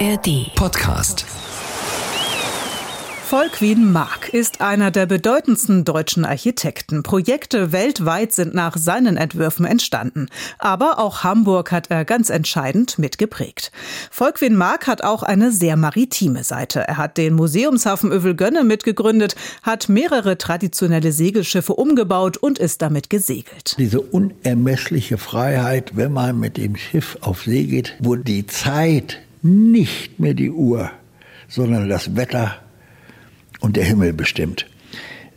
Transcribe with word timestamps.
ARD 0.00 0.50
Podcast. 0.56 1.24
Volkwin 3.28 3.92
Mark 3.92 4.34
ist 4.34 4.60
einer 4.60 4.90
der 4.90 5.06
bedeutendsten 5.06 5.84
deutschen 5.84 6.24
Architekten. 6.24 7.04
Projekte 7.04 7.70
weltweit 7.70 8.32
sind 8.32 8.54
nach 8.54 8.76
seinen 8.76 9.16
Entwürfen 9.16 9.64
entstanden. 9.64 10.26
Aber 10.58 10.98
auch 10.98 11.22
Hamburg 11.22 11.70
hat 11.70 11.90
er 11.90 12.04
ganz 12.04 12.30
entscheidend 12.30 12.98
mitgeprägt. 12.98 13.70
Volkwin 14.10 14.56
Mark 14.56 14.88
hat 14.88 15.04
auch 15.04 15.22
eine 15.22 15.52
sehr 15.52 15.76
maritime 15.76 16.42
Seite. 16.42 16.80
Er 16.80 16.96
hat 16.96 17.16
den 17.16 17.34
Museumshafen 17.34 18.10
Övelgönne 18.10 18.64
mitgegründet, 18.64 19.36
hat 19.62 19.88
mehrere 19.88 20.38
traditionelle 20.38 21.12
Segelschiffe 21.12 21.74
umgebaut 21.74 22.36
und 22.36 22.58
ist 22.58 22.82
damit 22.82 23.10
gesegelt. 23.10 23.76
Diese 23.78 24.00
unermessliche 24.00 25.18
Freiheit, 25.18 25.92
wenn 25.94 26.12
man 26.12 26.40
mit 26.40 26.56
dem 26.56 26.74
Schiff 26.74 27.16
auf 27.20 27.44
See 27.44 27.64
geht, 27.64 27.94
wo 28.00 28.16
die 28.16 28.46
Zeit 28.48 29.20
nicht 29.44 30.18
mehr 30.18 30.34
die 30.34 30.50
Uhr, 30.50 30.90
sondern 31.48 31.88
das 31.88 32.16
Wetter 32.16 32.56
und 33.60 33.76
der 33.76 33.84
Himmel 33.84 34.12
bestimmt. 34.12 34.66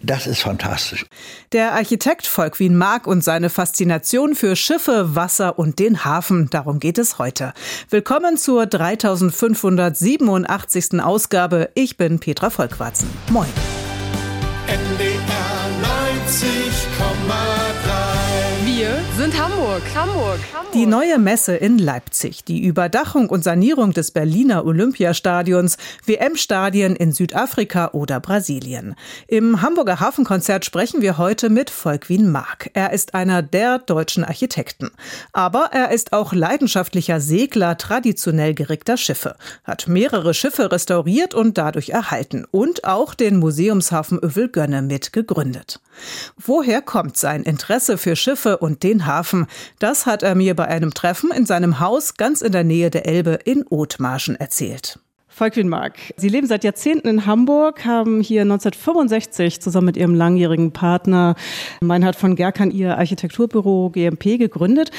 Das 0.01 0.25
ist 0.27 0.41
fantastisch. 0.41 1.05
Der 1.51 1.73
Architekt 1.73 2.27
Volkwin 2.27 2.77
Mark 2.77 3.07
und 3.07 3.23
seine 3.23 3.49
Faszination 3.49 4.35
für 4.35 4.55
Schiffe, 4.55 5.15
Wasser 5.15 5.57
und 5.59 5.79
den 5.79 6.05
Hafen, 6.05 6.49
darum 6.49 6.79
geht 6.79 6.99
es 6.99 7.19
heute. 7.19 7.53
Willkommen 7.89 8.37
zur 8.37 8.65
3587. 8.67 11.01
Ausgabe. 11.01 11.71
Ich 11.73 11.97
bin 11.97 12.19
Petra 12.19 12.49
Volkwarzen. 12.49 13.09
Moin. 13.29 13.49
NDR 14.67 15.17
90, 16.21 16.47
sind 19.17 19.41
Hamburg. 19.41 19.56
Hamburg. 19.77 20.39
Hamburg. 20.53 20.71
Die 20.73 20.85
neue 20.87 21.19
Messe 21.19 21.55
in 21.55 21.77
Leipzig, 21.77 22.43
die 22.43 22.65
Überdachung 22.65 23.29
und 23.29 23.43
Sanierung 23.43 23.93
des 23.93 24.09
Berliner 24.11 24.65
Olympiastadions, 24.65 25.77
WM-Stadien 26.05 26.95
in 26.95 27.11
Südafrika 27.11 27.89
oder 27.93 28.19
Brasilien. 28.19 28.95
Im 29.27 29.61
Hamburger 29.61 29.99
Hafenkonzert 29.99 30.65
sprechen 30.65 31.01
wir 31.01 31.19
heute 31.19 31.49
mit 31.49 31.69
Volkwin 31.69 32.31
Mark. 32.31 32.71
Er 32.73 32.91
ist 32.91 33.13
einer 33.13 33.43
der 33.43 33.77
deutschen 33.77 34.23
Architekten. 34.23 34.89
Aber 35.31 35.69
er 35.71 35.91
ist 35.91 36.11
auch 36.11 36.33
leidenschaftlicher 36.33 37.21
Segler 37.21 37.77
traditionell 37.77 38.55
gerickter 38.55 38.97
Schiffe, 38.97 39.35
hat 39.63 39.87
mehrere 39.87 40.33
Schiffe 40.33 40.71
restauriert 40.71 41.35
und 41.35 41.57
dadurch 41.57 41.89
erhalten 41.89 42.45
und 42.49 42.83
auch 42.83 43.13
den 43.13 43.37
Museumshafen 43.37 44.17
Övelgönne 44.17 44.81
mit 44.81 45.13
gegründet. 45.13 45.81
Woher 46.37 46.81
kommt 46.81 47.17
sein 47.17 47.43
Interesse 47.43 47.97
für 47.97 48.15
Schiffe 48.15 48.57
und 48.57 48.83
den 48.83 49.05
Hafen. 49.05 49.47
Das 49.79 50.05
hat 50.05 50.23
er 50.23 50.35
mir 50.35 50.55
bei 50.55 50.65
einem 50.65 50.93
Treffen 50.93 51.31
in 51.31 51.45
seinem 51.45 51.79
Haus 51.79 52.15
ganz 52.15 52.41
in 52.41 52.51
der 52.51 52.63
Nähe 52.63 52.89
der 52.89 53.07
Elbe 53.07 53.39
in 53.45 53.65
Othmarschen 53.67 54.35
erzählt. 54.35 54.99
Volkwin 55.37 55.69
Mark, 55.69 55.99
Sie 56.17 56.29
leben 56.29 56.47
seit 56.47 56.63
Jahrzehnten 56.63 57.07
in 57.07 57.27
Hamburg, 57.27 57.85
haben 57.85 58.21
hier 58.21 58.41
1965 58.41 59.61
zusammen 59.61 59.85
mit 59.85 59.95
Ihrem 59.95 60.15
langjährigen 60.15 60.71
Partner 60.71 61.35
Meinhard 61.79 62.15
von 62.15 62.35
Gerkan 62.35 62.71
Ihr 62.71 62.97
Architekturbüro 62.97 63.91
GMP 63.91 64.39
gegründet. 64.39 64.89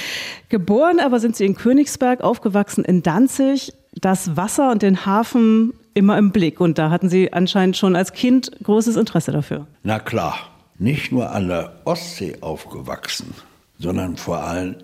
Geboren 0.49 1.01
aber 1.01 1.19
sind 1.19 1.35
Sie 1.35 1.45
in 1.45 1.57
Königsberg, 1.57 2.21
aufgewachsen 2.21 2.85
in 2.85 3.03
Danzig. 3.03 3.73
Das 3.95 4.37
Wasser 4.37 4.71
und 4.71 4.83
den 4.83 5.05
Hafen 5.05 5.73
immer 5.95 6.17
im 6.17 6.31
Blick. 6.31 6.61
Und 6.61 6.79
da 6.79 6.91
hatten 6.91 7.09
Sie 7.09 7.33
anscheinend 7.33 7.77
schon 7.77 7.97
als 7.97 8.13
Kind 8.13 8.53
großes 8.63 8.95
Interesse 8.95 9.33
dafür. 9.33 9.67
Na 9.83 9.99
klar, 9.99 10.39
nicht 10.79 11.11
nur 11.11 11.33
an 11.33 11.49
der 11.49 11.73
Ostsee 11.85 12.37
aufgewachsen, 12.41 13.35
sondern 13.79 14.17
vor 14.17 14.43
allem 14.43 14.77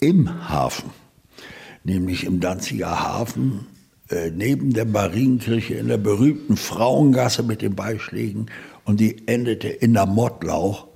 im 0.00 0.48
Hafen, 0.48 0.90
nämlich 1.84 2.24
im 2.24 2.40
Danziger 2.40 3.00
Hafen, 3.00 3.66
äh, 4.08 4.30
neben 4.30 4.72
der 4.72 4.86
Marienkirche 4.86 5.74
in 5.74 5.88
der 5.88 5.98
berühmten 5.98 6.56
Frauengasse 6.56 7.42
mit 7.42 7.62
den 7.62 7.74
Beischlägen 7.74 8.46
und 8.84 9.00
die 9.00 9.28
endete 9.28 9.68
in 9.68 9.94
der 9.94 10.06
Mottlauch. 10.06 10.88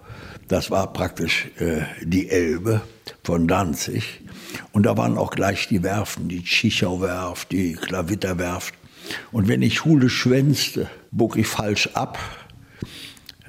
Das 0.48 0.70
war 0.70 0.92
praktisch 0.92 1.48
äh, 1.58 1.82
die 2.02 2.28
Elbe 2.28 2.82
von 3.22 3.48
Danzig. 3.48 4.20
Und 4.72 4.84
da 4.84 4.96
waren 4.96 5.16
auch 5.16 5.30
gleich 5.30 5.68
die 5.68 5.82
Werften, 5.82 6.28
die 6.28 6.44
Tschichau-Werft, 6.44 7.50
die 7.52 7.74
Klavitterwerft. 7.74 8.74
Und 9.32 9.48
wenn 9.48 9.62
ich 9.62 9.76
Schule 9.76 10.08
schwänzte, 10.08 10.88
bog 11.10 11.36
ich 11.36 11.46
falsch 11.46 11.90
ab, 11.94 12.18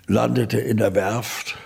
landete 0.07 0.59
in 0.59 0.77
der 0.77 0.95
Werft 0.95 1.57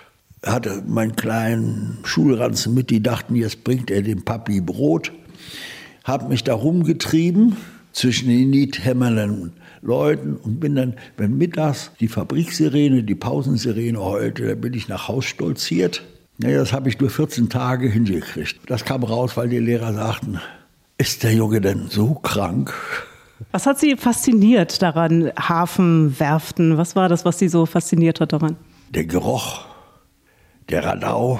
hatte 0.45 0.83
meinen 0.87 1.15
kleinen 1.15 1.99
Schulranzen 2.03 2.73
mit, 2.73 2.89
die 2.89 3.03
dachten, 3.03 3.35
jetzt 3.35 3.63
bringt 3.63 3.91
er 3.91 4.01
dem 4.01 4.23
Papi 4.23 4.61
Brot. 4.61 5.11
Hab 6.03 6.29
mich 6.29 6.43
da 6.43 6.53
rumgetrieben 6.53 7.57
zwischen 7.91 8.29
den 8.29 8.49
niethämmernden 8.49 9.53
Leuten 9.81 10.35
und 10.35 10.59
bin 10.59 10.75
dann, 10.75 10.95
wenn 11.17 11.37
mittags 11.37 11.91
die 11.99 12.07
Fabriksirene, 12.07 13.03
die 13.03 13.15
Pausensirene 13.15 13.99
heulte, 13.99 14.47
da 14.47 14.55
bin 14.55 14.73
ich 14.73 14.87
nach 14.87 15.07
Haus 15.07 15.25
stolziert. 15.25 16.03
Naja, 16.37 16.59
das 16.59 16.71
habe 16.71 16.89
ich 16.89 16.99
nur 16.99 17.09
14 17.09 17.49
Tage 17.49 17.89
hingekriegt. 17.89 18.59
Das 18.67 18.85
kam 18.85 19.03
raus, 19.03 19.35
weil 19.35 19.49
die 19.49 19.59
Lehrer 19.59 19.93
sagten, 19.93 20.39
ist 20.97 21.23
der 21.23 21.33
Junge 21.33 21.61
denn 21.61 21.87
so 21.89 22.15
krank? 22.15 22.73
Was 23.51 23.65
hat 23.65 23.79
Sie 23.79 23.95
fasziniert 23.95 24.81
daran, 24.81 25.31
Hafen, 25.37 26.19
Werften? 26.19 26.77
Was 26.77 26.95
war 26.95 27.07
das, 27.07 27.23
was 27.25 27.39
Sie 27.39 27.47
so 27.47 27.65
fasziniert 27.65 28.19
hat 28.19 28.33
daran? 28.33 28.57
Der 28.93 29.05
Geruch 29.05 29.68
der 30.69 30.85
Radau, 30.85 31.39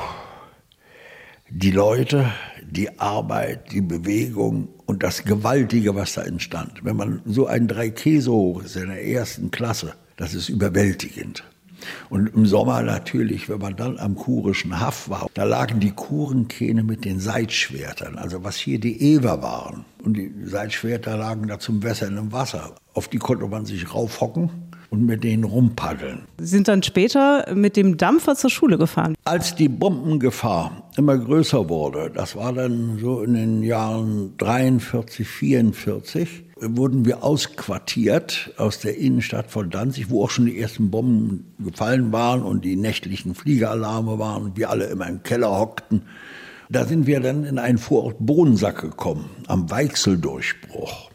die 1.50 1.72
Leute, 1.72 2.32
die 2.64 3.00
Arbeit, 3.00 3.72
die 3.72 3.82
Bewegung 3.82 4.70
und 4.86 5.04
das 5.04 5.24
Gewaltige, 5.24 5.96
was 5.96 6.14
da 6.14 6.24
entstand. 6.24 6.84
Wenn 6.84 6.96
man 6.96 7.22
so 7.26 7.46
ein 7.46 7.68
drei 7.68 7.90
Käse 7.92 8.32
hoch 8.32 8.64
ist 8.64 8.76
in 8.76 8.90
der 8.90 9.06
ersten 9.06 9.52
Klasse, 9.52 9.94
das 10.18 10.34
ist 10.34 10.50
überwältigend. 10.50 11.44
Und 12.10 12.36
im 12.36 12.46
Sommer 12.46 12.82
natürlich, 12.82 13.48
wenn 13.50 13.60
man 13.60 13.76
dann 13.76 14.00
am 14.00 14.16
kurischen 14.16 14.80
Haff 14.80 15.10
war, 15.10 15.28
da 15.34 15.44
lagen 15.44 15.80
die 15.80 15.92
Kurenkähne 15.92 16.84
mit 16.84 17.06
den 17.06 17.20
Seitschwertern, 17.20 18.18
also 18.18 18.44
was 18.44 18.58
hier 18.58 18.80
die 18.80 19.14
Ewer 19.14 19.42
waren. 19.42 19.86
Und 20.04 20.18
die 20.18 20.34
Seitschwerter 20.44 21.18
lagen 21.18 21.48
da 21.48 21.60
zum 21.60 21.82
Wässern 21.84 22.18
im 22.18 22.32
Wasser. 22.32 22.76
Auf 22.94 23.08
die 23.08 23.18
konnte 23.18 23.48
man 23.48 23.66
sich 23.66 23.94
raufhocken 23.94 24.69
und 24.90 25.06
mit 25.06 25.24
denen 25.24 25.44
rumpaddeln. 25.44 26.24
Sie 26.40 26.48
sind 26.48 26.68
dann 26.68 26.84
später 26.84 27.54
mit 27.54 27.76
dem 27.78 27.98
Dampfer 27.98 28.36
zur 28.36 28.50
Schule 28.50 28.78
gefahren? 28.78 29.16
Als 29.24 29.56
die 29.56 29.70
Bombengefahr 29.70 30.90
immer 30.98 31.18
größer 31.18 31.70
wurde, 31.70 32.12
das 32.14 32.36
war 32.36 32.54
dann 32.54 32.98
so 33.00 33.22
in 33.22 33.34
den 33.34 33.64
Jahren 33.64 34.36
43, 34.38 35.28
44, 35.28 36.44
wurden 36.62 37.06
wir 37.06 37.24
ausquartiert 37.24 38.54
aus 38.58 38.80
der 38.80 38.98
Innenstadt 38.98 39.52
von 39.52 39.70
Danzig, 39.70 40.10
wo 40.10 40.24
auch 40.24 40.30
schon 40.30 40.48
die 40.48 40.60
ersten 40.60 40.92
Bomben 40.92 41.54
gefallen 41.60 42.12
waren 42.12 42.44
und 42.44 42.66
die 42.66 42.76
nächtlichen 42.76 43.36
Fliegeralarme 43.36 44.20
waren 44.20 44.44
und 44.44 44.58
wir 44.58 44.70
alle 44.70 44.86
immer 44.86 45.08
im 45.08 45.24
Keller 45.24 45.52
hockten. 45.52 46.04
Da 46.70 46.86
sind 46.86 47.08
wir 47.08 47.20
dann 47.20 47.46
in 47.46 47.58
einen 47.58 47.78
Vorort 47.78 48.18
Bohnensack 48.20 48.82
gekommen, 48.82 49.26
am 49.48 49.72
Weichseldurchbruch. 49.72 51.10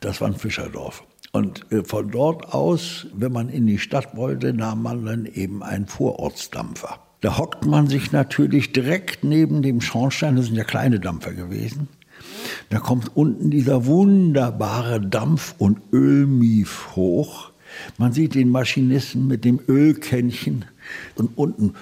Das 0.00 0.20
war 0.20 0.28
ein 0.28 0.34
Fischerdorf. 0.34 1.04
Und 1.34 1.66
äh, 1.72 1.82
von 1.82 2.12
dort 2.12 2.54
aus, 2.54 3.08
wenn 3.12 3.32
man 3.32 3.48
in 3.48 3.66
die 3.66 3.80
Stadt 3.80 4.16
wollte, 4.16 4.54
nahm 4.54 4.84
man 4.84 5.04
dann 5.04 5.26
eben 5.26 5.64
einen 5.64 5.88
Vorortsdampfer. 5.88 7.00
Da 7.22 7.38
hockt 7.38 7.66
man 7.66 7.88
sich 7.88 8.12
natürlich 8.12 8.70
direkt 8.72 9.24
neben 9.24 9.60
dem 9.60 9.80
Schornstein, 9.80 10.36
das 10.36 10.46
sind 10.46 10.54
ja 10.54 10.62
kleine 10.62 11.00
Dampfer 11.00 11.32
gewesen. 11.32 11.88
Da 12.70 12.78
kommt 12.78 13.16
unten 13.16 13.50
dieser 13.50 13.84
wunderbare 13.86 15.00
Dampf- 15.00 15.56
und 15.58 15.80
Ölmief 15.92 16.94
hoch. 16.94 17.50
Man 17.98 18.12
sieht 18.12 18.36
den 18.36 18.50
Maschinisten 18.50 19.26
mit 19.26 19.44
dem 19.44 19.58
Ölkännchen 19.66 20.66
und 21.16 21.36
unten 21.36 21.74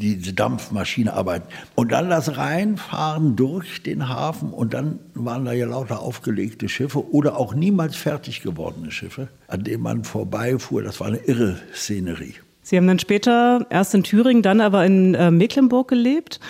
diese 0.00 0.32
Dampfmaschine 0.32 1.12
arbeiten. 1.12 1.46
Und 1.74 1.92
dann 1.92 2.08
das 2.08 2.36
Reinfahren 2.36 3.36
durch 3.36 3.82
den 3.82 4.08
Hafen 4.08 4.52
und 4.52 4.74
dann 4.74 4.98
waren 5.14 5.44
da 5.44 5.52
ja 5.52 5.66
lauter 5.66 6.00
aufgelegte 6.00 6.68
Schiffe 6.68 7.12
oder 7.12 7.36
auch 7.36 7.54
niemals 7.54 7.96
fertig 7.96 8.42
gewordene 8.42 8.90
Schiffe, 8.90 9.28
an 9.46 9.64
denen 9.64 9.82
man 9.82 10.04
vorbeifuhr. 10.04 10.82
Das 10.82 11.00
war 11.00 11.08
eine 11.08 11.18
irre 11.18 11.58
Szenerie. 11.74 12.34
Sie 12.62 12.76
haben 12.76 12.86
dann 12.86 12.98
später 12.98 13.66
erst 13.70 13.94
in 13.94 14.04
Thüringen, 14.04 14.42
dann 14.42 14.60
aber 14.60 14.84
in 14.84 15.14
äh, 15.14 15.30
Mecklenburg 15.30 15.88
gelebt, 15.88 16.40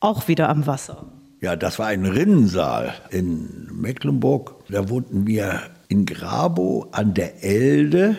auch 0.00 0.28
wieder 0.28 0.48
am 0.48 0.66
Wasser. 0.66 1.06
Ja, 1.40 1.56
das 1.56 1.78
war 1.78 1.88
ein 1.88 2.06
Rinnensaal 2.06 2.94
in 3.10 3.68
Mecklenburg. 3.72 4.54
Da 4.70 4.88
wohnten 4.88 5.26
wir 5.26 5.60
in 5.88 6.06
Grabow 6.06 6.88
an 6.92 7.12
der 7.12 7.44
Elde, 7.44 8.16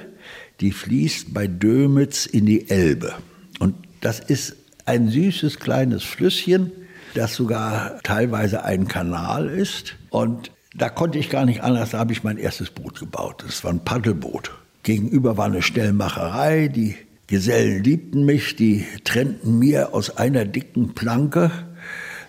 die 0.59 0.71
fließt 0.71 1.33
bei 1.33 1.47
Dömitz 1.47 2.25
in 2.25 2.45
die 2.45 2.69
Elbe. 2.69 3.13
Und 3.59 3.75
das 4.01 4.19
ist 4.19 4.55
ein 4.85 5.09
süßes 5.09 5.59
kleines 5.59 6.03
Flüsschen, 6.03 6.71
das 7.13 7.35
sogar 7.35 7.99
teilweise 8.03 8.63
ein 8.63 8.87
Kanal 8.87 9.49
ist. 9.49 9.95
Und 10.09 10.51
da 10.75 10.89
konnte 10.89 11.17
ich 11.17 11.29
gar 11.29 11.45
nicht 11.45 11.61
anders, 11.63 11.91
da 11.91 11.99
habe 11.99 12.13
ich 12.13 12.23
mein 12.23 12.37
erstes 12.37 12.69
Boot 12.69 12.99
gebaut. 12.99 13.43
Das 13.45 13.63
war 13.63 13.71
ein 13.71 13.83
Paddelboot. 13.83 14.51
Gegenüber 14.83 15.37
war 15.37 15.45
eine 15.45 15.61
Stellmacherei, 15.61 16.67
die 16.67 16.95
Gesellen 17.27 17.83
liebten 17.83 18.25
mich, 18.25 18.55
die 18.55 18.85
trennten 19.03 19.57
mir 19.57 19.95
aus 19.95 20.15
einer 20.17 20.45
dicken 20.45 20.93
Planke 20.93 21.51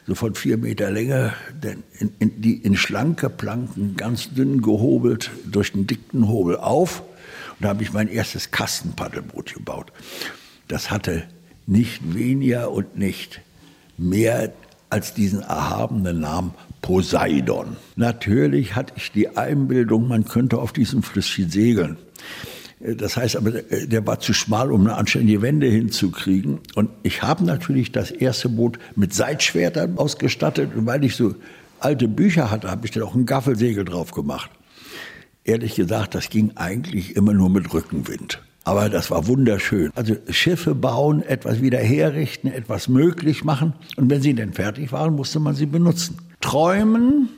so 0.07 0.15
von 0.15 0.35
vier 0.35 0.57
Meter 0.57 0.91
Länge, 0.91 1.35
in, 1.99 2.13
in, 2.21 2.41
die 2.41 2.55
in 2.55 2.77
schlanke 2.77 3.29
Planken, 3.29 3.97
ganz 3.97 4.33
dünn 4.33 4.63
gehobelt, 4.63 5.31
durch 5.45 5.75
einen 5.75 5.87
dicken 5.87 6.29
Hobel 6.29 6.57
auf. 6.57 7.01
Und 7.01 7.65
da 7.65 7.71
habe 7.71 7.83
ich 7.83 7.93
mein 7.93 8.09
erstes 8.09 8.53
Kastenpaddelboot 8.53 9.55
gebaut. 9.55 9.93
Das 10.69 10.91
hatte 10.91 11.25
nicht 11.67 12.15
weniger 12.15 12.71
und 12.71 12.97
nicht 12.97 13.41
mehr 13.99 14.53
als 14.91 15.15
diesen 15.15 15.41
erhabenen 15.41 16.21
Namen 16.21 16.55
Poseidon. 16.83 17.77
Natürlich 17.97 18.77
hatte 18.77 18.95
ich 18.97 19.11
die 19.11 19.37
Einbildung, 19.37 20.07
man 20.07 20.25
könnte 20.25 20.59
auf 20.59 20.73
diesem 20.73 21.03
Flüsschen 21.03 21.51
segeln. 21.51 21.97
Das 22.79 23.17
heißt 23.17 23.37
aber, 23.37 23.51
der 23.51 24.07
war 24.07 24.21
zu 24.21 24.33
schmal, 24.33 24.71
um 24.71 24.83
eine 24.83 24.97
anständige 24.97 25.43
Wende 25.43 25.67
hinzukriegen. 25.67 26.61
Und 26.75 26.91
ich 27.03 27.23
habe 27.23 27.45
natürlich 27.45 27.91
das 27.91 28.11
erste 28.11 28.49
Boot 28.49 28.79
mit 28.95 29.15
Seitschwertern 29.15 29.97
ausgestattet. 29.99 30.77
Und 30.77 30.87
weil 30.87 31.03
ich 31.03 31.17
so 31.17 31.35
alte 31.81 32.07
Bücher 32.07 32.51
hatte, 32.51 32.71
habe 32.71 32.87
ich 32.87 32.93
dann 32.93 33.03
auch 33.03 33.15
ein 33.15 33.27
Gaffelsegel 33.27 33.85
drauf 33.85 34.13
gemacht. 34.13 34.51
Ehrlich 35.43 35.75
gesagt, 35.75 36.15
das 36.15 36.29
ging 36.29 36.53
eigentlich 36.57 37.17
immer 37.17 37.33
nur 37.33 37.49
mit 37.49 37.73
Rückenwind. 37.73 38.43
Aber 38.67 38.89
das 38.89 39.13
war 39.13 39.29
wunderschön. 39.29 39.93
Also 39.95 40.17
Schiffe 40.29 40.75
bauen, 40.75 41.23
etwas 41.23 41.63
wieder 41.63 41.79
herrichten, 41.79 42.49
etwas 42.49 42.89
möglich 42.89 43.45
machen. 43.45 43.75
Und 43.97 44.11
wenn 44.11 44.21
sie 44.21 44.35
dann 44.35 44.55
fertig 44.55 44.91
waren, 44.91 45.15
musste 45.15 45.39
man 45.39 45.55
sie 45.55 45.67
benutzen. 45.67 46.19
Träumen, 46.41 47.29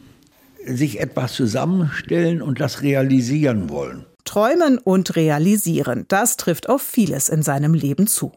sich 0.65 1.01
etwas 1.01 1.35
zusammenstellen 1.35 2.41
und 2.41 2.61
das 2.61 2.81
realisieren 2.81 3.69
wollen. 3.69 4.07
Träumen 4.29 4.77
und 4.77 5.17
realisieren, 5.17 6.05
das 6.09 6.37
trifft 6.37 6.69
auf 6.69 6.83
vieles 6.83 7.31
in 7.31 7.43
seinem 7.43 7.73
Leben 7.73 8.07
zu. 8.07 8.33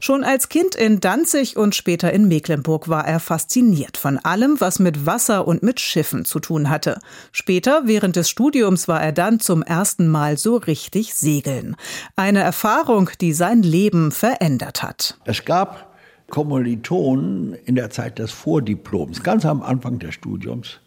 Schon 0.00 0.24
als 0.24 0.48
Kind 0.48 0.74
in 0.74 0.98
Danzig 0.98 1.56
und 1.56 1.76
später 1.76 2.12
in 2.12 2.26
Mecklenburg 2.26 2.88
war 2.88 3.06
er 3.06 3.20
fasziniert 3.20 3.96
von 3.96 4.18
allem, 4.18 4.60
was 4.60 4.80
mit 4.80 5.06
Wasser 5.06 5.46
und 5.46 5.62
mit 5.62 5.78
Schiffen 5.78 6.24
zu 6.24 6.40
tun 6.40 6.68
hatte. 6.68 6.98
Später, 7.30 7.82
während 7.84 8.16
des 8.16 8.28
Studiums, 8.28 8.88
war 8.88 9.00
er 9.00 9.12
dann 9.12 9.38
zum 9.38 9.62
ersten 9.62 10.08
Mal 10.08 10.36
so 10.36 10.56
richtig 10.56 11.14
segeln. 11.14 11.76
Eine 12.16 12.40
Erfahrung, 12.40 13.10
die 13.20 13.32
sein 13.32 13.62
Leben 13.62 14.10
verändert 14.10 14.82
hat. 14.82 15.16
Es 15.26 15.44
gab 15.44 15.94
Kommilitonen 16.28 17.54
in 17.66 17.76
der 17.76 17.90
Zeit 17.90 18.18
des 18.18 18.32
Vordiploms, 18.32 19.22
ganz 19.22 19.46
am 19.46 19.62
Anfang 19.62 20.00
des 20.00 20.12
Studiums. 20.12 20.80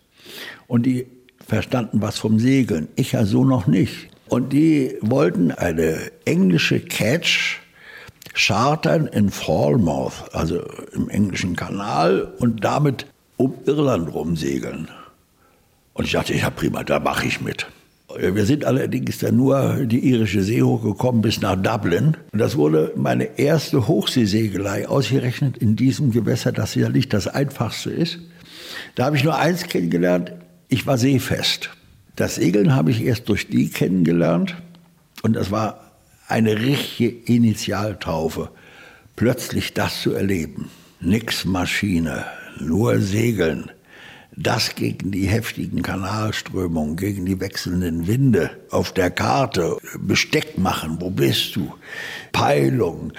Und 0.67 0.85
die 0.85 1.07
verstanden 1.47 2.01
was 2.01 2.17
vom 2.19 2.39
Segeln. 2.39 2.89
Ich 2.97 3.13
ja 3.13 3.23
so 3.23 3.45
noch 3.45 3.67
nicht. 3.67 4.09
Und 4.29 4.53
die 4.53 4.95
wollten 5.01 5.51
eine 5.51 6.11
englische 6.25 6.79
Catch 6.79 7.59
chartern 8.35 9.07
in 9.07 9.29
Falmouth, 9.31 10.33
also 10.33 10.61
im 10.93 11.09
englischen 11.09 11.55
Kanal, 11.55 12.31
und 12.37 12.63
damit 12.63 13.07
um 13.37 13.55
Irland 13.65 14.13
rumsegeln. 14.13 14.87
Und 15.93 16.05
ich 16.05 16.11
dachte, 16.11 16.35
ja 16.35 16.49
prima, 16.49 16.83
da 16.83 16.99
mache 16.99 17.27
ich 17.27 17.41
mit. 17.41 17.67
Wir 18.17 18.45
sind 18.45 18.65
allerdings 18.65 19.19
dann 19.19 19.35
nur 19.35 19.85
die 19.85 19.99
irische 19.99 20.41
See 20.43 20.63
hochgekommen 20.63 21.21
bis 21.21 21.41
nach 21.41 21.55
Dublin. 21.55 22.17
Und 22.31 22.39
das 22.39 22.55
wurde 22.55 22.91
meine 22.95 23.37
erste 23.37 23.87
Hochseesegelei, 23.87 24.87
ausgerechnet 24.87 25.57
in 25.57 25.75
diesem 25.75 26.11
Gewässer, 26.11 26.51
das 26.51 26.75
ja 26.75 26.89
nicht 26.89 27.13
das 27.13 27.27
einfachste 27.27 27.91
ist. 27.91 28.19
Da 28.95 29.05
habe 29.05 29.15
ich 29.15 29.23
nur 29.23 29.37
eins 29.37 29.63
kennengelernt, 29.63 30.31
ich 30.69 30.87
war 30.87 30.97
seefest. 30.97 31.69
Das 32.19 32.35
Segeln 32.35 32.75
habe 32.75 32.91
ich 32.91 33.01
erst 33.01 33.29
durch 33.29 33.47
die 33.47 33.69
kennengelernt 33.69 34.57
und 35.21 35.37
das 35.37 35.51
war 35.51 35.93
eine 36.27 36.59
richtige 36.59 37.07
Initialtaufe, 37.33 38.49
plötzlich 39.15 39.73
das 39.73 40.01
zu 40.01 40.11
erleben. 40.11 40.69
Nix 40.99 41.45
Maschine, 41.45 42.25
nur 42.59 42.99
Segeln. 42.99 43.71
Das 44.35 44.75
gegen 44.75 45.11
die 45.11 45.27
heftigen 45.27 45.81
Kanalströmungen, 45.81 46.97
gegen 46.97 47.25
die 47.25 47.39
wechselnden 47.39 48.05
Winde 48.05 48.51
auf 48.69 48.91
der 48.91 49.11
Karte, 49.11 49.77
Besteck 49.97 50.57
machen, 50.57 50.97
wo 50.99 51.09
bist 51.09 51.55
du? 51.55 51.73
Peilung, 52.33 53.13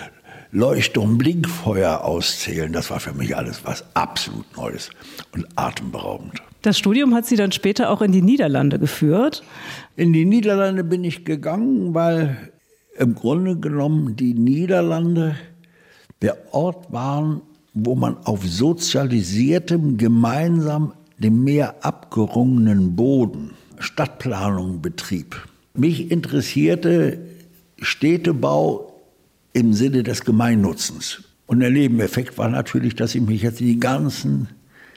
Leuchtturm, 0.52 1.16
Blinkfeuer 1.16 2.02
auszählen, 2.04 2.70
das 2.70 2.90
war 2.90 3.00
für 3.00 3.14
mich 3.14 3.34
alles 3.34 3.64
was 3.64 3.82
absolut 3.94 4.54
Neues 4.58 4.90
und 5.32 5.46
atemberaubend. 5.56 6.42
Das 6.62 6.78
Studium 6.78 7.14
hat 7.14 7.26
Sie 7.26 7.36
dann 7.36 7.52
später 7.52 7.90
auch 7.90 8.02
in 8.02 8.12
die 8.12 8.22
Niederlande 8.22 8.78
geführt? 8.78 9.42
In 9.96 10.12
die 10.12 10.26
Niederlande 10.26 10.84
bin 10.84 11.04
ich 11.04 11.24
gegangen, 11.24 11.94
weil 11.94 12.50
im 12.98 13.14
Grunde 13.14 13.56
genommen 13.56 14.16
die 14.16 14.34
Niederlande 14.34 15.36
der 16.20 16.36
Ort 16.52 16.92
waren, 16.92 17.40
wo 17.72 17.94
man 17.94 18.18
auf 18.24 18.46
sozialisiertem, 18.46 19.96
gemeinsam 19.96 20.92
dem 21.18 21.44
Meer 21.44 21.76
abgerungenen 21.84 22.94
Boden 22.94 23.52
Stadtplanung 23.78 24.82
betrieb. 24.82 25.48
Mich 25.72 26.10
interessierte 26.10 27.18
Städtebau 27.80 29.00
im 29.54 29.72
Sinne 29.72 30.02
des 30.02 30.24
Gemeinnutzens. 30.24 31.22
Und 31.46 31.60
der 31.60 31.70
Nebeneffekt 31.70 32.36
war 32.36 32.48
natürlich, 32.48 32.94
dass 32.94 33.14
ich 33.14 33.22
mich 33.22 33.42
jetzt 33.42 33.60
in 33.60 33.66
die 33.68 33.80
ganzen 33.80 34.48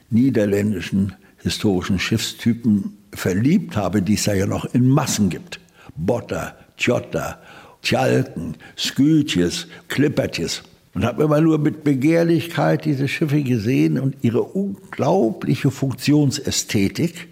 niederländischen 0.10 1.14
historischen 1.44 2.00
Schiffstypen 2.00 2.98
verliebt 3.14 3.78
habe, 3.78 4.02
die 4.02 4.16
es 4.16 4.26
ja 4.26 4.46
noch 4.46 4.66
in 4.74 4.88
Massen 4.88 5.30
gibt. 5.30 5.60
Botter, 5.96 6.56
Tjotta, 6.78 7.40
Tjalken, 7.82 8.56
Skütjes, 8.78 9.68
Klippertjes. 9.90 10.64
Und 10.94 11.06
habe 11.06 11.24
immer 11.24 11.42
nur 11.42 11.58
mit 11.58 11.84
Begehrlichkeit 11.84 12.86
diese 12.86 13.08
Schiffe 13.08 13.42
gesehen 13.42 14.00
und 14.00 14.16
ihre 14.22 14.44
unglaubliche 14.44 15.72
Funktionsästhetik. 15.72 17.30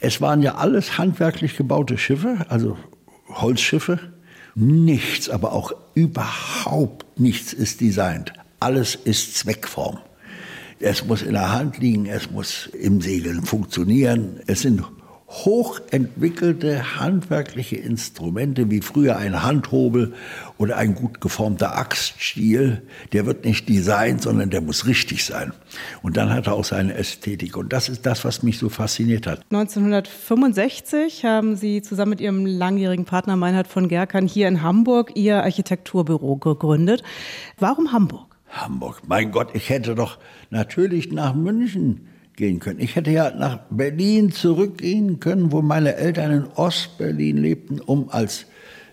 Es 0.00 0.20
waren 0.20 0.42
ja 0.42 0.56
alles 0.56 0.98
handwerklich 0.98 1.56
gebaute 1.56 1.98
Schiffe, 1.98 2.46
also 2.48 2.76
Holzschiffe. 3.28 3.98
Nichts, 4.54 5.30
aber 5.30 5.52
auch 5.52 5.72
überhaupt 5.94 7.18
nichts 7.18 7.52
ist 7.52 7.80
designt. 7.80 8.32
Alles 8.58 8.94
ist 8.94 9.36
Zweckform. 9.36 9.98
Es 10.82 11.04
muss 11.04 11.20
in 11.20 11.34
der 11.34 11.52
Hand 11.52 11.76
liegen, 11.78 12.06
es 12.06 12.30
muss 12.30 12.66
im 12.68 13.02
Segeln 13.02 13.42
funktionieren. 13.42 14.40
Es 14.46 14.62
sind 14.62 14.82
hochentwickelte 15.28 16.98
handwerkliche 16.98 17.76
Instrumente, 17.76 18.70
wie 18.70 18.80
früher 18.80 19.18
ein 19.18 19.42
Handhobel 19.42 20.14
oder 20.56 20.78
ein 20.78 20.94
gut 20.94 21.20
geformter 21.20 21.76
Axtstiel. 21.76 22.80
Der 23.12 23.26
wird 23.26 23.44
nicht 23.44 23.68
designt, 23.68 24.22
sondern 24.22 24.48
der 24.48 24.62
muss 24.62 24.86
richtig 24.86 25.26
sein. 25.26 25.52
Und 26.02 26.16
dann 26.16 26.32
hat 26.32 26.46
er 26.46 26.54
auch 26.54 26.64
seine 26.64 26.94
Ästhetik. 26.94 27.58
Und 27.58 27.74
das 27.74 27.90
ist 27.90 28.06
das, 28.06 28.24
was 28.24 28.42
mich 28.42 28.58
so 28.58 28.70
fasziniert 28.70 29.26
hat. 29.26 29.42
1965 29.50 31.26
haben 31.26 31.56
Sie 31.56 31.82
zusammen 31.82 32.10
mit 32.10 32.22
Ihrem 32.22 32.46
langjährigen 32.46 33.04
Partner 33.04 33.36
Meinhard 33.36 33.68
von 33.68 33.86
Gerkan 33.86 34.26
hier 34.26 34.48
in 34.48 34.62
Hamburg 34.62 35.12
Ihr 35.14 35.42
Architekturbüro 35.44 36.36
gegründet. 36.36 37.02
Warum 37.58 37.92
Hamburg? 37.92 38.29
Hamburg. 38.50 39.02
Mein 39.06 39.30
Gott, 39.32 39.48
ich 39.54 39.68
hätte 39.68 39.94
doch 39.94 40.18
natürlich 40.50 41.12
nach 41.12 41.34
München 41.34 42.08
gehen 42.36 42.58
können. 42.58 42.80
Ich 42.80 42.96
hätte 42.96 43.10
ja 43.10 43.30
nach 43.30 43.60
Berlin 43.70 44.32
zurückgehen 44.32 45.20
können, 45.20 45.52
wo 45.52 45.62
meine 45.62 45.96
Eltern 45.96 46.32
in 46.32 46.46
Ostberlin 46.54 47.36
lebten, 47.36 47.80
um 47.80 48.08
als 48.10 48.46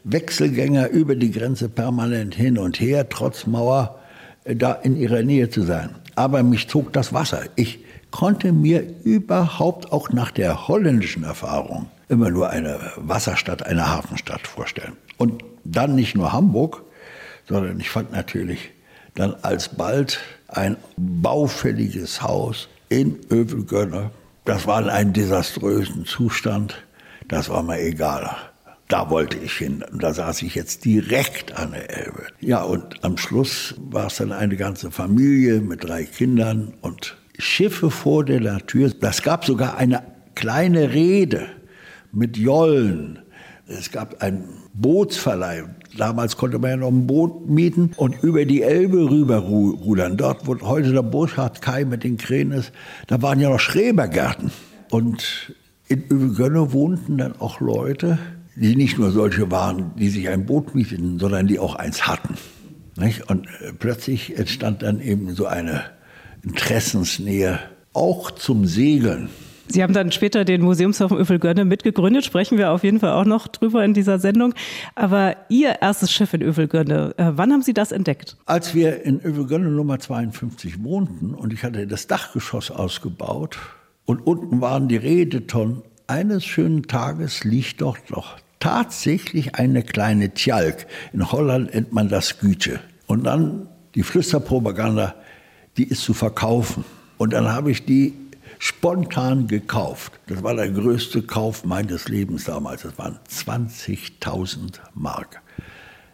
Wechselgänger 0.04 0.90
über 0.90 1.16
die 1.16 1.32
Grenze 1.32 1.70
permanent 1.70 2.36
hin 2.36 2.58
und 2.58 2.80
her, 2.80 3.10
trotz 3.10 3.46
Mauer, 3.46 4.00
äh, 4.44 4.56
da 4.56 4.74
in 4.74 4.96
ihrer 4.96 5.24
Nähe 5.24 5.50
zu 5.50 5.64
sein. 5.64 5.92
Aber 6.16 6.44
mich 6.44 6.68
zog 6.68 6.94
das 6.94 7.14
Wasser. 7.14 7.44
Ich 7.56 7.80
konnte 8.12 8.52
mir 8.52 8.84
überhaupt 9.04 9.92
auch 9.92 10.10
nach 10.12 10.32
der 10.32 10.68
holländischen 10.68 11.24
Erfahrung 11.24 11.88
immer 12.10 12.32
nur 12.32 12.50
eine 12.50 12.80
Wasserstadt, 12.96 13.66
eine 13.66 13.90
Hafenstadt 13.90 14.48
vorstellen. 14.48 14.94
Und 15.18 15.44
dann 15.64 15.96
nicht 15.96 16.16
nur 16.16 16.32
Hamburg, 16.32 16.84
sondern 17.48 17.80
ich 17.80 17.90
fand 17.90 18.12
natürlich 18.12 18.72
dann 19.20 19.36
alsbald 19.42 20.20
ein 20.48 20.78
baufälliges 20.96 22.22
Haus 22.22 22.70
in 22.90 23.20
Övelgönne. 23.32 24.12
Das 24.46 24.66
war 24.66 24.82
in 24.82 24.90
einem 24.90 25.14
desaströsen 25.14 26.06
Zustand. 26.06 26.84
Das 27.28 27.50
war 27.50 27.64
mir 27.64 27.82
egal. 27.82 28.36
Da 28.88 29.10
wollte 29.10 29.38
ich 29.38 29.54
hin. 29.54 29.84
Da 29.92 30.14
saß 30.14 30.42
ich 30.44 30.56
jetzt 30.56 30.86
direkt 30.86 31.58
an 31.58 31.72
der 31.72 31.90
Elbe. 31.90 32.28
Ja, 32.40 32.64
und 32.64 33.04
am 33.04 33.18
Schluss 33.18 33.76
war 33.78 34.08
es 34.08 34.16
dann 34.18 34.32
eine 34.32 34.56
ganze 34.56 34.92
Familie 34.92 35.60
mit 35.60 35.84
drei 35.84 36.06
Kindern 36.06 36.74
und 36.82 37.18
Schiffe 37.38 37.92
vor 37.92 38.24
der 38.24 38.66
Tür. 38.66 38.90
Das 38.90 39.24
gab 39.24 39.44
sogar 39.44 39.78
eine 39.78 40.04
kleine 40.36 40.94
Rede 40.94 41.48
mit 42.14 42.38
Jollen. 42.38 43.20
Es 43.68 43.92
gab 43.92 44.22
einen 44.24 44.48
Bootsverleih. 44.74 45.66
Damals 45.98 46.38
konnte 46.38 46.60
man 46.60 46.70
ja 46.70 46.78
noch 46.78 46.90
ein 46.90 47.08
Boot 47.08 47.50
mieten 47.50 47.92
und 47.98 48.24
über 48.24 48.46
die 48.46 48.62
Elbe 48.62 49.10
rüber 49.10 49.38
rudern. 49.38 50.18
Dort, 50.18 50.48
wo 50.48 50.60
heute 50.62 50.92
der 50.92 51.02
Burchard 51.02 51.62
Kai 51.62 51.86
mit 51.86 52.04
den 52.04 52.18
Krähen 52.18 52.52
ist, 52.52 52.72
da 53.08 53.22
waren 53.22 53.40
ja 53.40 53.50
noch 53.50 53.60
Schrebergärten. 53.60 54.52
Und 54.90 55.54
in 55.88 56.04
Übelgönne 56.04 56.72
wohnten 56.72 57.18
dann 57.18 57.40
auch 57.40 57.60
Leute, 57.60 58.20
die 58.56 58.76
nicht 58.76 58.98
nur 58.98 59.12
solche 59.12 59.52
waren, 59.52 59.92
die 59.98 60.10
sich 60.10 60.30
ein 60.30 60.46
Boot 60.46 60.76
mieteten, 60.76 61.20
sondern 61.20 61.48
die 61.48 61.60
auch 61.60 61.76
eins 61.76 62.08
hatten. 62.08 62.36
Und 63.28 63.48
äh, 63.48 63.74
plötzlich 63.78 64.38
entstand 64.38 64.82
dann 64.82 65.00
eben 65.00 65.34
so 65.36 65.46
eine 65.46 65.84
Interessensnähe 66.44 67.60
auch 67.94 68.32
zum 68.32 68.66
Segeln. 68.66 69.30
Sie 69.70 69.84
haben 69.84 69.94
dann 69.94 70.12
später 70.12 70.46
den 70.46 70.62
Museumshafen 70.62 71.18
Övelgönne 71.18 71.66
mitgegründet, 71.66 72.26
sprechen 72.26 72.58
wir 72.58 72.72
auf 72.72 72.84
jeden 72.84 73.00
Fall 73.00 73.12
auch 73.12 73.26
noch 73.26 73.48
drüber 73.48 73.84
in 73.84 73.94
dieser 73.94 74.20
Sendung. 74.20 74.54
Aber 74.96 75.36
Ihr 75.50 75.82
erstes 75.82 76.12
Schiff 76.12 76.34
in 76.34 76.42
Övelgönne, 76.42 77.14
äh, 77.18 77.32
wann 77.36 77.52
haben 77.52 77.62
Sie 77.62 77.74
das 77.74 77.92
entdeckt? 77.92 78.38
Als 78.46 78.74
wir 78.74 79.04
in 79.04 79.20
Övelgönne 79.20 79.70
Nummer 79.70 80.00
52 80.00 80.84
wohnten 80.84 81.34
und 81.34 81.54
ich 81.54 81.64
hatte 81.64 81.86
das 81.88 82.08
Dachgeschoss 82.08 82.72
ausgebaut 82.72 83.58
und 84.06 84.26
unten 84.26 84.62
waren 84.62 84.88
die 84.88 84.98
Redetonnen, 84.98 85.82
eines 86.08 86.46
schönen 86.46 86.84
Tages 86.84 87.44
liegt 87.44 87.82
dort 87.82 88.10
noch 88.12 88.38
tatsächlich 88.60 89.56
eine 89.56 89.84
kleine 89.84 90.34
Tjalk. 90.34 90.88
In 91.14 91.32
Holland 91.32 91.74
nennt 91.74 91.94
man 91.94 92.10
das 92.10 92.40
Güte. 92.40 92.80
Und 93.06 93.26
dann 93.26 93.68
die 93.96 94.04
Flüsterpropaganda, 94.04 95.16
die 95.78 95.84
ist 95.84 96.02
zu 96.02 96.14
verkaufen. 96.14 96.86
Und 97.18 97.34
dann 97.34 97.50
habe 97.50 97.72
ich 97.72 97.86
die 97.86 98.14
spontan 98.60 99.48
gekauft. 99.48 100.14
Das 100.28 100.44
war 100.44 100.56
der 100.56 100.70
größte 100.70 101.24
Kauf 101.24 101.66
meines 101.66 102.08
Lebens 102.08 102.46
damals. 102.46 102.84
Das 102.84 102.98
waren 102.98 103.20
20.000 103.30 104.80
Mark. 104.94 105.42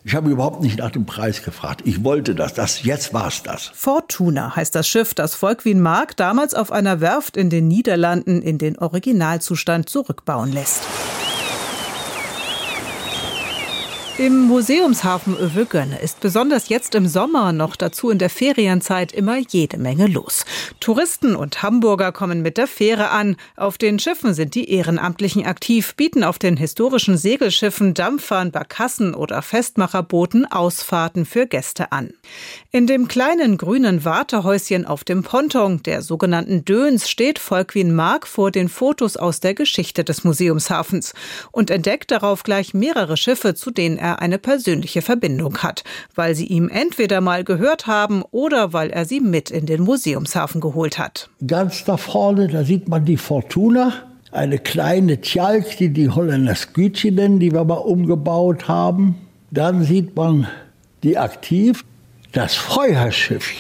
Ich 0.06 0.16
habe 0.16 0.30
überhaupt 0.30 0.62
nicht 0.62 0.80
nach 0.80 0.92
dem 0.92 1.06
Preis 1.06 1.44
gefragt. 1.44 1.84
Ich 1.86 2.04
wollte 2.04 2.36
das. 2.36 2.54
das 2.54 2.84
jetzt 2.84 3.14
war 3.14 3.28
es 3.28 3.42
das. 3.42 3.72
Fortuna 3.74 4.54
heißt 4.56 4.76
das 4.76 4.88
Schiff, 4.88 5.14
das 5.14 5.34
Volkwin 5.34 5.80
Mark 5.80 6.18
damals 6.18 6.54
auf 6.54 6.74
einer 6.74 7.00
Werft 7.00 7.38
in 7.38 7.50
den 7.50 7.70
Niederlanden 7.70 8.42
in 8.42 8.58
den 8.58 8.78
Originalzustand 8.78 9.88
zurückbauen 9.88 10.52
lässt. 10.52 10.84
Im 14.20 14.44
Museumshafen 14.44 15.36
Övelgönne 15.36 16.00
ist 16.00 16.20
besonders 16.20 16.70
jetzt 16.70 16.94
im 16.94 17.08
Sommer 17.08 17.52
noch 17.52 17.76
dazu 17.76 18.12
in 18.12 18.20
der 18.20 18.30
Ferienzeit 18.30 19.12
immer 19.12 19.38
jede 19.38 19.80
Menge 19.80 20.06
los. 20.06 20.46
Touristen 20.80 21.36
und 21.36 21.64
Hamburger 21.64 22.12
kommen 22.12 22.44
mit 22.44 22.60
der 22.60 22.68
Fähre 22.68 23.10
an. 23.10 23.38
Auf 23.56 23.80
den 23.80 23.98
Schiffen 23.98 24.36
sind 24.36 24.54
die 24.54 24.70
Ehrenamtlichen 24.70 25.48
aktiv, 25.48 25.96
bieten 25.96 26.24
auf 26.24 26.38
den 26.38 26.58
historischen 26.58 27.18
Segelschiffen, 27.18 27.96
Dampfern, 27.96 28.52
Barkassen 28.52 29.16
oder 29.16 29.42
Festmacherbooten 29.42 30.46
Ausfahrten 30.46 31.26
für 31.26 31.48
Gäste 31.48 31.92
an. 31.92 32.14
In 32.70 32.86
dem 32.86 33.08
kleinen 33.08 33.58
grünen 33.58 34.06
Wartehäuschen 34.06 34.86
auf 34.86 35.04
dem 35.04 35.24
Ponton, 35.24 35.82
der 35.82 36.04
sogenannten 36.04 36.66
Döns, 36.66 37.10
steht 37.10 37.40
Volkwin 37.40 37.96
Mark 37.96 38.28
vor 38.28 38.52
den 38.52 38.70
Fotos 38.70 39.18
aus 39.18 39.40
der 39.40 39.56
Geschichte 39.56 40.04
des 40.04 40.24
Museumshafens 40.24 41.16
und 41.52 41.72
entdeckt 41.72 42.12
darauf 42.12 42.44
gleich 42.44 42.76
mehrere 42.76 43.18
Schiffe, 43.18 43.56
zu 43.56 43.72
denen 43.72 44.03
er 44.04 44.22
eine 44.22 44.38
persönliche 44.38 45.02
Verbindung 45.02 45.60
hat, 45.60 45.84
weil 46.14 46.36
sie 46.36 46.46
ihm 46.46 46.70
entweder 46.70 47.22
mal 47.22 47.44
gehört 47.44 47.88
haben 47.88 48.22
oder 48.32 48.74
weil 48.74 48.90
er 48.90 49.06
sie 49.06 49.22
mit 49.22 49.50
in 49.50 49.66
den 49.66 49.82
Museumshafen 49.82 50.62
geholt 50.62 51.00
hat. 51.00 51.30
Ganz 51.48 51.86
da 51.86 51.98
vorne, 51.98 52.48
da 52.48 52.64
sieht 52.64 52.88
man 52.90 53.06
die 53.06 53.18
Fortuna, 53.18 53.94
eine 54.32 54.60
kleine 54.60 55.22
Tjalk, 55.22 55.78
die 55.78 55.90
die 55.90 56.10
Holländer 56.10 56.56
Skütje 56.56 57.12
nennen, 57.12 57.40
die 57.40 57.52
wir 57.52 57.64
mal 57.64 57.76
umgebaut 57.76 58.68
haben. 58.68 59.16
Dann 59.52 59.84
sieht 59.84 60.16
man 60.16 60.48
die 61.04 61.18
Aktiv, 61.18 61.86
das 62.32 62.56
Feuerschiff. 62.56 63.52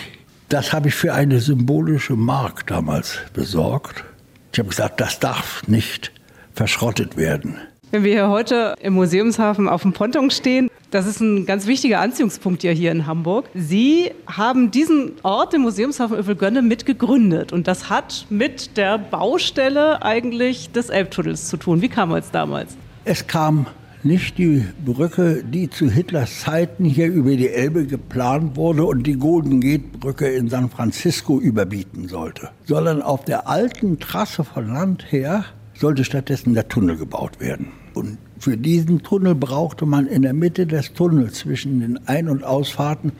Das 0.49 0.73
habe 0.73 0.89
ich 0.89 0.95
für 0.95 1.13
eine 1.13 1.39
symbolische 1.39 2.15
Mark 2.15 2.67
damals 2.67 3.19
besorgt. 3.33 4.03
Ich 4.51 4.59
habe 4.59 4.69
gesagt, 4.69 4.99
das 4.99 5.19
darf 5.19 5.67
nicht 5.67 6.11
verschrottet 6.53 7.17
werden. 7.17 7.57
Wenn 7.93 8.03
wir 8.03 8.11
hier 8.13 8.29
heute 8.29 8.73
im 8.81 8.93
Museumshafen 8.93 9.69
auf 9.69 9.83
dem 9.83 9.93
Ponton 9.93 10.31
stehen, 10.31 10.71
das 10.89 11.05
ist 11.05 11.21
ein 11.21 11.45
ganz 11.45 11.67
wichtiger 11.67 11.99
Anziehungspunkt 11.99 12.63
ja 12.63 12.71
hier 12.71 12.91
in 12.91 13.05
Hamburg. 13.05 13.47
Sie 13.53 14.09
haben 14.25 14.71
diesen 14.71 15.11
Ort, 15.21 15.53
den 15.53 15.61
Museumshafen 15.61 16.17
Övelgönne, 16.17 16.63
mitgegründet. 16.63 17.53
Und 17.53 17.67
das 17.67 17.91
hat 17.91 18.25
mit 18.31 18.77
der 18.77 18.97
Baustelle 18.97 20.01
eigentlich 20.01 20.71
des 20.71 20.89
Elbtunnels 20.89 21.49
zu 21.49 21.57
tun. 21.57 21.83
Wie 21.83 21.87
kam 21.87 22.11
es 22.15 22.31
damals? 22.31 22.75
Es 23.05 23.27
kam 23.27 23.67
nicht 24.01 24.39
die 24.39 24.65
Brücke, 24.83 25.43
die 25.43 25.69
zu 25.69 25.87
Hitlers 25.87 26.39
Zeiten 26.39 26.85
hier 26.85 27.11
über 27.11 27.35
die 27.35 27.49
Elbe 27.49 27.85
geplant 27.85 28.55
wurde 28.55 28.85
und 28.85 29.05
die 29.05 29.19
Golden 29.19 29.61
Gate 29.61 29.99
Brücke 29.99 30.29
in 30.29 30.49
San 30.49 30.71
Francisco 30.71 31.39
überbieten 31.39 32.07
sollte, 32.07 32.49
sondern 32.65 33.03
auf 33.03 33.23
der 33.23 33.47
alten 33.47 33.99
Trasse 33.99 34.43
von 34.43 34.73
Land 34.73 35.11
her 35.11 35.45
sollte 35.75 36.03
stattdessen 36.03 36.55
der 36.55 36.67
Tunnel 36.67 36.97
gebaut 36.97 37.39
werden. 37.39 37.82
Und 37.93 38.17
für 38.39 38.57
diesen 38.57 39.03
Tunnel 39.03 39.35
brauchte 39.35 39.85
man 39.85 40.07
in 40.07 40.23
der 40.23 40.33
Mitte 40.33 40.65
des 40.65 40.93
Tunnels 40.93 41.39
zwischen 41.39 41.79
den 41.79 42.07
Ein- 42.07 42.29
und 42.29 42.43
Ausfahrten 42.43 43.11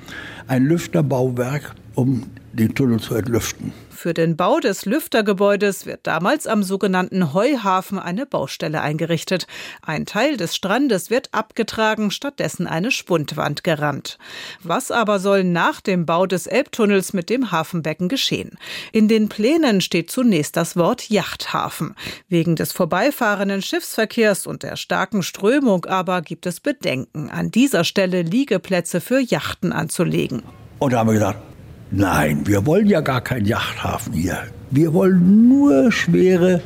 ein 0.48 0.66
Lüfterbauwerk, 0.66 1.76
um 1.96 2.24
den 2.54 2.74
Tunnel 2.74 3.00
zu 3.00 3.16
entlüften. 3.16 3.72
Für 4.04 4.14
den 4.14 4.36
Bau 4.36 4.60
des 4.60 4.84
Lüftergebäudes 4.84 5.86
wird 5.86 6.02
damals 6.04 6.46
am 6.46 6.62
sogenannten 6.62 7.34
Heuhafen 7.34 7.98
eine 7.98 8.26
Baustelle 8.26 8.82
eingerichtet. 8.82 9.48
Ein 9.82 10.06
Teil 10.06 10.36
des 10.36 10.58
Strandes 10.58 11.10
wird 11.10 11.30
abgetragen, 11.32 12.12
stattdessen 12.12 12.68
eine 12.68 12.92
Spundwand 12.92 13.64
gerammt. 13.64 14.18
Was 14.62 14.92
aber 14.92 15.20
soll 15.20 15.46
nach 15.46 15.80
dem 15.80 16.06
Bau 16.06 16.26
des 16.26 16.48
Elbtunnels 16.48 17.14
mit 17.14 17.30
dem 17.30 17.54
Hafenbecken 17.54 18.10
geschehen? 18.10 18.58
In 18.92 19.08
den 19.08 19.30
Plänen 19.30 19.80
steht 19.80 20.12
zunächst 20.12 20.58
das 20.58 20.76
Wort 20.76 21.10
Yachthafen. 21.10 21.96
Wegen 22.28 22.58
des 22.58 22.74
vorbeifahrenden 22.74 23.62
Schiffsverkehrs 23.62 24.46
und 24.48 24.64
der 24.64 24.76
starken 24.76 25.24
Strömung 25.24 25.86
aber 25.86 26.22
gibt 26.22 26.46
es 26.46 26.60
Bedenken, 26.60 27.30
an 27.30 27.52
dieser 27.52 27.86
Stelle 27.86 28.24
Liegeplätze 28.24 29.00
für 29.00 29.22
Yachten 29.22 29.72
anzulegen. 29.72 30.44
Und 30.80 30.92
da 30.92 31.00
haben 31.00 31.08
wir 31.08 31.14
gesagt, 31.14 31.53
Nein, 31.96 32.48
wir 32.48 32.66
wollen 32.66 32.88
ja 32.88 33.02
gar 33.02 33.22
keinen 33.22 33.46
Yachthafen 33.46 34.14
hier. 34.14 34.48
Wir 34.72 34.96
wollen 34.96 35.48
nur 35.48 35.92
schwere 35.92 36.60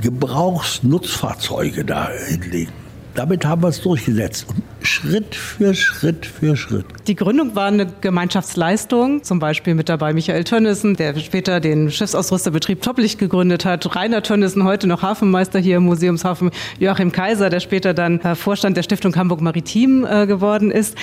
Gebrauchsnutzfahrzeuge 0.00 1.84
da 1.84 2.08
hinlegen. 2.08 2.85
Damit 3.16 3.46
haben 3.46 3.62
wir 3.62 3.68
es 3.68 3.80
durchgesetzt. 3.80 4.46
Und 4.46 4.62
Schritt 4.86 5.34
für 5.34 5.74
Schritt 5.74 6.26
für 6.26 6.54
Schritt. 6.54 6.84
Die 7.08 7.16
Gründung 7.16 7.56
war 7.56 7.66
eine 7.66 7.86
Gemeinschaftsleistung, 7.86 9.24
zum 9.24 9.38
Beispiel 9.38 9.74
mit 9.74 9.88
dabei 9.88 10.12
Michael 10.12 10.44
Tönnissen, 10.44 10.96
der 10.96 11.18
später 11.18 11.60
den 11.60 11.90
Schiffsausrüsterbetrieb 11.90 12.82
Toplicht 12.82 13.18
gegründet 13.18 13.64
hat, 13.64 13.96
Rainer 13.96 14.22
Tönnissen, 14.22 14.64
heute 14.64 14.86
noch 14.86 15.00
Hafenmeister 15.00 15.58
hier 15.58 15.78
im 15.78 15.84
Museumshafen, 15.84 16.50
Joachim 16.78 17.10
Kaiser, 17.10 17.48
der 17.48 17.60
später 17.60 17.94
dann 17.94 18.20
äh, 18.20 18.34
Vorstand 18.34 18.76
der 18.76 18.82
Stiftung 18.82 19.16
Hamburg 19.16 19.40
Maritim 19.40 20.04
äh, 20.04 20.26
geworden 20.26 20.70
ist. 20.70 20.94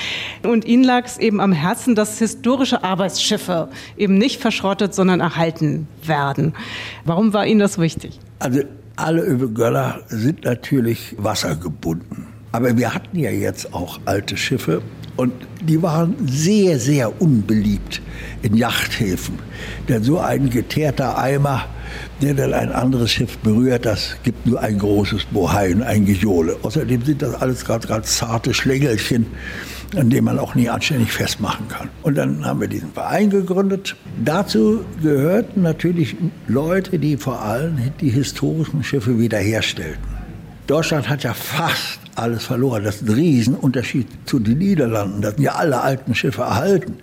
Und 0.43 0.65
ihnen 0.65 0.83
lag 0.83 1.05
es 1.05 1.17
eben 1.17 1.41
am 1.41 1.51
Herzen, 1.51 1.95
dass 1.95 2.19
historische 2.19 2.83
Arbeitsschiffe 2.83 3.69
eben 3.97 4.19
nicht 4.19 4.39
verschrottet, 4.39 4.93
sondern 4.93 5.19
erhalten 5.19 5.87
werden. 6.05 6.53
Warum 7.05 7.33
war 7.33 7.47
Ihnen 7.47 7.59
das 7.59 7.79
wichtig? 7.79 8.19
Also 8.37 8.61
alle 8.95 9.21
Öbelgöller 9.23 10.01
sind 10.07 10.45
natürlich 10.45 11.15
wassergebunden. 11.17 12.27
Aber 12.51 12.77
wir 12.77 12.93
hatten 12.93 13.17
ja 13.17 13.31
jetzt 13.31 13.73
auch 13.73 13.99
alte 14.05 14.37
Schiffe 14.37 14.81
und 15.15 15.33
die 15.61 15.81
waren 15.81 16.15
sehr, 16.27 16.79
sehr 16.79 17.21
unbeliebt 17.21 18.01
in 18.41 18.55
Yachthäfen. 18.55 19.39
Denn 19.89 20.03
so 20.03 20.19
ein 20.19 20.49
geteerter 20.49 21.17
Eimer, 21.17 21.65
der 22.21 22.33
dann 22.35 22.53
ein 22.53 22.71
anderes 22.71 23.11
Schiff 23.11 23.37
berührt, 23.39 23.85
das 23.85 24.17
gibt 24.23 24.45
nur 24.45 24.59
ein 24.59 24.77
großes 24.77 25.25
Bohai 25.25 25.73
und 25.73 25.83
ein 25.83 26.05
Gejohle. 26.05 26.57
Außerdem 26.61 27.03
sind 27.03 27.21
das 27.21 27.35
alles 27.35 27.65
ganz, 27.65 27.87
ganz 27.87 28.17
zarte 28.17 28.53
Schlängelchen, 28.53 29.27
an 29.95 30.09
denen 30.09 30.25
man 30.25 30.39
auch 30.39 30.55
nie 30.55 30.69
anständig 30.69 31.11
festmachen 31.11 31.67
kann. 31.67 31.89
Und 32.01 32.15
dann 32.15 32.45
haben 32.45 32.61
wir 32.61 32.67
diesen 32.67 32.91
Verein 32.93 33.29
gegründet. 33.29 33.95
Dazu 34.23 34.83
gehörten 35.01 35.61
natürlich 35.61 36.15
Leute, 36.47 36.99
die 36.99 37.17
vor 37.17 37.41
allem 37.41 37.77
die 37.99 38.09
historischen 38.09 38.83
Schiffe 38.83 39.19
wiederherstellten. 39.19 40.03
Deutschland 40.67 41.09
hat 41.09 41.23
ja 41.23 41.33
fast 41.33 41.99
alles 42.15 42.45
verloren. 42.45 42.83
Das 42.83 42.95
ist 42.95 43.09
ein 43.09 43.13
Riesenunterschied 43.13 44.07
zu 44.25 44.39
den 44.39 44.59
Niederlanden. 44.59 45.21
Da 45.21 45.31
sind 45.31 45.41
ja 45.41 45.55
alle 45.55 45.81
alten 45.81 46.15
Schiffe 46.15 46.43
erhalten. 46.43 46.97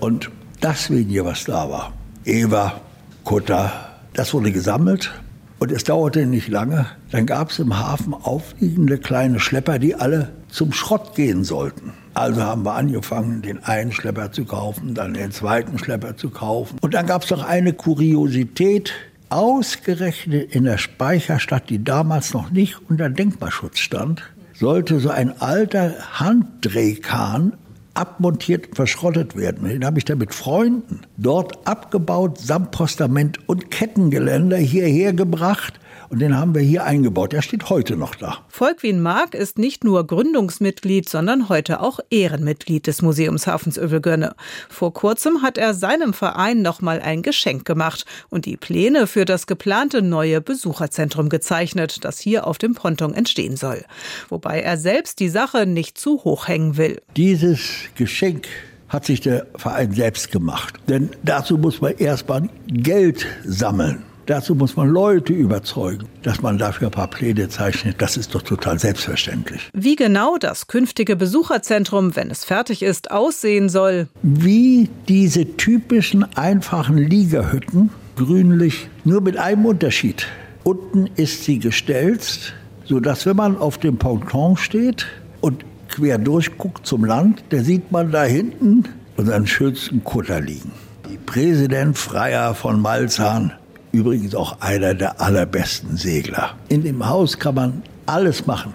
Und 0.00 0.30
das 0.60 0.90
wenige, 0.90 1.24
was 1.24 1.44
da 1.44 1.68
war, 1.68 1.92
Eva, 2.24 2.80
Kutter, 3.24 3.72
das 4.14 4.32
wurde 4.32 4.52
gesammelt. 4.52 5.12
Und 5.58 5.70
es 5.70 5.84
dauerte 5.84 6.26
nicht 6.26 6.48
lange. 6.48 6.86
Dann 7.10 7.26
gab 7.26 7.50
es 7.50 7.58
im 7.58 7.78
Hafen 7.78 8.12
aufliegende 8.14 8.98
kleine 8.98 9.40
Schlepper, 9.40 9.78
die 9.78 9.94
alle 9.94 10.30
zum 10.48 10.72
Schrott 10.72 11.14
gehen 11.14 11.44
sollten. 11.44 11.92
Also 12.14 12.42
haben 12.42 12.64
wir 12.64 12.74
angefangen, 12.74 13.42
den 13.42 13.62
einen 13.64 13.90
Schlepper 13.90 14.30
zu 14.30 14.44
kaufen, 14.44 14.94
dann 14.94 15.14
den 15.14 15.32
zweiten 15.32 15.78
Schlepper 15.78 16.16
zu 16.16 16.30
kaufen. 16.30 16.78
Und 16.80 16.94
dann 16.94 17.06
gab 17.06 17.24
es 17.24 17.30
noch 17.30 17.44
eine 17.44 17.72
Kuriosität. 17.72 18.92
Ausgerechnet 19.30 20.54
in 20.54 20.64
der 20.64 20.78
Speicherstadt, 20.78 21.68
die 21.68 21.82
damals 21.82 22.34
noch 22.34 22.50
nicht 22.50 22.78
unter 22.88 23.10
Denkmalschutz 23.10 23.80
stand, 23.80 24.22
sollte 24.52 25.00
so 25.00 25.10
ein 25.10 25.40
alter 25.40 25.94
Handdrehkahn 26.12 27.54
abmontiert 27.94 28.68
und 28.68 28.74
verschrottet 28.76 29.34
werden. 29.34 29.68
Den 29.68 29.84
habe 29.84 29.98
ich 29.98 30.04
dann 30.04 30.18
mit 30.18 30.34
Freunden 30.34 31.00
dort 31.16 31.66
abgebaut, 31.66 32.38
samt 32.38 32.70
Postament 32.70 33.38
und 33.48 33.72
Kettengeländer 33.72 34.56
hierher 34.56 35.12
gebracht 35.12 35.80
Und 36.14 36.20
den 36.20 36.36
haben 36.36 36.54
wir 36.54 36.62
hier 36.62 36.84
eingebaut. 36.84 37.32
Der 37.32 37.42
steht 37.42 37.70
heute 37.70 37.96
noch 37.96 38.14
da. 38.14 38.38
Volkwin 38.48 39.02
Mark 39.02 39.34
ist 39.34 39.58
nicht 39.58 39.82
nur 39.82 40.06
Gründungsmitglied, 40.06 41.08
sondern 41.08 41.48
heute 41.48 41.80
auch 41.80 41.98
Ehrenmitglied 42.08 42.86
des 42.86 43.02
Museumshafens 43.02 43.76
Övelgönne. 43.76 44.36
Vor 44.68 44.94
kurzem 44.94 45.42
hat 45.42 45.58
er 45.58 45.74
seinem 45.74 46.12
Verein 46.12 46.62
nochmal 46.62 47.00
ein 47.00 47.22
Geschenk 47.22 47.64
gemacht 47.64 48.04
und 48.30 48.44
die 48.44 48.56
Pläne 48.56 49.08
für 49.08 49.24
das 49.24 49.48
geplante 49.48 50.02
neue 50.02 50.40
Besucherzentrum 50.40 51.30
gezeichnet, 51.30 52.04
das 52.04 52.20
hier 52.20 52.46
auf 52.46 52.58
dem 52.58 52.76
Ponton 52.76 53.12
entstehen 53.12 53.56
soll. 53.56 53.84
Wobei 54.28 54.60
er 54.60 54.76
selbst 54.76 55.18
die 55.18 55.28
Sache 55.28 55.66
nicht 55.66 55.98
zu 55.98 56.22
hoch 56.22 56.46
hängen 56.46 56.76
will. 56.76 57.02
Dieses 57.16 57.58
Geschenk 57.96 58.46
hat 58.88 59.04
sich 59.04 59.20
der 59.20 59.48
Verein 59.56 59.90
selbst 59.90 60.30
gemacht. 60.30 60.74
Denn 60.88 61.10
dazu 61.24 61.58
muss 61.58 61.80
man 61.80 61.96
erstmal 61.96 62.48
Geld 62.68 63.26
sammeln. 63.44 64.04
Dazu 64.26 64.54
muss 64.54 64.74
man 64.76 64.88
Leute 64.88 65.34
überzeugen, 65.34 66.08
dass 66.22 66.40
man 66.40 66.56
dafür 66.56 66.88
ein 66.88 66.92
paar 66.92 67.08
Pläne 67.08 67.48
zeichnet. 67.50 67.96
Das 67.98 68.16
ist 68.16 68.34
doch 68.34 68.40
total 68.40 68.78
selbstverständlich. 68.78 69.68
Wie 69.74 69.96
genau 69.96 70.38
das 70.38 70.66
künftige 70.66 71.14
Besucherzentrum, 71.14 72.16
wenn 72.16 72.30
es 72.30 72.44
fertig 72.44 72.82
ist, 72.82 73.10
aussehen 73.10 73.68
soll. 73.68 74.08
Wie 74.22 74.88
diese 75.08 75.56
typischen 75.56 76.24
einfachen 76.36 76.96
Liegehütten, 76.96 77.90
grünlich, 78.16 78.88
nur 79.04 79.20
mit 79.20 79.36
einem 79.36 79.66
Unterschied. 79.66 80.26
Unten 80.62 81.10
ist 81.16 81.44
sie 81.44 81.58
gestelzt, 81.58 82.54
sodass 82.86 83.26
wenn 83.26 83.36
man 83.36 83.58
auf 83.58 83.76
dem 83.76 83.98
Ponton 83.98 84.56
steht 84.56 85.06
und 85.42 85.66
quer 85.90 86.16
durchguckt 86.16 86.86
zum 86.86 87.04
Land, 87.04 87.44
da 87.50 87.62
sieht 87.62 87.92
man 87.92 88.10
da 88.10 88.24
hinten 88.24 88.84
unseren 89.18 89.46
schönsten 89.46 90.02
Kutter 90.02 90.40
liegen. 90.40 90.72
Die 91.10 91.18
Präsident 91.18 91.98
Freier 91.98 92.54
von 92.54 92.80
Malzahn 92.80 93.52
übrigens 93.94 94.34
auch 94.34 94.60
einer 94.60 94.94
der 94.94 95.20
allerbesten 95.20 95.96
Segler. 95.96 96.56
In 96.68 96.82
dem 96.82 97.08
Haus 97.08 97.38
kann 97.38 97.54
man 97.54 97.82
alles 98.06 98.46
machen. 98.46 98.74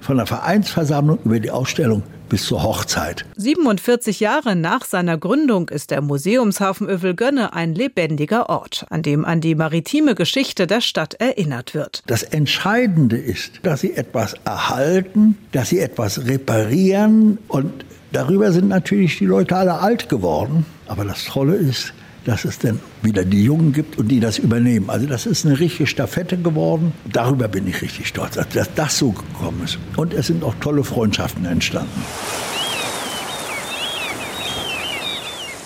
Von 0.00 0.16
der 0.16 0.26
Vereinsversammlung 0.26 1.18
über 1.24 1.38
die 1.38 1.50
Ausstellung 1.50 2.02
bis 2.28 2.46
zur 2.46 2.62
Hochzeit. 2.62 3.26
47 3.36 4.20
Jahre 4.20 4.56
nach 4.56 4.84
seiner 4.84 5.18
Gründung 5.18 5.68
ist 5.68 5.90
der 5.90 6.00
Museumshafen 6.00 6.88
Övelgönne 6.88 7.52
ein 7.52 7.74
lebendiger 7.74 8.48
Ort, 8.48 8.86
an 8.90 9.02
dem 9.02 9.24
an 9.24 9.40
die 9.40 9.54
maritime 9.54 10.14
Geschichte 10.14 10.66
der 10.66 10.80
Stadt 10.80 11.14
erinnert 11.14 11.74
wird. 11.74 12.02
Das 12.06 12.22
Entscheidende 12.22 13.16
ist, 13.16 13.60
dass 13.62 13.82
sie 13.82 13.92
etwas 13.92 14.34
erhalten, 14.44 15.36
dass 15.52 15.68
sie 15.68 15.80
etwas 15.80 16.26
reparieren 16.26 17.38
und 17.48 17.84
darüber 18.12 18.50
sind 18.52 18.68
natürlich 18.68 19.18
die 19.18 19.26
Leute 19.26 19.56
alle 19.56 19.74
alt 19.74 20.08
geworden. 20.08 20.64
Aber 20.86 21.04
das 21.04 21.24
Tolle 21.24 21.54
ist, 21.56 21.92
dass 22.24 22.44
es 22.44 22.58
dann 22.58 22.80
wieder 23.02 23.24
die 23.24 23.44
Jungen 23.44 23.72
gibt 23.72 23.98
und 23.98 24.08
die 24.08 24.20
das 24.20 24.38
übernehmen. 24.38 24.90
Also 24.90 25.06
das 25.06 25.26
ist 25.26 25.44
eine 25.44 25.58
richtige 25.58 25.86
Staffette 25.86 26.36
geworden. 26.36 26.92
Darüber 27.12 27.48
bin 27.48 27.66
ich 27.66 27.82
richtig 27.82 28.08
stolz, 28.08 28.38
dass 28.52 28.74
das 28.74 28.98
so 28.98 29.12
gekommen 29.12 29.62
ist. 29.64 29.78
Und 29.96 30.14
es 30.14 30.28
sind 30.28 30.42
auch 30.42 30.54
tolle 30.60 30.84
Freundschaften 30.84 31.44
entstanden. 31.44 32.02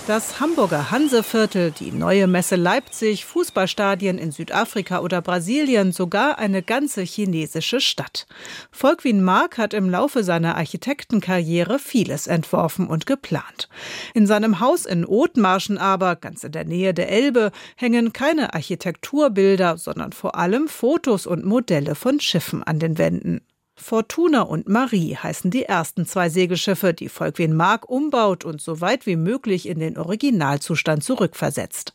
Das 0.09 0.41
Hamburger 0.41 0.91
Hanseviertel, 0.91 1.71
die 1.71 1.93
neue 1.93 2.29
Messe 2.29 2.57
Leipzig, 2.57 3.27
Fußballstadien 3.27 4.17
in 4.17 4.33
Südafrika 4.33 5.01
oder 5.01 5.21
Brasilien, 5.21 5.93
sogar 5.93 6.39
eine 6.39 6.63
ganze 6.63 7.03
chinesische 7.03 7.79
Stadt. 7.79 8.27
Volkwin 8.73 9.23
Mark 9.23 9.59
hat 9.59 9.75
im 9.75 9.91
Laufe 9.91 10.25
seiner 10.25 10.57
Architektenkarriere 10.57 11.79
vieles 11.79 12.27
entworfen 12.27 12.87
und 12.87 13.05
geplant. 13.05 13.69
In 14.15 14.27
seinem 14.27 14.61
Haus 14.61 14.87
in 14.87 15.05
Othmarschen 15.05 15.77
aber, 15.77 16.17
ganz 16.17 16.43
in 16.43 16.53
der 16.53 16.65
Nähe 16.65 16.95
der 16.95 17.11
Elbe, 17.11 17.53
hängen 17.77 18.15
keine 18.15 18.55
Architekturbilder, 18.55 19.77
sondern 19.77 20.13
vor 20.13 20.37
allem 20.37 20.69
Fotos 20.69 21.27
und 21.27 21.45
Modelle 21.45 21.95
von 21.95 22.19
Schiffen 22.19 22.63
an 22.63 22.79
den 22.79 22.97
Wänden. 22.97 23.43
Fortuna 23.81 24.43
und 24.43 24.69
Marie 24.69 25.17
heißen 25.17 25.51
die 25.51 25.63
ersten 25.63 26.05
zwei 26.05 26.29
Segelschiffe, 26.29 26.93
die 26.93 27.09
Volkwin 27.09 27.55
Mark 27.55 27.89
umbaut 27.89 28.45
und 28.45 28.61
so 28.61 28.81
weit 28.81 29.07
wie 29.07 29.17
möglich 29.17 29.69
in 29.69 29.79
den 29.79 29.97
Originalzustand 29.97 31.05
zurückversetzt. 31.05 31.93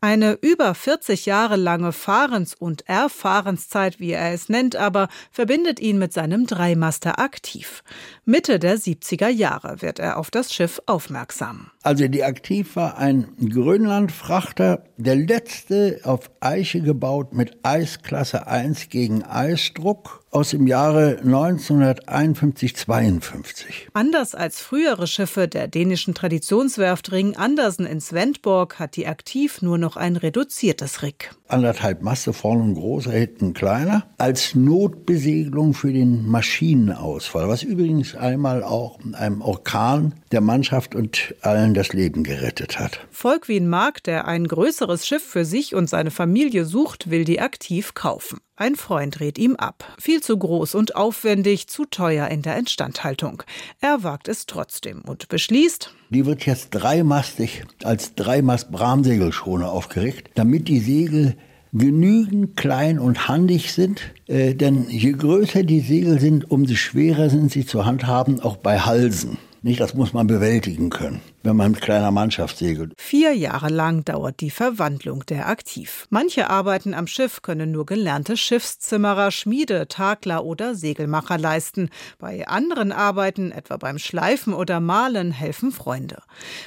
Eine 0.00 0.38
über 0.40 0.74
40 0.74 1.26
Jahre 1.26 1.56
lange 1.56 1.92
Fahrens- 1.92 2.54
und 2.54 2.88
Erfahrenszeit, 2.88 3.98
wie 3.98 4.12
er 4.12 4.32
es 4.32 4.48
nennt, 4.48 4.76
aber 4.76 5.08
verbindet 5.30 5.80
ihn 5.80 5.98
mit 5.98 6.12
seinem 6.12 6.46
Dreimaster 6.46 7.18
aktiv. 7.18 7.82
Mitte 8.24 8.58
der 8.58 8.78
70er 8.78 9.28
Jahre 9.28 9.82
wird 9.82 9.98
er 9.98 10.18
auf 10.18 10.30
das 10.30 10.54
Schiff 10.54 10.80
aufmerksam. 10.86 11.70
Also 11.84 12.08
die 12.08 12.24
Aktiv 12.24 12.74
war 12.76 12.96
ein 12.96 13.28
Grönlandfrachter, 13.46 14.84
der 14.96 15.16
letzte 15.16 16.00
auf 16.04 16.30
Eiche 16.40 16.80
gebaut 16.80 17.34
mit 17.34 17.58
Eisklasse 17.62 18.46
1 18.46 18.88
gegen 18.88 19.22
Eisdruck 19.22 20.24
aus 20.30 20.48
dem 20.50 20.66
Jahre 20.66 21.20
1951-52. 21.22 23.90
Anders 23.92 24.34
als 24.34 24.62
frühere 24.62 25.06
Schiffe 25.06 25.46
der 25.46 25.68
dänischen 25.68 26.14
Traditionswerft 26.14 27.12
Ring 27.12 27.36
Andersen 27.36 27.84
in 27.84 28.00
Svendborg 28.00 28.78
hat 28.78 28.96
die 28.96 29.06
Aktiv 29.06 29.60
nur 29.60 29.76
noch 29.76 29.98
ein 29.98 30.16
reduziertes 30.16 31.02
Rig. 31.02 31.32
Anderthalb 31.46 32.02
Masse 32.02 32.32
vorne 32.32 32.62
ein 32.64 32.74
großer, 32.74 33.12
hinten 33.12 33.52
kleiner. 33.52 34.06
Als 34.16 34.54
Notbesegelung 34.54 35.74
für 35.74 35.92
den 35.92 36.26
Maschinenausfall, 36.26 37.48
was 37.48 37.62
übrigens 37.62 38.14
einmal 38.14 38.62
auch 38.62 38.98
in 39.04 39.14
einem 39.14 39.42
Orkan 39.42 40.14
der 40.32 40.40
Mannschaft 40.40 40.94
und 40.94 41.34
allen 41.42 41.74
das 41.74 41.92
Leben 41.92 42.24
gerettet 42.24 42.78
hat. 42.78 43.06
Volkwin 43.10 43.68
Mark, 43.68 44.02
der 44.04 44.26
ein 44.26 44.48
größeres 44.48 45.06
Schiff 45.06 45.22
für 45.22 45.44
sich 45.44 45.74
und 45.74 45.90
seine 45.90 46.10
Familie 46.10 46.64
sucht, 46.64 47.10
will 47.10 47.24
die 47.24 47.40
Aktiv 47.40 47.92
kaufen. 47.92 48.38
Ein 48.56 48.76
Freund 48.76 49.18
rät 49.18 49.36
ihm 49.36 49.56
ab. 49.56 49.96
Viel 49.98 50.20
zu 50.20 50.38
groß 50.38 50.76
und 50.76 50.94
aufwendig, 50.94 51.66
zu 51.66 51.86
teuer 51.86 52.28
in 52.28 52.42
der 52.42 52.56
Instandhaltung. 52.56 53.42
Er 53.80 54.04
wagt 54.04 54.28
es 54.28 54.46
trotzdem 54.46 55.02
und 55.02 55.28
beschließt, 55.28 55.92
die 56.10 56.24
wird 56.24 56.46
jetzt 56.46 56.68
dreimastig 56.70 57.64
als 57.82 58.14
Dreimast-Bramsegelschoner 58.14 59.72
aufgeregt, 59.72 60.30
damit 60.36 60.68
die 60.68 60.78
Segel 60.78 61.36
genügend 61.72 62.56
klein 62.56 63.00
und 63.00 63.26
handig 63.26 63.72
sind. 63.72 64.02
Äh, 64.28 64.54
denn 64.54 64.88
je 64.88 65.10
größer 65.10 65.64
die 65.64 65.80
Segel 65.80 66.20
sind, 66.20 66.48
umso 66.48 66.76
schwerer 66.76 67.30
sind 67.30 67.50
sie 67.50 67.66
zu 67.66 67.84
handhaben, 67.84 68.38
auch 68.38 68.56
bei 68.56 68.78
Halsen. 68.78 69.36
Nicht, 69.64 69.80
das 69.80 69.94
muss 69.94 70.12
man 70.12 70.26
bewältigen 70.26 70.90
können 70.90 71.22
wenn 71.44 71.56
man 71.56 71.72
mit 71.72 71.82
kleiner 71.82 72.10
Mannschaft 72.10 72.58
segelt. 72.58 72.94
Vier 72.96 73.34
Jahre 73.34 73.68
lang 73.68 74.04
dauert 74.04 74.40
die 74.40 74.50
Verwandlung 74.50 75.24
der 75.26 75.48
Aktiv. 75.48 76.06
Manche 76.10 76.48
Arbeiten 76.48 76.94
am 76.94 77.06
Schiff 77.06 77.42
können 77.42 77.70
nur 77.70 77.86
gelernte 77.86 78.36
Schiffszimmerer, 78.36 79.30
Schmiede, 79.30 79.86
Takler 79.86 80.44
oder 80.44 80.74
Segelmacher 80.74 81.38
leisten. 81.38 81.90
Bei 82.18 82.48
anderen 82.48 82.92
Arbeiten, 82.92 83.52
etwa 83.52 83.76
beim 83.76 83.98
Schleifen 83.98 84.54
oder 84.54 84.80
Malen, 84.80 85.32
helfen 85.32 85.70
Freunde. 85.70 86.22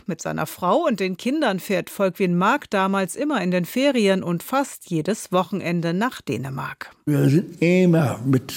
Mit 0.06 0.22
seiner 0.22 0.46
Frau 0.46 0.86
und 0.88 1.00
den 1.00 1.18
Kindern 1.18 1.60
fährt 1.60 1.90
Volkwin 1.90 2.38
Mark 2.38 2.70
damals 2.70 3.16
immer 3.16 3.42
in 3.42 3.52
den 3.52 3.66
Ferien 3.66 4.22
und 4.22 4.44
fast 4.44 4.90
jedes 4.90 5.32
Wochenende 5.32 5.94
nach 5.94 6.22
Dänemark. 6.22 6.92
Wir 7.06 7.28
sind 7.30 7.62
immer 7.62 8.20
mit 8.26 8.54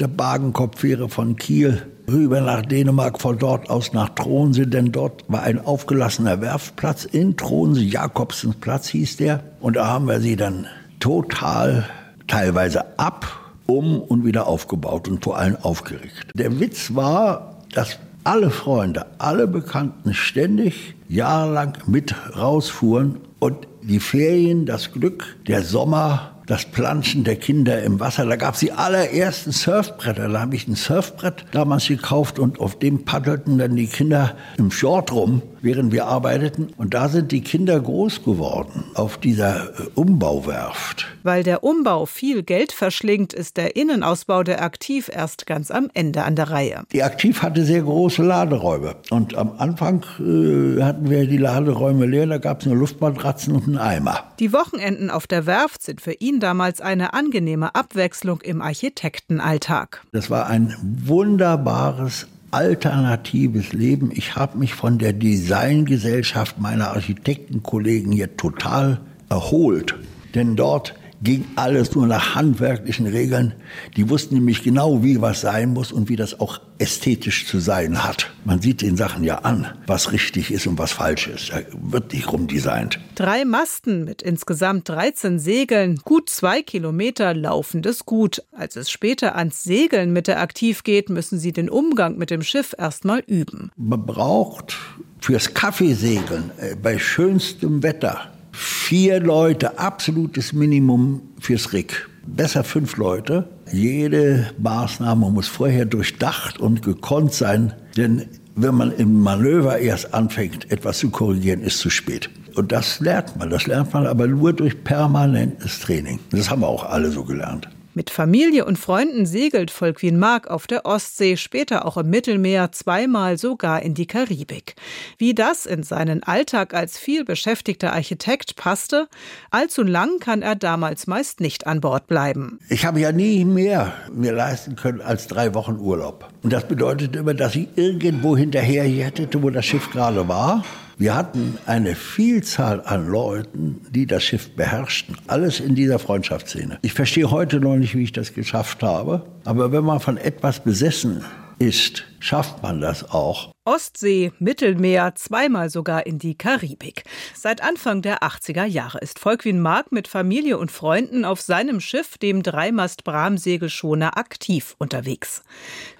der 0.00 0.08
Bagenkopffähre 0.08 1.08
von 1.08 1.36
Kiel 1.36 1.86
rüber 2.08 2.40
nach 2.40 2.62
Dänemark, 2.62 3.20
von 3.20 3.38
dort 3.38 3.70
aus 3.70 3.92
nach 3.92 4.10
Tronsee, 4.10 4.66
denn 4.66 4.92
dort 4.92 5.24
war 5.28 5.42
ein 5.42 5.64
aufgelassener 5.64 6.40
Werftplatz 6.40 7.04
in 7.04 7.36
Tronsee, 7.36 7.84
Jakobsensplatz 7.84 8.88
hieß 8.88 9.16
der. 9.18 9.42
Und 9.60 9.76
da 9.76 9.86
haben 9.86 10.06
wir 10.06 10.20
sie 10.20 10.36
dann 10.36 10.66
total 11.00 11.88
teilweise 12.26 12.98
ab, 12.98 13.26
um 13.66 14.00
und 14.00 14.24
wieder 14.24 14.46
aufgebaut 14.46 15.08
und 15.08 15.24
vor 15.24 15.38
allem 15.38 15.56
aufgeregt. 15.56 16.30
Der 16.34 16.60
Witz 16.60 16.94
war, 16.94 17.58
dass 17.72 17.98
alle 18.24 18.50
Freunde, 18.50 19.06
alle 19.18 19.46
Bekannten 19.46 20.14
ständig 20.14 20.94
jahrelang 21.08 21.78
mit 21.86 22.14
rausfuhren 22.36 23.18
und 23.38 23.66
die 23.82 24.00
Ferien, 24.00 24.66
das 24.66 24.92
Glück, 24.92 25.36
der 25.48 25.62
Sommer 25.62 26.31
das 26.46 26.64
Planschen 26.64 27.24
der 27.24 27.36
Kinder 27.36 27.82
im 27.82 28.00
Wasser. 28.00 28.26
Da 28.26 28.36
gab 28.36 28.54
es 28.54 28.60
die 28.60 28.72
allerersten 28.72 29.52
Surfbretter. 29.52 30.28
Da 30.28 30.40
habe 30.40 30.56
ich 30.56 30.66
ein 30.68 30.74
Surfbrett 30.74 31.44
damals 31.52 31.88
gekauft 31.88 32.38
und 32.38 32.60
auf 32.60 32.78
dem 32.78 33.04
paddelten 33.04 33.58
dann 33.58 33.76
die 33.76 33.86
Kinder 33.86 34.36
im 34.58 34.70
Short 34.70 35.12
rum, 35.12 35.42
während 35.60 35.92
wir 35.92 36.06
arbeiteten. 36.06 36.72
Und 36.76 36.94
da 36.94 37.08
sind 37.08 37.32
die 37.32 37.42
Kinder 37.42 37.80
groß 37.80 38.24
geworden 38.24 38.84
auf 38.94 39.18
dieser 39.18 39.66
äh, 39.66 39.88
Umbauwerft. 39.94 41.06
Weil 41.22 41.42
der 41.42 41.62
Umbau 41.62 42.06
viel 42.06 42.42
Geld 42.42 42.72
verschlingt, 42.72 43.32
ist 43.32 43.56
der 43.56 43.76
Innenausbau 43.76 44.42
der 44.42 44.62
Aktiv 44.62 45.10
erst 45.12 45.46
ganz 45.46 45.70
am 45.70 45.88
Ende 45.94 46.24
an 46.24 46.36
der 46.36 46.50
Reihe. 46.50 46.82
Die 46.92 47.02
Aktiv 47.02 47.42
hatte 47.42 47.64
sehr 47.64 47.82
große 47.82 48.22
Laderäume. 48.22 48.96
Und 49.10 49.36
am 49.36 49.52
Anfang 49.58 50.04
äh, 50.18 50.82
hatten 50.82 51.08
wir 51.08 51.26
die 51.26 51.38
Laderäume 51.38 52.06
leer. 52.06 52.26
Da 52.26 52.38
gab 52.38 52.60
es 52.60 52.66
nur 52.66 52.76
Luftmatratzen 52.76 53.54
und 53.54 53.68
einen 53.68 53.78
Eimer. 53.78 54.24
Die 54.38 54.52
Wochenenden 54.52 55.10
auf 55.10 55.26
der 55.26 55.46
Werft 55.46 55.82
sind 55.82 56.00
für 56.00 56.12
ihn 56.12 56.31
ihn 56.32 56.40
damals 56.40 56.80
eine 56.80 57.14
angenehme 57.14 57.74
Abwechslung 57.74 58.40
im 58.40 58.62
Architektenalltag. 58.62 60.02
Das 60.12 60.30
war 60.30 60.46
ein 60.46 60.74
wunderbares 60.82 62.26
alternatives 62.50 63.72
Leben. 63.72 64.10
Ich 64.12 64.36
habe 64.36 64.58
mich 64.58 64.74
von 64.74 64.98
der 64.98 65.12
Designgesellschaft 65.12 66.58
meiner 66.58 66.90
Architektenkollegen 66.90 68.12
hier 68.12 68.36
total 68.36 69.00
erholt. 69.28 69.94
Denn 70.34 70.56
dort 70.56 70.94
ging 71.22 71.44
alles 71.56 71.94
nur 71.94 72.06
nach 72.06 72.34
handwerklichen 72.34 73.06
Regeln. 73.06 73.54
Die 73.96 74.08
wussten 74.08 74.34
nämlich 74.34 74.62
genau, 74.62 75.02
wie 75.02 75.20
was 75.20 75.40
sein 75.40 75.72
muss 75.72 75.92
und 75.92 76.08
wie 76.08 76.16
das 76.16 76.40
auch 76.40 76.60
ästhetisch 76.78 77.46
zu 77.46 77.60
sein 77.60 78.02
hat. 78.02 78.30
Man 78.44 78.60
sieht 78.60 78.82
den 78.82 78.96
Sachen 78.96 79.22
ja 79.22 79.38
an, 79.38 79.66
was 79.86 80.10
richtig 80.10 80.50
ist 80.50 80.66
und 80.66 80.78
was 80.78 80.92
falsch 80.92 81.28
ist. 81.28 81.50
Da 81.50 81.60
wird 81.80 82.12
nicht 82.12 82.32
rumdesignt. 82.32 82.98
Drei 83.14 83.44
Masten 83.44 84.04
mit 84.04 84.22
insgesamt 84.22 84.88
13 84.88 85.38
Segeln, 85.38 86.00
gut 86.04 86.28
zwei 86.28 86.62
Kilometer 86.62 87.34
laufendes 87.34 88.04
Gut. 88.04 88.42
Als 88.50 88.74
es 88.76 88.90
später 88.90 89.36
ans 89.36 89.62
Segeln 89.62 90.12
mit 90.12 90.26
der 90.26 90.40
Aktiv 90.40 90.82
geht, 90.82 91.08
müssen 91.08 91.38
sie 91.38 91.52
den 91.52 91.70
Umgang 91.70 92.18
mit 92.18 92.30
dem 92.30 92.42
Schiff 92.42 92.74
erstmal 92.76 93.20
üben. 93.20 93.70
Man 93.76 94.04
braucht 94.04 94.76
fürs 95.20 95.54
Kaffeesegeln 95.54 96.50
äh, 96.58 96.74
bei 96.74 96.98
schönstem 96.98 97.82
Wetter 97.84 98.32
vier 98.52 99.20
Leute, 99.20 99.78
absolutes 99.78 100.52
Minimum 100.52 101.22
fürs 101.40 101.72
Rig. 101.72 102.08
Besser 102.26 102.62
fünf 102.62 102.96
Leute. 102.96 103.48
Jede 103.72 104.50
Maßnahme 104.58 105.30
muss 105.30 105.48
vorher 105.48 105.86
durchdacht 105.86 106.60
und 106.60 106.82
gekonnt 106.82 107.32
sein, 107.32 107.74
denn 107.96 108.26
wenn 108.54 108.74
man 108.74 108.92
im 108.92 109.22
Manöver 109.22 109.78
erst 109.78 110.14
anfängt, 110.14 110.70
etwas 110.70 110.98
zu 110.98 111.10
korrigieren, 111.10 111.62
ist 111.62 111.78
zu 111.78 111.90
spät. 111.90 112.30
Und 112.54 112.70
das 112.70 113.00
lernt 113.00 113.36
man. 113.36 113.50
Das 113.50 113.66
lernt 113.66 113.94
man 113.94 114.06
aber 114.06 114.26
nur 114.26 114.52
durch 114.52 114.84
permanentes 114.84 115.80
Training. 115.80 116.18
Das 116.30 116.50
haben 116.50 116.60
wir 116.60 116.68
auch 116.68 116.84
alle 116.84 117.10
so 117.10 117.24
gelernt. 117.24 117.68
Mit 117.94 118.08
Familie 118.08 118.64
und 118.64 118.78
Freunden 118.78 119.26
segelt 119.26 119.70
Volkwin 119.70 120.18
Mark 120.18 120.48
auf 120.48 120.66
der 120.66 120.86
Ostsee, 120.86 121.36
später 121.36 121.84
auch 121.84 121.98
im 121.98 122.08
Mittelmeer, 122.08 122.72
zweimal 122.72 123.36
sogar 123.36 123.82
in 123.82 123.92
die 123.92 124.06
Karibik. 124.06 124.76
Wie 125.18 125.34
das 125.34 125.66
in 125.66 125.82
seinen 125.82 126.22
Alltag 126.22 126.72
als 126.72 126.96
vielbeschäftigter 126.96 127.92
Architekt 127.92 128.56
passte, 128.56 129.08
allzu 129.50 129.82
lang 129.82 130.20
kann 130.20 130.40
er 130.40 130.54
damals 130.54 131.06
meist 131.06 131.40
nicht 131.40 131.66
an 131.66 131.82
Bord 131.82 132.06
bleiben. 132.06 132.60
Ich 132.70 132.86
habe 132.86 132.98
ja 132.98 133.12
nie 133.12 133.44
mehr 133.44 133.92
mir 134.10 134.32
leisten 134.32 134.74
können 134.74 135.02
als 135.02 135.26
drei 135.26 135.52
Wochen 135.52 135.76
Urlaub. 135.78 136.30
Und 136.42 136.52
das 136.54 136.66
bedeutet 136.66 137.14
immer, 137.14 137.34
dass 137.34 137.54
ich 137.54 137.68
irgendwo 137.76 138.38
hinterher 138.38 138.84
hätte, 138.84 139.28
wo 139.42 139.50
das 139.50 139.66
Schiff 139.66 139.90
gerade 139.90 140.26
war. 140.28 140.64
Wir 141.02 141.16
hatten 141.16 141.58
eine 141.66 141.96
Vielzahl 141.96 142.80
an 142.80 143.08
Leuten, 143.08 143.84
die 143.90 144.06
das 144.06 144.22
Schiff 144.22 144.54
beherrschten. 144.54 145.16
Alles 145.26 145.58
in 145.58 145.74
dieser 145.74 145.98
Freundschaftsszene. 145.98 146.78
Ich 146.82 146.92
verstehe 146.92 147.28
heute 147.28 147.58
noch 147.58 147.74
nicht, 147.74 147.96
wie 147.96 148.04
ich 148.04 148.12
das 148.12 148.34
geschafft 148.34 148.84
habe. 148.84 149.26
Aber 149.44 149.72
wenn 149.72 149.82
man 149.82 149.98
von 149.98 150.16
etwas 150.16 150.62
besessen 150.62 151.24
ist, 151.58 152.04
schafft 152.20 152.62
man 152.62 152.80
das 152.80 153.10
auch. 153.10 153.52
Ostsee, 153.64 154.32
Mittelmeer, 154.38 155.14
zweimal 155.14 155.70
sogar 155.70 156.06
in 156.06 156.18
die 156.18 156.36
Karibik. 156.36 157.04
Seit 157.34 157.62
Anfang 157.62 158.02
der 158.02 158.22
80er 158.22 158.64
Jahre 158.64 158.98
ist 158.98 159.18
Volkwin 159.18 159.60
Mark 159.60 159.92
mit 159.92 160.08
Familie 160.08 160.58
und 160.58 160.70
Freunden 160.70 161.24
auf 161.24 161.40
seinem 161.40 161.80
Schiff, 161.80 162.18
dem 162.18 162.42
Dreimast-Bram-Segelschoner, 162.42 164.16
aktiv 164.16 164.74
unterwegs. 164.78 165.42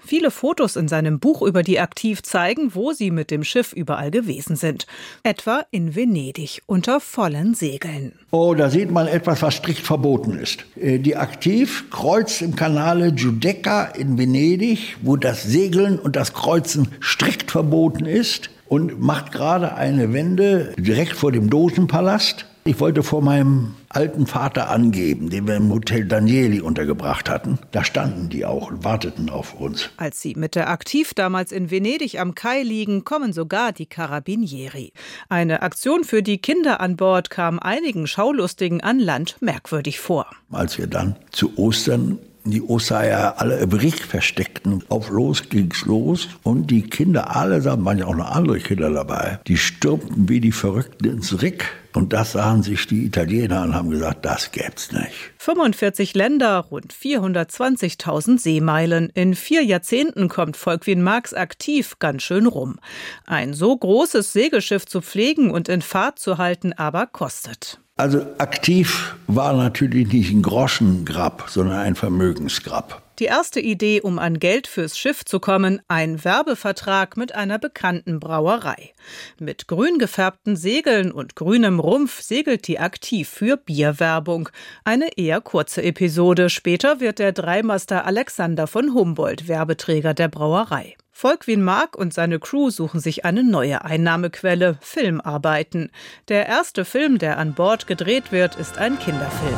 Viele 0.05 0.31
Fotos 0.31 0.75
in 0.75 0.87
seinem 0.87 1.19
Buch 1.19 1.41
über 1.41 1.63
die 1.63 1.79
Aktiv 1.79 2.21
zeigen, 2.23 2.75
wo 2.75 2.91
sie 2.91 3.09
mit 3.09 3.31
dem 3.31 3.43
Schiff 3.43 3.71
überall 3.71 4.11
gewesen 4.11 4.55
sind. 4.55 4.85
Etwa 5.23 5.65
in 5.71 5.95
Venedig 5.95 6.61
unter 6.65 6.99
vollen 6.99 7.53
Segeln. 7.53 8.13
Oh, 8.31 8.53
da 8.53 8.69
sieht 8.69 8.91
man 8.91 9.07
etwas, 9.07 9.41
was 9.41 9.55
strikt 9.55 9.85
verboten 9.85 10.37
ist. 10.37 10.65
Äh, 10.75 10.99
die 10.99 11.15
Aktiv 11.15 11.89
kreuzt 11.89 12.41
im 12.41 12.55
Kanale 12.55 13.13
Giudecca 13.13 13.85
in 13.85 14.17
Venedig, 14.17 14.97
wo 15.01 15.15
das 15.15 15.43
Segeln 15.43 15.99
und 15.99 16.15
das 16.15 16.33
Kreuzen 16.33 16.89
strikt 17.01 17.51
verboten 17.51 18.05
ist 18.05 18.49
und 18.67 18.99
macht 18.99 19.31
gerade 19.31 19.75
eine 19.75 20.11
Wende 20.11 20.73
direkt 20.77 21.13
vor 21.13 21.31
dem 21.31 21.49
Dogenpalast. 21.49 22.45
Ich 22.65 22.79
wollte 22.79 23.03
vor 23.03 23.21
meinem 23.21 23.75
alten 23.93 24.27
Vater 24.27 24.69
angeben, 24.69 25.29
den 25.29 25.47
wir 25.47 25.55
im 25.55 25.71
Hotel 25.71 26.05
Danieli 26.05 26.61
untergebracht 26.61 27.29
hatten. 27.29 27.59
Da 27.71 27.83
standen 27.83 28.29
die 28.29 28.45
auch 28.45 28.71
und 28.71 28.83
warteten 28.83 29.29
auf 29.29 29.53
uns. 29.53 29.89
Als 29.97 30.21
sie 30.21 30.35
mit 30.35 30.55
der 30.55 30.69
Aktiv 30.69 31.13
damals 31.13 31.51
in 31.51 31.71
Venedig 31.71 32.19
am 32.19 32.35
Kai 32.35 32.63
liegen, 32.63 33.03
kommen 33.03 33.33
sogar 33.33 33.71
die 33.71 33.85
Carabinieri. 33.85 34.93
Eine 35.29 35.61
Aktion 35.61 36.03
für 36.03 36.23
die 36.23 36.39
Kinder 36.39 36.81
an 36.81 36.97
Bord 36.97 37.29
kam 37.29 37.59
einigen 37.59 38.07
Schaulustigen 38.07 38.81
an 38.81 38.99
Land 38.99 39.37
merkwürdig 39.41 39.99
vor. 39.99 40.27
Als 40.51 40.77
wir 40.77 40.87
dann 40.87 41.15
zu 41.31 41.57
Ostern 41.57 42.19
die 42.45 42.61
Oseier 42.61 43.35
alle 43.37 43.59
im 43.59 43.71
Rig 43.71 44.03
versteckten. 44.03 44.83
Auf 44.89 45.09
los 45.09 45.49
ging's 45.49 45.85
los 45.85 46.27
und 46.43 46.67
die 46.71 46.83
Kinder 46.83 47.35
allesamt, 47.35 47.85
waren 47.85 47.97
ja 47.97 48.05
auch 48.05 48.15
noch 48.15 48.31
andere 48.31 48.59
Kinder 48.59 48.89
dabei, 48.89 49.39
die 49.47 49.57
stürmten 49.57 50.29
wie 50.29 50.39
die 50.39 50.51
Verrückten 50.51 51.05
ins 51.05 51.41
Rig. 51.41 51.65
Und 51.93 52.11
das 52.11 52.31
sahen 52.31 52.63
sich 52.63 52.87
die 52.87 53.05
Italiener 53.05 53.61
und 53.61 53.75
haben 53.75 53.91
gesagt, 53.91 54.25
das 54.25 54.51
gäb's 54.51 54.91
nicht. 54.91 55.13
45 55.37 56.15
Länder, 56.15 56.57
rund 56.57 56.91
420.000 56.91 58.39
Seemeilen. 58.39 59.11
In 59.13 59.35
vier 59.35 59.63
Jahrzehnten 59.63 60.27
kommt 60.27 60.57
Volkwin 60.57 61.03
Marx 61.03 61.35
aktiv 61.35 61.97
ganz 61.99 62.23
schön 62.23 62.47
rum. 62.47 62.79
Ein 63.27 63.53
so 63.53 63.77
großes 63.77 64.33
Segelschiff 64.33 64.87
zu 64.87 65.01
pflegen 65.01 65.51
und 65.51 65.69
in 65.69 65.83
Fahrt 65.83 66.17
zu 66.17 66.39
halten 66.39 66.73
aber 66.73 67.05
kostet. 67.05 67.79
Also 68.03 68.25
aktiv 68.37 69.15
war 69.27 69.53
natürlich 69.53 70.11
nicht 70.11 70.29
ein 70.29 70.41
Groschengrab, 70.41 71.45
sondern 71.47 71.77
ein 71.77 71.95
Vermögensgrab. 71.95 73.01
Die 73.19 73.23
erste 73.23 73.61
Idee, 73.61 74.01
um 74.01 74.19
an 74.19 74.39
Geld 74.39 74.67
fürs 74.67 74.97
Schiff 74.97 75.23
zu 75.23 75.39
kommen, 75.39 75.81
ein 75.87 76.21
Werbevertrag 76.25 77.15
mit 77.15 77.33
einer 77.33 77.59
bekannten 77.59 78.19
Brauerei. 78.19 78.91
Mit 79.39 79.69
grün 79.69 79.99
gefärbten 79.99 80.57
Segeln 80.57 81.13
und 81.13 81.37
grünem 81.37 81.79
Rumpf 81.79 82.19
segelt 82.19 82.67
die 82.67 82.77
aktiv 82.77 83.29
für 83.29 83.55
Bierwerbung. 83.55 84.49
Eine 84.83 85.17
eher 85.17 85.39
kurze 85.39 85.81
Episode. 85.81 86.49
Später 86.49 86.99
wird 86.99 87.19
der 87.19 87.31
Dreimaster 87.31 88.05
Alexander 88.05 88.67
von 88.67 88.93
Humboldt 88.93 89.47
Werbeträger 89.47 90.13
der 90.13 90.27
Brauerei. 90.27 90.97
Volkwin 91.23 91.63
Mark 91.63 91.95
und 91.95 92.13
seine 92.13 92.37
Crew 92.37 92.69
suchen 92.69 92.99
sich 92.99 93.23
eine 93.23 93.45
neue 93.45 93.85
Einnahmequelle, 93.85 94.75
Filmarbeiten. 94.81 95.89
Der 96.27 96.47
erste 96.47 96.83
Film, 96.83 97.17
der 97.17 97.37
an 97.37 97.53
Bord 97.53 97.87
gedreht 97.87 98.33
wird, 98.33 98.57
ist 98.57 98.77
ein 98.77 98.99
Kinderfilm. 98.99 99.55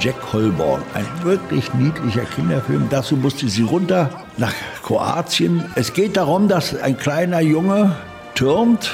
Jack 0.00 0.32
Holborn, 0.34 0.82
ein 0.92 1.06
wirklich 1.22 1.72
niedlicher 1.72 2.26
Kinderfilm. 2.26 2.88
Dazu 2.90 3.16
musste 3.16 3.48
sie 3.48 3.62
runter 3.62 4.10
nach 4.36 4.52
Kroatien. 4.82 5.64
Es 5.76 5.94
geht 5.94 6.18
darum, 6.18 6.46
dass 6.46 6.78
ein 6.78 6.98
kleiner 6.98 7.40
Junge 7.40 7.96
türmt 8.34 8.90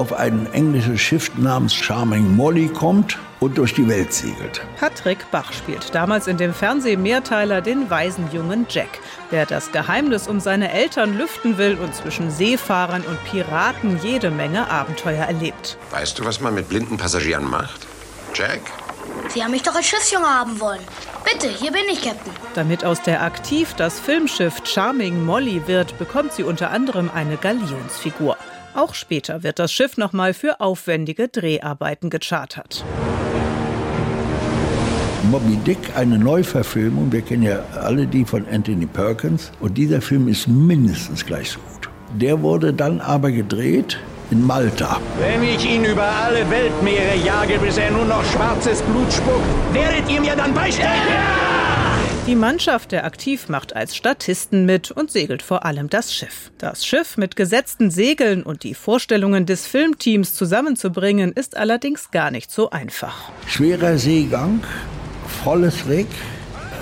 auf 0.00 0.14
ein 0.14 0.50
englisches 0.54 0.98
Schiff 0.98 1.30
namens 1.36 1.74
Charming 1.74 2.34
Molly 2.34 2.68
kommt 2.68 3.18
und 3.38 3.58
durch 3.58 3.74
die 3.74 3.86
Welt 3.86 4.14
segelt. 4.14 4.62
Patrick 4.78 5.30
Bach 5.30 5.52
spielt 5.52 5.94
damals 5.94 6.26
in 6.26 6.38
dem 6.38 6.54
Fernsehmehrteiler 6.54 7.60
den 7.60 7.90
weisen 7.90 8.24
jungen 8.32 8.64
Jack, 8.70 9.00
der 9.30 9.44
das 9.44 9.72
Geheimnis 9.72 10.26
um 10.26 10.40
seine 10.40 10.72
Eltern 10.72 11.18
lüften 11.18 11.58
will 11.58 11.76
und 11.76 11.94
zwischen 11.94 12.30
Seefahrern 12.30 13.02
und 13.02 13.22
Piraten 13.24 14.00
jede 14.02 14.30
Menge 14.30 14.70
Abenteuer 14.70 15.26
erlebt. 15.26 15.76
Weißt 15.90 16.18
du, 16.18 16.24
was 16.24 16.40
man 16.40 16.54
mit 16.54 16.70
blinden 16.70 16.96
Passagieren 16.96 17.44
macht? 17.44 17.86
Jack? 18.34 18.62
Sie 19.28 19.44
haben 19.44 19.50
mich 19.50 19.62
doch 19.62 19.74
als 19.74 19.86
Schiffsjunge 19.86 20.26
haben 20.26 20.60
wollen. 20.60 20.80
Bitte, 21.30 21.48
hier 21.48 21.72
bin 21.72 21.82
ich, 21.92 22.00
Captain. 22.00 22.32
Damit 22.54 22.86
aus 22.86 23.02
der 23.02 23.22
Aktiv 23.22 23.74
das 23.74 24.00
Filmschiff 24.00 24.62
Charming 24.64 25.22
Molly 25.26 25.66
wird, 25.66 25.98
bekommt 25.98 26.32
sie 26.32 26.42
unter 26.42 26.70
anderem 26.70 27.10
eine 27.14 27.36
Galionsfigur. 27.36 28.38
Auch 28.74 28.94
später 28.94 29.42
wird 29.42 29.58
das 29.58 29.72
Schiff 29.72 29.96
nochmal 29.96 30.34
für 30.34 30.60
aufwendige 30.60 31.28
Dreharbeiten 31.28 32.10
gechartert. 32.10 32.84
Moby 35.30 35.56
Dick, 35.66 35.78
eine 35.96 36.18
Neuverfilmung. 36.18 37.12
Wir 37.12 37.22
kennen 37.22 37.42
ja 37.42 37.60
alle 37.80 38.06
die 38.06 38.24
von 38.24 38.44
Anthony 38.50 38.86
Perkins. 38.86 39.52
Und 39.60 39.76
dieser 39.76 40.00
Film 40.00 40.28
ist 40.28 40.48
mindestens 40.48 41.24
gleich 41.24 41.50
so 41.50 41.60
gut. 41.60 41.88
Der 42.14 42.42
wurde 42.42 42.72
dann 42.72 43.00
aber 43.00 43.30
gedreht 43.30 43.98
in 44.30 44.44
Malta. 44.44 45.00
Wenn 45.18 45.42
ich 45.42 45.64
ihn 45.64 45.84
über 45.84 46.04
alle 46.04 46.48
Weltmeere 46.50 47.16
jage, 47.24 47.58
bis 47.58 47.76
er 47.78 47.90
nur 47.90 48.04
noch 48.04 48.24
schwarzes 48.24 48.82
Blut 48.82 49.12
spuckt, 49.12 49.44
werdet 49.72 50.10
ihr 50.10 50.20
mir 50.20 50.34
dann 50.34 50.54
beistehen? 50.54 50.86
Ja! 50.86 51.69
Die 52.26 52.36
Mannschaft 52.36 52.92
der 52.92 53.04
Aktiv 53.04 53.48
macht 53.48 53.74
als 53.74 53.96
Statisten 53.96 54.66
mit 54.66 54.90
und 54.90 55.10
segelt 55.10 55.42
vor 55.42 55.64
allem 55.64 55.88
das 55.88 56.14
Schiff. 56.14 56.52
Das 56.58 56.86
Schiff 56.86 57.16
mit 57.16 57.34
gesetzten 57.34 57.90
Segeln 57.90 58.42
und 58.42 58.62
die 58.62 58.74
Vorstellungen 58.74 59.46
des 59.46 59.66
Filmteams 59.66 60.34
zusammenzubringen, 60.34 61.32
ist 61.32 61.56
allerdings 61.56 62.10
gar 62.10 62.30
nicht 62.30 62.52
so 62.52 62.70
einfach. 62.70 63.32
Schwerer 63.46 63.98
Seegang, 63.98 64.62
volles 65.42 65.88
Rig, 65.88 66.06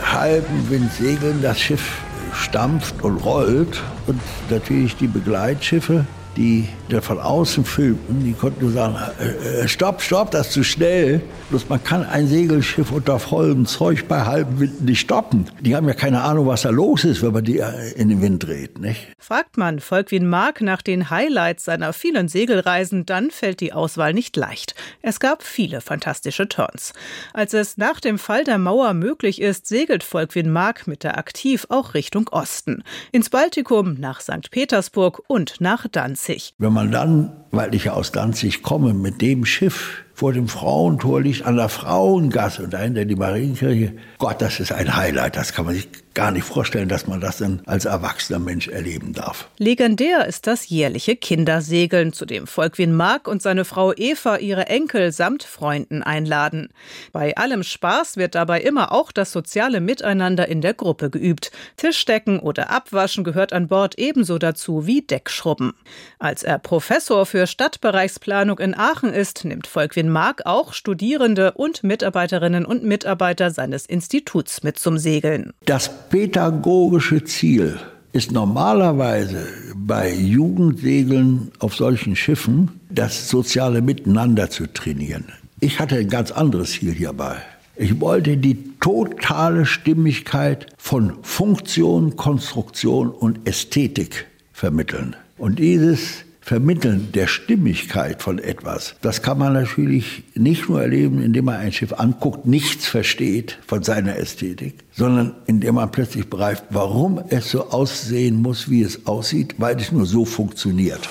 halben 0.05 0.68
Wind 0.70 0.92
segeln, 0.92 1.40
das 1.40 1.61
Schiff 1.61 2.03
stampft 2.35 3.03
und 3.03 3.18
rollt 3.18 3.83
und 4.07 4.20
natürlich 4.51 4.96
die 4.96 5.07
Begleitschiffe 5.07 6.05
die 6.38 6.68
da 6.88 7.01
von 7.01 7.18
außen 7.18 7.64
filmten, 7.64 8.24
die 8.24 8.33
konnten 8.33 8.64
nur 8.64 8.72
sagen, 8.72 8.96
äh, 9.20 9.62
äh, 9.62 9.68
stopp, 9.68 10.01
stopp, 10.01 10.31
das 10.31 10.46
ist 10.46 10.53
zu 10.53 10.64
schnell. 10.64 11.20
Bloß 11.51 11.68
man 11.68 11.83
kann 11.83 12.05
ein 12.05 12.29
Segelschiff 12.29 12.92
unter 12.92 13.18
vollem 13.18 13.66
Zeug 13.66 14.07
bei 14.07 14.24
halbem 14.24 14.61
Wind 14.61 14.83
nicht 14.83 15.01
stoppen. 15.01 15.51
Die 15.61 15.74
haben 15.74 15.88
ja 15.88 15.94
keine 15.94 16.22
Ahnung, 16.22 16.46
was 16.46 16.62
da 16.62 16.70
los 16.70 17.05
ist, 17.05 17.22
wenn 17.22 17.33
man 17.33 17.44
die 17.44 17.59
äh, 17.59 17.92
in 17.96 18.09
den 18.09 18.22
Wind 18.22 18.44
dreht. 18.44 18.79
Nicht? 18.79 19.09
Fragt 19.18 19.57
man 19.57 19.81
Volkwin 19.81 20.29
Mark 20.29 20.61
nach 20.61 20.81
den 20.81 21.11
Highlights 21.11 21.64
seiner 21.64 21.92
vielen 21.92 22.29
Segelreisen, 22.29 23.05
dann 23.05 23.33
fällt 23.33 23.61
die 23.61 23.72
Auswahl 23.72 24.14
nicht 24.14 24.37
leicht. 24.37 24.77
Es 25.03 25.18
gab 25.18 25.42
viele 25.42 25.81
fantastische 25.81 26.48
Turns. 26.48 26.92
Als 27.35 27.53
es 27.53 27.77
nach 27.79 27.98
dem 27.98 28.18
Fall 28.18 28.44
der 28.44 28.59
Mauer 28.59 28.94
möglich 28.94 29.40
ist, 29.40 29.66
segelt 29.66 30.05
Volkwin 30.05 30.53
Mark 30.53 30.87
mit 30.87 31.03
der 31.03 31.18
Aktiv 31.18 31.66
auch 31.68 31.94
Richtung 31.94 32.29
Osten. 32.29 32.85
Ins 33.11 33.29
Baltikum, 33.29 33.94
nach 33.98 34.20
St. 34.20 34.53
Petersburg 34.53 35.20
und 35.27 35.61
nach 35.61 35.87
Danzig. 35.90 36.28
Wenn 36.59 36.73
man 36.73 36.91
dann, 36.91 37.31
weil 37.51 37.75
ich 37.75 37.91
aus 37.91 38.13
Danzig 38.13 38.63
komme, 38.63 38.95
mit 38.95 39.21
dem 39.21 39.45
Schiff 39.45 40.05
vor 40.19 40.33
dem 40.33 40.49
Frauentor 40.49 41.21
liegt, 41.23 41.45
an 41.47 41.57
der 41.57 41.69
Frauengasse 41.69 42.65
und 42.65 42.73
dahinter 42.73 43.05
die 43.05 43.15
Marienkirche. 43.15 43.93
Gott, 44.19 44.43
das 44.43 44.59
ist 44.59 44.73
ein 44.73 44.97
Highlight. 44.97 45.37
Das 45.37 45.53
kann 45.53 45.65
man 45.65 45.75
sich 45.75 45.89
gar 46.19 46.33
nicht 46.33 46.43
vorstellen, 46.43 46.89
dass 46.89 47.07
man 47.07 47.21
das 47.21 47.39
dann 47.39 47.63
als 47.67 47.85
erwachsener 47.85 48.41
Mensch 48.41 48.67
erleben 48.67 49.13
darf. 49.13 49.49
Legendär 49.59 50.27
ist 50.27 50.49
das 50.49 50.69
jährliche 50.69 51.15
Kindersegeln, 51.15 52.13
zu 52.13 52.27
dem 52.27 52.49
Volkwin 52.49 52.93
Mark 52.93 53.29
und 53.29 53.41
seine 53.41 53.65
Frau 53.65 53.93
Eva 53.95 54.39
ihre 54.39 54.67
Enkel 54.67 55.13
samt 55.13 55.45
Freunden 55.45 56.03
einladen. 56.03 56.71
Bei 57.13 57.37
allem 57.37 57.63
Spaß 57.63 58.17
wird 58.17 58.35
dabei 58.35 58.61
immer 58.63 58.91
auch 58.91 59.13
das 59.13 59.31
soziale 59.31 59.81
Miteinander 59.81 60.49
in 60.49 60.61
der 60.61 60.75
Gruppe 60.75 61.11
geübt. 61.11 61.53
Tischdecken 61.77 62.41
oder 62.41 62.71
Abwaschen 62.71 63.23
gehört 63.23 63.53
an 63.53 63.69
Bord 63.69 63.97
ebenso 63.97 64.39
dazu 64.39 64.89
wie 64.89 65.03
Deckschrubben. 65.03 65.75
Als 66.19 66.43
er 66.43 66.59
Professor 66.59 67.27
für 67.27 67.38
Stadtbereichsplanung 67.46 68.59
in 68.59 68.74
Aachen 68.74 69.12
ist, 69.12 69.44
nimmt 69.44 69.66
Volkwin 69.66 70.09
Mark 70.09 70.42
auch 70.44 70.72
Studierende 70.72 71.53
und 71.53 71.85
Mitarbeiterinnen 71.85 72.64
und 72.64 72.85
Mitarbeiter 72.85 73.51
seines 73.51 73.87
Instituts 73.87 74.62
mit 74.62 74.79
zum 74.79 74.98
Segeln. 74.98 75.53
Das 75.64 76.09
pädagogische 76.09 77.24
Ziel 77.24 77.79
ist 78.12 78.33
normalerweise 78.33 79.46
bei 79.77 80.12
Jugendsegeln 80.12 81.53
auf 81.59 81.74
solchen 81.74 82.16
Schiffen, 82.16 82.81
das 82.90 83.29
soziale 83.29 83.83
Miteinander 83.83 84.51
zu 84.51 84.66
trainieren. 84.66 85.27
Ich 85.61 85.79
hatte 85.79 85.96
ein 85.96 86.09
ganz 86.09 86.31
anderes 86.31 86.72
Ziel 86.72 86.92
hierbei. 86.92 87.37
Ich 87.77 88.01
wollte 88.01 88.37
die 88.37 88.74
totale 88.81 89.66
Stimmigkeit 89.66 90.66
von 90.79 91.12
Funktion, 91.22 92.16
Konstruktion 92.16 93.11
und 93.11 93.46
Ästhetik 93.46 94.27
vermitteln. 94.53 95.14
Und 95.37 95.61
dieses 95.61 96.24
Vermitteln 96.49 97.13
der 97.13 97.27
Stimmigkeit 97.27 98.23
von 98.23 98.39
etwas, 98.39 98.95
das 99.03 99.21
kann 99.21 99.37
man 99.37 99.53
natürlich 99.53 100.23
nicht 100.35 100.71
nur 100.71 100.81
erleben, 100.81 101.21
indem 101.21 101.45
man 101.45 101.57
ein 101.57 101.73
Schiff 101.73 101.93
anguckt, 101.93 102.47
nichts 102.47 102.87
versteht 102.87 103.59
von 103.67 103.83
seiner 103.83 104.17
Ästhetik, 104.17 104.83
sondern 104.91 105.35
indem 105.45 105.75
man 105.75 105.91
plötzlich 105.91 106.31
begreift, 106.31 106.65
warum 106.71 107.23
es 107.29 107.51
so 107.51 107.69
aussehen 107.69 108.41
muss, 108.41 108.71
wie 108.71 108.81
es 108.81 109.07
aussieht, 109.07 109.57
weil 109.59 109.77
es 109.77 109.93
nur 109.93 110.07
so 110.07 110.25
funktioniert. 110.25 111.07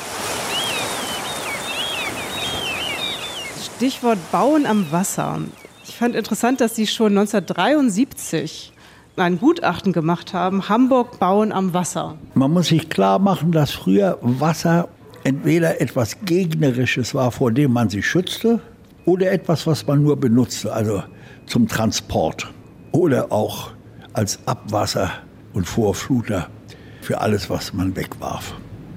Stichwort 3.76 4.18
Bauen 4.32 4.66
am 4.66 4.92
Wasser. 4.92 5.42
Ich 5.88 5.98
fand 5.98 6.16
interessant, 6.16 6.62
dass 6.62 6.76
Sie 6.76 6.88
schon 6.88 7.16
1973 7.16 8.74
ein 9.18 9.40
Gutachten 9.40 9.94
gemacht 9.94 10.34
haben, 10.34 10.68
Hamburg 10.68 11.20
bauen 11.20 11.52
am 11.52 11.76
Wasser. 11.76 12.18
Man 12.34 12.54
muss 12.54 12.68
sich 12.68 12.90
klar 12.90 13.20
machen, 13.20 13.52
dass 13.52 13.72
früher 13.72 14.18
Wasser 14.22 14.90
entweder 15.28 15.82
etwas 15.82 16.22
Gegnerisches 16.24 17.14
war, 17.14 17.32
vor 17.34 17.52
dem 17.52 17.74
man 17.74 17.90
sich 17.90 18.08
schützte, 18.08 18.62
oder 19.04 19.30
etwas, 19.30 19.68
was 19.68 19.86
man 19.86 20.02
nur 20.02 20.18
benutzte, 20.18 20.72
also 20.72 21.04
zum 21.46 21.68
Transport 21.68 22.50
oder 22.94 23.30
auch 23.30 23.72
als 24.14 24.40
Abwasser 24.46 25.12
und 25.52 25.68
Vorfluter 25.68 26.48
für 27.02 27.20
alles, 27.20 27.50
was 27.50 27.74
man 27.74 27.94
wegwarf. 27.98 28.54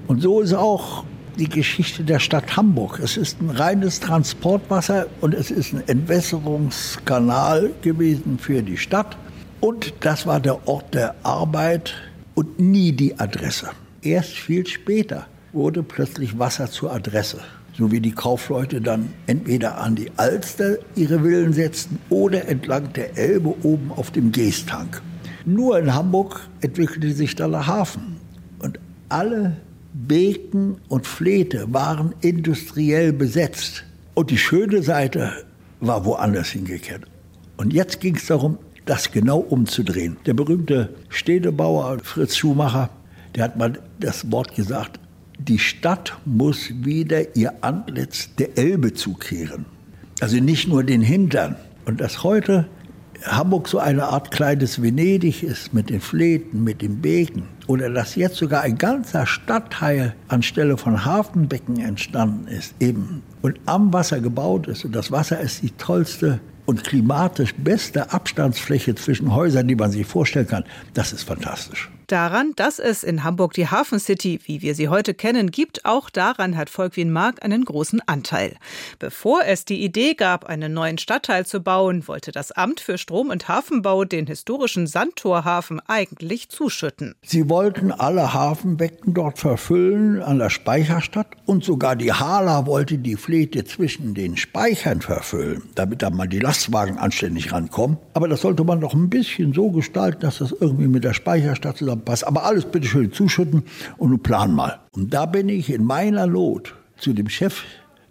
Und 0.07 0.21
so 0.21 0.39
ist 0.39 0.53
auch 0.53 1.03
die 1.37 1.49
Geschichte 1.49 2.05
der 2.05 2.19
Stadt 2.19 2.55
Hamburg. 2.55 2.99
Es 3.03 3.17
ist 3.17 3.41
ein 3.41 3.49
reines 3.49 3.99
Transportwasser 3.99 5.07
und 5.19 5.33
es 5.33 5.51
ist 5.51 5.73
ein 5.73 5.83
Entwässerungskanal 5.87 7.71
gewesen 7.81 8.39
für 8.39 8.61
die 8.61 8.77
Stadt. 8.77 9.17
Und 9.59 9.93
das 9.99 10.25
war 10.25 10.39
der 10.39 10.65
Ort 10.65 10.93
der 10.93 11.13
Arbeit 11.23 11.93
und 12.35 12.57
nie 12.57 12.93
die 12.93 13.19
Adresse. 13.19 13.71
Erst 14.01 14.31
viel 14.31 14.65
später 14.65 15.27
wurde 15.53 15.83
plötzlich 15.83 16.37
Wasser 16.39 16.69
zur 16.69 16.93
Adresse. 16.93 17.39
So 17.77 17.91
wie 17.91 17.99
die 17.99 18.11
Kaufleute 18.11 18.81
dann 18.81 19.13
entweder 19.27 19.79
an 19.79 19.95
die 19.95 20.11
Alster 20.17 20.77
ihre 20.95 21.21
Villen 21.21 21.53
setzten 21.53 21.99
oder 22.09 22.47
entlang 22.47 22.91
der 22.93 23.17
Elbe 23.17 23.55
oben 23.63 23.91
auf 23.91 24.11
dem 24.11 24.31
Geesttank. 24.31 25.01
Nur 25.45 25.79
in 25.79 25.93
Hamburg 25.93 26.41
entwickelte 26.61 27.11
sich 27.13 27.35
dann 27.35 27.51
der 27.51 27.67
Hafen. 27.67 28.17
Und 28.59 28.79
alle 29.09 29.57
Beken 29.93 30.77
und 30.87 31.07
Flete 31.07 31.65
waren 31.73 32.13
industriell 32.21 33.11
besetzt. 33.13 33.83
Und 34.13 34.29
die 34.29 34.37
schöne 34.37 34.83
Seite 34.83 35.31
war 35.79 36.05
woanders 36.05 36.49
hingekehrt. 36.49 37.03
Und 37.57 37.73
jetzt 37.73 37.99
ging 37.99 38.15
es 38.15 38.27
darum, 38.27 38.57
das 38.85 39.11
genau 39.11 39.39
umzudrehen. 39.39 40.17
Der 40.25 40.33
berühmte 40.33 40.89
Städtebauer 41.09 41.99
Fritz 42.03 42.35
Schumacher, 42.35 42.89
der 43.35 43.45
hat 43.45 43.57
mal 43.57 43.73
das 43.99 44.31
Wort 44.31 44.55
gesagt, 44.55 44.99
die 45.47 45.59
Stadt 45.59 46.17
muss 46.25 46.71
wieder 46.83 47.35
ihr 47.35 47.53
Antlitz 47.61 48.29
der 48.35 48.57
Elbe 48.57 48.93
zukehren. 48.93 49.65
Also 50.19 50.37
nicht 50.37 50.67
nur 50.67 50.83
den 50.83 51.01
Hintern. 51.01 51.55
Und 51.85 51.99
dass 51.99 52.23
heute 52.23 52.67
Hamburg 53.25 53.67
so 53.67 53.79
eine 53.79 54.05
Art 54.05 54.31
kleines 54.31 54.81
Venedig 54.81 55.43
ist 55.43 55.73
mit 55.73 55.89
den 55.89 56.01
Fleten, 56.01 56.63
mit 56.63 56.81
den 56.81 57.01
Beken. 57.01 57.43
Oder 57.67 57.89
dass 57.89 58.15
jetzt 58.15 58.35
sogar 58.35 58.61
ein 58.61 58.77
ganzer 58.77 59.25
Stadtteil 59.25 60.15
anstelle 60.27 60.77
von 60.77 61.05
Hafenbecken 61.05 61.79
entstanden 61.79 62.47
ist, 62.47 62.75
eben. 62.79 63.23
Und 63.41 63.59
am 63.65 63.91
Wasser 63.93 64.19
gebaut 64.19 64.67
ist. 64.67 64.85
Und 64.85 64.95
das 64.95 65.11
Wasser 65.11 65.39
ist 65.39 65.63
die 65.63 65.71
tollste 65.71 66.39
und 66.65 66.83
klimatisch 66.83 67.55
beste 67.55 68.11
Abstandsfläche 68.11 68.93
zwischen 68.95 69.33
Häusern, 69.33 69.67
die 69.67 69.75
man 69.75 69.91
sich 69.91 70.05
vorstellen 70.05 70.47
kann. 70.47 70.63
Das 70.93 71.13
ist 71.13 71.23
fantastisch 71.23 71.89
daran, 72.11 72.53
dass 72.55 72.79
es 72.79 73.03
in 73.03 73.23
Hamburg 73.23 73.53
die 73.53 73.67
Hafen 73.67 73.99
City, 73.99 74.39
wie 74.45 74.61
wir 74.61 74.75
sie 74.75 74.89
heute 74.89 75.13
kennen, 75.13 75.51
gibt. 75.51 75.85
Auch 75.85 76.09
daran 76.09 76.57
hat 76.57 76.69
Volkwin 76.69 77.11
Mark 77.11 77.43
einen 77.43 77.63
großen 77.63 78.01
Anteil. 78.05 78.55
Bevor 78.99 79.41
es 79.45 79.65
die 79.65 79.83
Idee 79.83 80.13
gab, 80.13 80.45
einen 80.45 80.73
neuen 80.73 80.97
Stadtteil 80.97 81.45
zu 81.45 81.61
bauen, 81.61 82.07
wollte 82.07 82.31
das 82.31 82.51
Amt 82.51 82.79
für 82.79 82.97
Strom- 82.97 83.29
und 83.29 83.47
Hafenbau 83.47 84.03
den 84.03 84.27
historischen 84.27 84.87
Sandtorhafen 84.87 85.79
eigentlich 85.87 86.49
zuschütten. 86.49 87.15
Sie 87.23 87.49
wollten 87.49 87.91
alle 87.91 88.33
Hafenbecken 88.33 89.13
dort 89.13 89.39
verfüllen 89.39 90.21
an 90.21 90.39
der 90.39 90.49
Speicherstadt 90.49 91.27
und 91.45 91.63
sogar 91.63 91.95
die 91.95 92.11
Hala 92.11 92.65
wollte 92.65 92.97
die 92.97 93.15
Flete 93.15 93.63
zwischen 93.63 94.13
den 94.13 94.37
Speichern 94.37 95.01
verfüllen, 95.01 95.63
damit 95.75 96.01
da 96.01 96.09
mal 96.09 96.27
die 96.27 96.39
Lastwagen 96.39 96.97
anständig 96.97 97.51
rankommen. 97.51 97.97
Aber 98.13 98.27
das 98.27 98.41
sollte 98.41 98.63
man 98.63 98.81
doch 98.81 98.93
ein 98.93 99.09
bisschen 99.09 99.53
so 99.53 99.71
gestalten, 99.71 100.21
dass 100.21 100.39
das 100.39 100.51
irgendwie 100.51 100.87
mit 100.87 101.03
der 101.03 101.13
Speicherstadt 101.13 101.77
zusammen 101.77 102.00
passt. 102.01 102.25
Aber 102.25 102.43
alles 102.43 102.65
bitte 102.65 102.87
schön 102.87 103.11
zuschütten 103.11 103.63
und 103.97 104.23
plan 104.23 104.53
mal. 104.53 104.79
Und 104.91 105.13
da 105.13 105.25
bin 105.25 105.49
ich 105.49 105.69
in 105.71 105.85
meiner 105.85 106.27
Not 106.27 106.75
zu 106.97 107.13
dem 107.13 107.29
Chef 107.29 107.63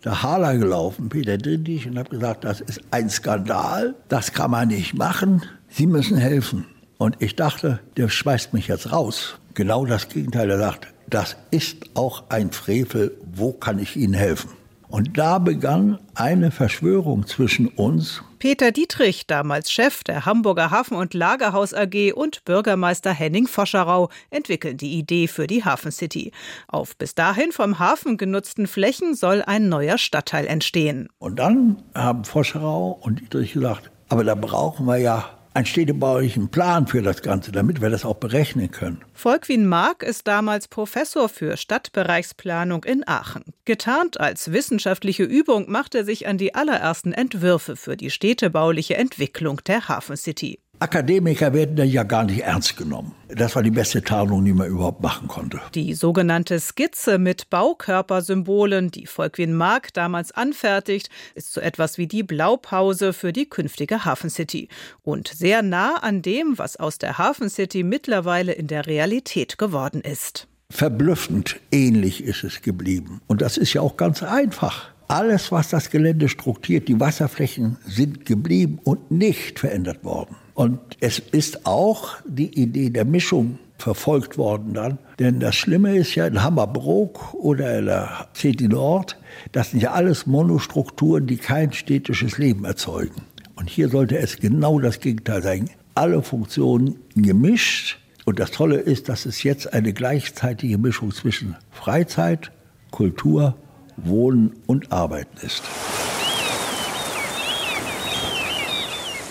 der 0.04 0.22
Hala 0.22 0.54
gelaufen, 0.54 1.08
Peter 1.08 1.36
Drindig, 1.36 1.86
und 1.86 1.98
habe 1.98 2.10
gesagt, 2.10 2.44
das 2.44 2.60
ist 2.60 2.80
ein 2.90 3.10
Skandal, 3.10 3.94
das 4.08 4.32
kann 4.32 4.50
man 4.50 4.68
nicht 4.68 4.94
machen, 4.94 5.42
Sie 5.68 5.86
müssen 5.86 6.16
helfen. 6.16 6.66
Und 6.98 7.16
ich 7.20 7.36
dachte, 7.36 7.80
der 7.96 8.08
schmeißt 8.08 8.52
mich 8.52 8.68
jetzt 8.68 8.92
raus. 8.92 9.38
Genau 9.54 9.86
das 9.86 10.08
Gegenteil, 10.08 10.50
er 10.50 10.58
sagt, 10.58 10.88
das 11.08 11.36
ist 11.50 11.76
auch 11.94 12.24
ein 12.28 12.50
Frevel, 12.52 13.12
wo 13.32 13.52
kann 13.52 13.78
ich 13.78 13.96
Ihnen 13.96 14.14
helfen? 14.14 14.50
Und 14.90 15.16
da 15.16 15.38
begann 15.38 15.98
eine 16.14 16.50
Verschwörung 16.50 17.26
zwischen 17.26 17.68
uns. 17.68 18.22
Peter 18.40 18.72
Dietrich, 18.72 19.26
damals 19.26 19.70
Chef 19.70 20.02
der 20.02 20.26
Hamburger 20.26 20.70
Hafen- 20.70 20.96
und 20.96 21.14
Lagerhaus 21.14 21.74
AG 21.74 22.12
und 22.12 22.44
Bürgermeister 22.44 23.12
Henning 23.12 23.46
Foscherau, 23.46 24.08
entwickeln 24.30 24.76
die 24.76 24.98
Idee 24.98 25.28
für 25.28 25.46
die 25.46 25.64
Hafen 25.64 25.92
City. 25.92 26.32
Auf 26.66 26.96
bis 26.96 27.14
dahin 27.14 27.52
vom 27.52 27.78
Hafen 27.78 28.16
genutzten 28.16 28.66
Flächen 28.66 29.14
soll 29.14 29.42
ein 29.42 29.68
neuer 29.68 29.96
Stadtteil 29.96 30.46
entstehen. 30.46 31.08
Und 31.18 31.38
dann 31.38 31.82
haben 31.94 32.24
Foscherau 32.24 32.98
und 33.00 33.20
Dietrich 33.20 33.52
gesagt, 33.52 33.90
aber 34.08 34.24
da 34.24 34.34
brauchen 34.34 34.86
wir 34.86 34.96
ja 34.96 35.30
einen 35.54 35.66
städtebaulichen 35.66 36.48
Plan 36.50 36.86
für 36.86 37.02
das 37.02 37.22
Ganze, 37.22 37.52
damit 37.52 37.80
wir 37.80 37.90
das 37.90 38.04
auch 38.04 38.16
berechnen 38.16 38.70
können. 38.70 39.04
Volkwin 39.14 39.66
Mark 39.66 40.02
ist 40.02 40.26
damals 40.26 40.68
Professor 40.68 41.28
für 41.28 41.56
Stadtbereichsplanung 41.56 42.84
in 42.84 43.06
Aachen. 43.06 43.44
Getarnt 43.64 44.20
als 44.20 44.52
wissenschaftliche 44.52 45.24
Übung 45.24 45.70
macht 45.70 45.94
er 45.94 46.04
sich 46.04 46.26
an 46.26 46.38
die 46.38 46.54
allerersten 46.54 47.12
Entwürfe 47.12 47.76
für 47.76 47.96
die 47.96 48.10
städtebauliche 48.10 48.96
Entwicklung 48.96 49.60
der 49.66 49.88
Hafen 49.88 50.16
City. 50.16 50.60
Akademiker 50.82 51.52
werden 51.52 51.76
da 51.76 51.84
ja 51.84 52.04
gar 52.04 52.24
nicht 52.24 52.40
ernst 52.40 52.78
genommen. 52.78 53.14
Das 53.28 53.54
war 53.54 53.62
die 53.62 53.70
beste 53.70 54.02
Tarnung, 54.02 54.42
die 54.46 54.54
man 54.54 54.66
überhaupt 54.66 55.02
machen 55.02 55.28
konnte. 55.28 55.60
Die 55.74 55.92
sogenannte 55.92 56.58
Skizze 56.58 57.18
mit 57.18 57.50
Baukörpersymbolen, 57.50 58.90
die 58.90 59.06
Volkwin 59.06 59.52
Mark 59.52 59.92
damals 59.92 60.32
anfertigt, 60.32 61.10
ist 61.34 61.52
so 61.52 61.60
etwas 61.60 61.98
wie 61.98 62.06
die 62.06 62.22
Blaupause 62.22 63.12
für 63.12 63.34
die 63.34 63.46
künftige 63.46 64.06
Hafen 64.06 64.30
City 64.30 64.68
und 65.02 65.28
sehr 65.28 65.60
nah 65.60 65.96
an 65.96 66.22
dem, 66.22 66.56
was 66.56 66.76
aus 66.76 66.96
der 66.96 67.18
Hafen 67.18 67.50
City 67.50 67.82
mittlerweile 67.82 68.52
in 68.52 68.66
der 68.66 68.86
Realität 68.86 69.58
geworden 69.58 70.00
ist. 70.00 70.48
Verblüffend 70.70 71.60
ähnlich 71.70 72.24
ist 72.24 72.42
es 72.42 72.62
geblieben. 72.62 73.20
Und 73.26 73.42
das 73.42 73.58
ist 73.58 73.74
ja 73.74 73.82
auch 73.82 73.98
ganz 73.98 74.22
einfach. 74.22 74.88
Alles, 75.08 75.52
was 75.52 75.68
das 75.68 75.90
Gelände 75.90 76.30
strukturiert, 76.30 76.88
die 76.88 76.98
Wasserflächen 77.00 77.76
sind 77.84 78.24
geblieben 78.24 78.78
und 78.84 79.10
nicht 79.10 79.58
verändert 79.58 80.04
worden. 80.04 80.36
Und 80.60 80.78
es 81.00 81.18
ist 81.18 81.64
auch 81.64 82.18
die 82.26 82.60
Idee 82.60 82.90
der 82.90 83.06
Mischung 83.06 83.58
verfolgt 83.78 84.36
worden 84.36 84.74
dann. 84.74 84.98
Denn 85.18 85.40
das 85.40 85.56
Schlimme 85.56 85.96
ist 85.96 86.14
ja 86.16 86.26
in 86.26 86.42
Hammerbrook 86.42 87.32
oder 87.32 87.78
in 87.78 87.86
der 87.86 88.28
City 88.36 88.68
Nord, 88.68 89.16
das 89.52 89.70
sind 89.70 89.82
ja 89.82 89.92
alles 89.92 90.26
Monostrukturen, 90.26 91.26
die 91.26 91.38
kein 91.38 91.72
städtisches 91.72 92.36
Leben 92.36 92.66
erzeugen. 92.66 93.22
Und 93.56 93.70
hier 93.70 93.88
sollte 93.88 94.18
es 94.18 94.36
genau 94.38 94.78
das 94.78 95.00
Gegenteil 95.00 95.42
sein. 95.42 95.70
Alle 95.94 96.22
Funktionen 96.22 96.96
gemischt. 97.14 97.98
Und 98.26 98.38
das 98.38 98.50
Tolle 98.50 98.76
ist, 98.76 99.08
dass 99.08 99.24
es 99.24 99.42
jetzt 99.42 99.72
eine 99.72 99.94
gleichzeitige 99.94 100.76
Mischung 100.76 101.10
zwischen 101.10 101.56
Freizeit, 101.70 102.52
Kultur 102.90 103.56
Wohnen 103.96 104.56
und 104.66 104.92
Arbeiten 104.92 105.38
ist. 105.40 105.62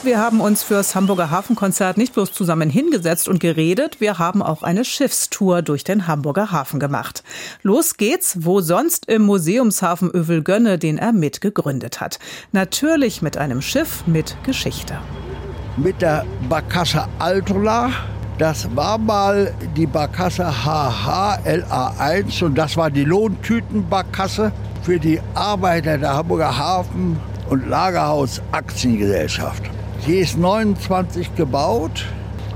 Wir 0.02 0.18
haben 0.18 0.40
uns 0.40 0.64
fürs 0.64 0.96
Hamburger 0.96 1.30
Hafenkonzert 1.30 1.98
nicht 1.98 2.14
bloß 2.14 2.32
zusammen 2.32 2.70
hingesetzt 2.70 3.28
und 3.28 3.40
geredet, 3.40 4.00
wir 4.00 4.18
haben 4.18 4.42
auch 4.42 4.64
eine 4.64 4.86
Schiffstour 4.86 5.62
durch 5.62 5.84
den 5.84 6.08
Hamburger 6.08 6.52
Hafen 6.52 6.80
gemacht. 6.80 7.24
Los 7.64 7.98
geht's, 7.98 8.38
wo 8.46 8.62
sonst 8.62 9.08
im 9.08 9.24
Museumshafen 9.24 10.10
Övelgönne, 10.10 10.80
den 10.80 10.98
er 10.98 11.12
mitgegründet 11.12 12.00
hat. 12.00 12.18
Natürlich 12.54 13.22
mit 13.22 13.38
einem 13.38 13.62
Schiff 13.62 14.04
mit 14.08 14.38
Geschichte. 14.44 14.98
Mit 15.76 16.02
der 16.02 16.26
Barkassa 16.48 17.10
Altola 17.20 17.92
das 18.40 18.74
war 18.74 18.98
mal 18.98 19.54
die 19.76 19.86
Barkasse 19.86 20.50
HHLA1 20.50 22.42
und 22.46 22.56
das 22.56 22.78
war 22.78 22.90
die 22.90 23.04
Lohntütenbarkasse 23.04 24.54
für 24.82 24.98
die 24.98 25.20
Arbeiter 25.34 25.98
der 25.98 26.14
Hamburger 26.14 26.58
Hafen- 26.58 27.20
und 27.50 27.68
Lagerhaus 27.68 28.42
Aktiengesellschaft. 28.54 29.70
Sie 30.06 30.16
ist 30.16 30.38
29 30.38 31.36
gebaut 31.36 32.06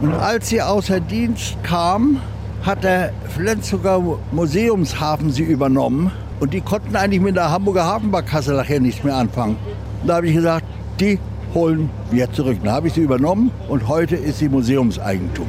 und 0.02 0.14
als 0.14 0.50
sie 0.50 0.62
außer 0.62 1.00
Dienst 1.00 1.58
kam, 1.64 2.22
hat 2.64 2.84
der 2.84 3.12
Flensburger 3.36 4.02
Museumshafen 4.32 5.30
sie 5.30 5.44
übernommen 5.44 6.12
und 6.40 6.54
die 6.54 6.62
konnten 6.62 6.96
eigentlich 6.96 7.22
mit 7.22 7.36
der 7.36 7.52
Hamburger 7.52 7.86
Hafenbarkasse 7.86 8.54
nachher 8.54 8.80
nichts 8.80 9.04
mehr 9.04 9.16
anfangen. 9.16 9.58
Da 10.06 10.16
habe 10.16 10.28
ich 10.28 10.36
gesagt, 10.36 10.66
die 11.00 11.20
holen 11.54 11.90
wir 12.12 12.32
zurück. 12.32 12.58
Dann 12.64 12.74
habe 12.74 12.88
ich 12.88 12.94
sie 12.94 13.02
übernommen 13.02 13.52
und 13.68 13.88
heute 13.88 14.16
ist 14.16 14.40
sie 14.40 14.48
Museumseigentum. 14.48 15.48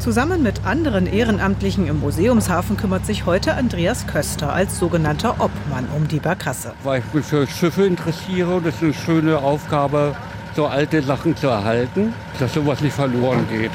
Zusammen 0.00 0.42
mit 0.42 0.66
anderen 0.66 1.06
Ehrenamtlichen 1.06 1.86
im 1.86 2.00
Museumshafen 2.00 2.76
kümmert 2.76 3.06
sich 3.06 3.24
heute 3.24 3.54
Andreas 3.54 4.06
Köster 4.06 4.52
als 4.52 4.78
sogenannter 4.78 5.36
Obmann 5.38 5.86
um 5.96 6.06
die 6.06 6.20
Barkasse. 6.20 6.72
Weil 6.84 7.00
ich 7.06 7.14
mich 7.14 7.24
für 7.24 7.46
Schiffe 7.46 7.86
interessiere 7.86 8.56
und 8.56 8.66
es 8.66 8.74
ist 8.76 8.82
eine 8.82 8.94
schöne 8.94 9.38
Aufgabe, 9.38 10.14
so 10.56 10.66
alte 10.66 11.02
Sachen 11.02 11.36
zu 11.36 11.48
erhalten, 11.48 12.14
dass 12.38 12.54
sowas 12.54 12.80
nicht 12.80 12.94
verloren 12.94 13.46
geht. 13.48 13.70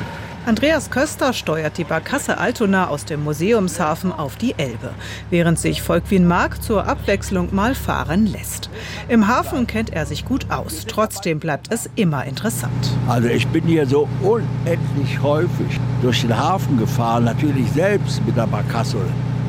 Andreas 0.47 0.89
Köster 0.89 1.33
steuert 1.33 1.77
die 1.77 1.83
Barkasse 1.83 2.39
Altona 2.39 2.87
aus 2.87 3.05
dem 3.05 3.23
Museumshafen 3.23 4.11
auf 4.11 4.37
die 4.37 4.55
Elbe, 4.57 4.89
während 5.29 5.59
sich 5.59 5.83
Volkwin 5.83 6.27
Mark 6.27 6.63
zur 6.63 6.87
Abwechslung 6.87 7.53
mal 7.53 7.75
fahren 7.75 8.25
lässt. 8.25 8.71
Im 9.07 9.27
Hafen 9.27 9.67
kennt 9.67 9.93
er 9.93 10.07
sich 10.07 10.25
gut 10.25 10.49
aus, 10.49 10.87
trotzdem 10.87 11.39
bleibt 11.39 11.71
es 11.71 11.87
immer 11.95 12.25
interessant. 12.25 12.89
Also 13.07 13.27
ich 13.27 13.47
bin 13.49 13.65
hier 13.65 13.85
so 13.85 14.09
unendlich 14.23 15.21
häufig 15.21 15.79
durch 16.01 16.21
den 16.21 16.35
Hafen 16.35 16.79
gefahren, 16.79 17.25
natürlich 17.25 17.71
selbst 17.73 18.25
mit 18.25 18.35
der 18.35 18.47
Barkasse. 18.47 18.97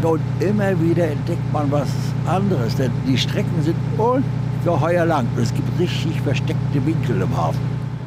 Und 0.02 0.20
immer 0.40 0.78
wieder 0.78 1.06
entdeckt 1.08 1.52
man 1.54 1.72
was 1.72 1.88
anderes, 2.26 2.76
denn 2.76 2.90
die 3.08 3.16
Strecken 3.16 3.62
sind 3.62 3.76
ungeheuer 4.64 5.04
lang. 5.04 5.26
Es 5.40 5.52
gibt 5.54 5.68
richtig 5.78 6.20
versteckte 6.20 6.86
Winkel 6.86 7.20
im 7.20 7.36
Hafen. 7.36 7.60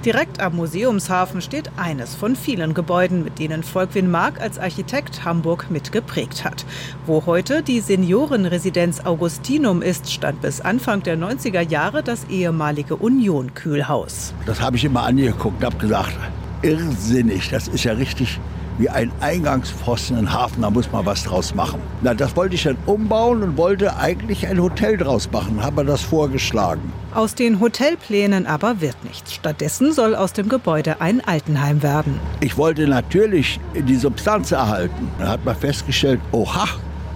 Direkt 0.06 0.40
am 0.40 0.56
Museumshafen 0.56 1.42
steht 1.42 1.72
eines 1.78 2.14
von 2.14 2.36
vielen 2.36 2.76
Gebäuden, 2.76 3.24
mit 3.24 3.40
denen 3.40 3.64
Volkwin 3.64 4.12
Mark 4.12 4.40
als 4.40 4.60
Architekt 4.60 5.26
Hamburg 5.26 5.72
mitgeprägt 5.72 6.46
hat. 6.46 6.64
Wo 7.08 7.26
heute 7.26 7.64
die 7.64 7.80
Seniorenresidenz 7.80 9.00
Augustinum 9.04 9.82
ist, 9.82 10.12
stand 10.12 10.42
bis 10.42 10.62
Anfang 10.62 11.02
der 11.02 11.18
90er 11.18 11.62
Jahre 11.62 12.04
das 12.04 12.26
ehemalige 12.30 12.96
Union-Kühlhaus. 12.98 14.36
Das 14.46 14.62
habe 14.62 14.78
ich 14.78 14.86
immer 14.86 15.04
angeguckt 15.04 15.58
und 15.58 15.66
habe 15.66 15.78
gesagt, 15.78 16.14
irrsinnig, 16.62 17.50
das 17.50 17.68
ist 17.68 17.84
ja 17.84 17.94
richtig 17.94 18.40
wie 18.78 18.90
ein 18.90 19.12
Eingangspfosten 19.22 20.18
in 20.18 20.26
den 20.26 20.34
Hafen, 20.34 20.62
da 20.62 20.70
muss 20.70 20.92
man 20.92 21.06
was 21.06 21.24
draus 21.24 21.56
machen. 21.56 21.80
Na, 22.02 22.14
das 22.14 22.36
wollte 22.36 22.56
ich 22.56 22.64
dann 22.64 22.78
umbauen 22.86 23.44
und 23.44 23.58
wollte 23.58 23.96
eigentlich 23.98 24.48
ein 24.48 24.62
Hotel 24.62 24.98
draus 24.98 25.30
machen, 25.32 25.64
habe 25.64 25.86
das 25.86 26.02
vorgeschlagen. 26.02 26.92
Aus 27.14 27.36
den 27.36 27.60
Hotelplänen 27.60 28.46
aber 28.46 28.82
wird 28.82 29.02
nichts. 29.04 29.34
Stattdessen 29.34 29.94
soll 29.94 30.16
aus 30.16 30.34
dem 30.34 30.50
Gebäude 30.50 31.00
ein 31.00 31.26
Altenheim 31.26 31.82
werden. 31.82 32.20
Ich 32.42 32.58
wollte 32.58 32.88
natürlich 32.88 33.60
die 33.74 33.96
Substanz 33.96 34.52
erhalten. 34.52 35.10
Da 35.20 35.30
hat 35.30 35.46
man 35.46 35.56
festgestellt, 35.56 36.20
oha, 36.32 36.68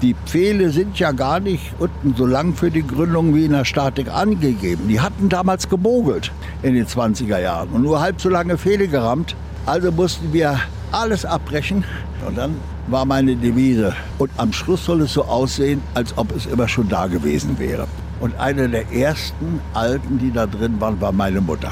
die 0.01 0.15
Pfähle 0.25 0.69
sind 0.69 0.97
ja 0.97 1.11
gar 1.11 1.41
nicht 1.41 1.73
unten 1.77 2.15
so 2.15 2.25
lang 2.25 2.53
für 2.53 2.71
die 2.71 2.87
Gründung 2.87 3.35
wie 3.35 3.43
in 3.45 3.51
der 3.51 3.65
Statik 3.65 4.07
angegeben. 4.09 4.87
Die 4.87 5.01
hatten 5.01 5.27
damals 5.27 5.67
gebogelt 5.67 6.31
in 6.63 6.75
den 6.75 6.85
20er 6.85 7.39
Jahren 7.39 7.69
und 7.69 7.81
nur 7.81 7.99
halb 7.99 8.21
so 8.21 8.29
lange 8.29 8.57
Pfähle 8.57 8.87
gerammt. 8.87 9.35
Also 9.65 9.91
mussten 9.91 10.31
wir 10.31 10.57
alles 10.91 11.25
abbrechen. 11.25 11.83
Und 12.25 12.37
dann 12.37 12.55
war 12.87 13.05
meine 13.05 13.35
Devise. 13.35 13.95
Und 14.17 14.31
am 14.37 14.53
Schluss 14.53 14.85
soll 14.85 15.01
es 15.01 15.13
so 15.13 15.23
aussehen, 15.25 15.81
als 15.93 16.17
ob 16.17 16.35
es 16.35 16.45
immer 16.45 16.67
schon 16.67 16.89
da 16.89 17.07
gewesen 17.07 17.59
wäre. 17.59 17.87
Und 18.19 18.37
eine 18.39 18.67
der 18.67 18.91
ersten 18.91 19.61
Alten, 19.73 20.19
die 20.19 20.31
da 20.31 20.45
drin 20.45 20.81
waren, 20.81 20.99
war 20.99 21.11
meine 21.11 21.41
Mutter. 21.41 21.71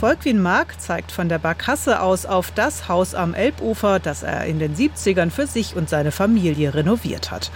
Volkwin 0.00 0.42
Mark 0.42 0.80
zeigt 0.80 1.12
von 1.12 1.28
der 1.28 1.38
Barkasse 1.38 2.00
aus 2.00 2.26
auf 2.26 2.50
das 2.50 2.88
Haus 2.88 3.14
am 3.14 3.32
Elbufer, 3.32 4.00
das 4.00 4.22
er 4.22 4.44
in 4.44 4.58
den 4.58 4.74
70ern 4.74 5.30
für 5.30 5.46
sich 5.46 5.76
und 5.76 5.88
seine 5.88 6.10
Familie 6.10 6.74
renoviert 6.74 7.30
hat. 7.30 7.50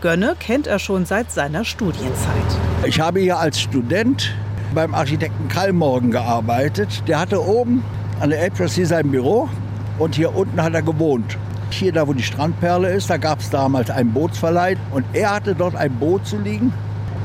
Gönne 0.00 0.34
kennt 0.38 0.66
er 0.66 0.78
schon 0.78 1.04
seit 1.04 1.30
seiner 1.30 1.64
Studienzeit. 1.64 2.58
Ich 2.86 3.00
habe 3.00 3.20
hier 3.20 3.38
als 3.38 3.60
Student 3.60 4.34
beim 4.74 4.94
Architekten 4.94 5.48
Kallmorgen 5.48 6.10
gearbeitet. 6.10 7.02
Der 7.06 7.20
hatte 7.20 7.44
oben 7.44 7.84
an 8.20 8.30
der 8.30 8.40
Elbchaussee 8.40 8.84
sein 8.84 9.10
Büro 9.10 9.48
und 9.98 10.14
hier 10.14 10.34
unten 10.34 10.62
hat 10.62 10.74
er 10.74 10.82
gewohnt. 10.82 11.36
Hier, 11.70 11.92
da 11.92 12.06
wo 12.06 12.12
die 12.12 12.22
Strandperle 12.22 12.92
ist, 12.92 13.10
da 13.10 13.16
gab 13.16 13.40
es 13.40 13.50
damals 13.50 13.90
einen 13.90 14.12
Bootsverleih 14.12 14.76
und 14.92 15.04
er 15.12 15.34
hatte 15.34 15.54
dort 15.54 15.74
ein 15.74 15.92
Boot 15.94 16.26
zu 16.26 16.38
liegen. 16.38 16.72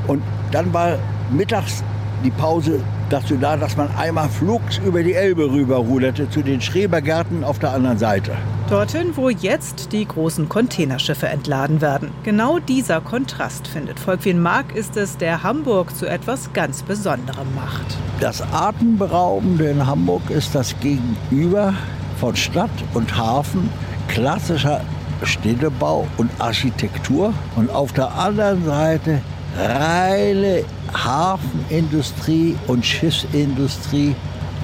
Und 0.06 0.22
dann 0.50 0.72
war 0.72 0.98
mittags 1.30 1.84
die 2.24 2.30
Pause 2.30 2.80
dazu 3.08 3.36
da, 3.36 3.56
dass 3.56 3.76
man 3.76 3.88
einmal 3.96 4.28
flugs 4.28 4.78
über 4.78 5.02
die 5.02 5.14
Elbe 5.14 5.50
rüberruderte 5.50 6.28
zu 6.30 6.42
den 6.42 6.60
Schrebergärten 6.60 7.44
auf 7.44 7.58
der 7.58 7.72
anderen 7.72 7.98
Seite. 7.98 8.32
Dorthin, 8.68 9.16
wo 9.16 9.28
jetzt 9.28 9.92
die 9.92 10.06
großen 10.06 10.48
Containerschiffe 10.48 11.26
entladen 11.26 11.80
werden. 11.80 12.10
Genau 12.22 12.60
dieser 12.60 13.00
Kontrast, 13.00 13.66
findet 13.66 13.98
Volkwin 13.98 14.40
Mark, 14.40 14.76
ist 14.76 14.96
es, 14.96 15.16
der 15.16 15.42
Hamburg 15.42 15.96
zu 15.96 16.06
etwas 16.06 16.52
ganz 16.52 16.82
Besonderem 16.82 17.52
macht. 17.56 17.96
Das 18.20 18.42
Atemberaubende 18.52 19.70
in 19.70 19.86
Hamburg 19.86 20.30
ist 20.30 20.54
das 20.54 20.74
Gegenüber 20.78 21.74
von 22.20 22.36
Stadt 22.36 22.70
und 22.92 23.16
Hafen, 23.16 23.70
klassischer 24.08 24.82
Städtebau 25.22 26.06
und 26.18 26.30
Architektur 26.38 27.32
und 27.56 27.70
auf 27.70 27.94
der 27.94 28.12
anderen 28.12 28.62
Seite 28.64 29.22
reine 29.56 30.64
Hafenindustrie 30.92 32.56
und 32.66 32.84
Schiffsindustrie 32.84 34.14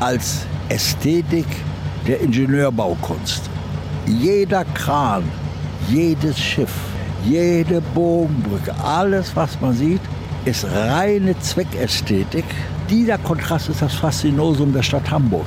als 0.00 0.46
Ästhetik 0.68 1.46
der 2.06 2.20
Ingenieurbaukunst. 2.20 3.48
Jeder 4.06 4.64
Kran, 4.66 5.24
jedes 5.88 6.38
Schiff, 6.38 6.74
jede 7.24 7.80
Bogenbrücke, 7.80 8.74
alles, 8.84 9.34
was 9.34 9.58
man 9.62 9.74
sieht, 9.74 10.02
ist 10.44 10.66
reine 10.66 11.38
Zweckästhetik. 11.40 12.44
Dieser 12.90 13.16
Kontrast 13.18 13.70
ist 13.70 13.80
das 13.80 13.94
Faszinosum 13.94 14.72
der 14.74 14.82
Stadt 14.82 15.10
Hamburg. 15.10 15.46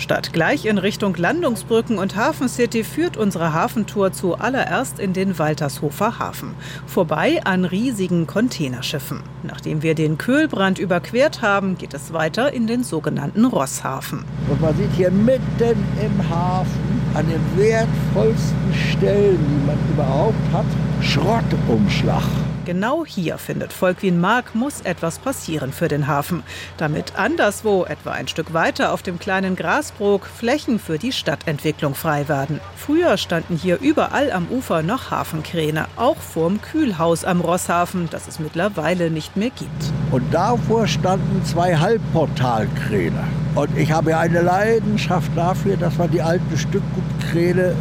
Statt 0.00 0.32
gleich 0.32 0.64
in 0.64 0.78
Richtung 0.78 1.14
Landungsbrücken 1.14 1.98
und 1.98 2.16
Hafen 2.16 2.48
City 2.48 2.84
führt 2.84 3.18
unsere 3.18 3.52
Hafentour 3.52 4.12
zuallererst 4.12 4.98
in 4.98 5.12
den 5.12 5.38
Waltershofer 5.38 6.18
Hafen. 6.18 6.54
Vorbei 6.86 7.42
an 7.44 7.66
riesigen 7.66 8.26
Containerschiffen. 8.26 9.22
Nachdem 9.42 9.82
wir 9.82 9.94
den 9.94 10.16
Köhlbrand 10.16 10.78
überquert 10.78 11.42
haben, 11.42 11.76
geht 11.76 11.92
es 11.92 12.14
weiter 12.14 12.50
in 12.50 12.66
den 12.66 12.82
sogenannten 12.82 13.44
Rosshafen. 13.44 14.24
Und 14.48 14.62
man 14.62 14.74
sieht 14.74 14.90
hier 14.96 15.10
mitten 15.10 15.84
im 16.02 16.30
Hafen 16.30 17.02
an 17.12 17.26
den 17.28 17.58
wertvollsten 17.58 18.74
Stellen, 18.92 19.38
die 19.38 19.66
man 19.66 19.78
überhaupt 19.92 20.52
hat, 20.54 20.64
Schrottumschlag. 21.02 22.24
Genau 22.70 23.04
hier, 23.04 23.36
findet 23.36 23.72
Volkwin 23.72 24.20
Mark, 24.20 24.54
muss 24.54 24.82
etwas 24.82 25.18
passieren 25.18 25.72
für 25.72 25.88
den 25.88 26.06
Hafen, 26.06 26.44
damit 26.76 27.16
anderswo, 27.16 27.84
etwa 27.84 28.12
ein 28.12 28.28
Stück 28.28 28.54
weiter 28.54 28.92
auf 28.92 29.02
dem 29.02 29.18
kleinen 29.18 29.56
Grasbrook, 29.56 30.24
Flächen 30.24 30.78
für 30.78 30.96
die 30.96 31.10
Stadtentwicklung 31.10 31.96
frei 31.96 32.28
werden. 32.28 32.60
Früher 32.76 33.16
standen 33.16 33.56
hier 33.56 33.80
überall 33.80 34.30
am 34.30 34.46
Ufer 34.46 34.84
noch 34.84 35.10
Hafenkräne, 35.10 35.86
auch 35.96 36.18
vorm 36.18 36.62
Kühlhaus 36.62 37.24
am 37.24 37.40
Rosshafen, 37.40 38.06
das 38.08 38.28
es 38.28 38.38
mittlerweile 38.38 39.10
nicht 39.10 39.36
mehr 39.36 39.50
gibt. 39.50 39.92
Und 40.12 40.32
davor 40.32 40.86
standen 40.86 41.44
zwei 41.44 41.74
Halbportalkräne. 41.74 43.24
Und 43.56 43.76
ich 43.76 43.90
habe 43.90 44.16
eine 44.16 44.42
Leidenschaft 44.42 45.32
dafür, 45.34 45.76
dass 45.76 45.98
man 45.98 46.08
die 46.12 46.22
alten 46.22 46.56
Stückgutkräne 46.56 47.74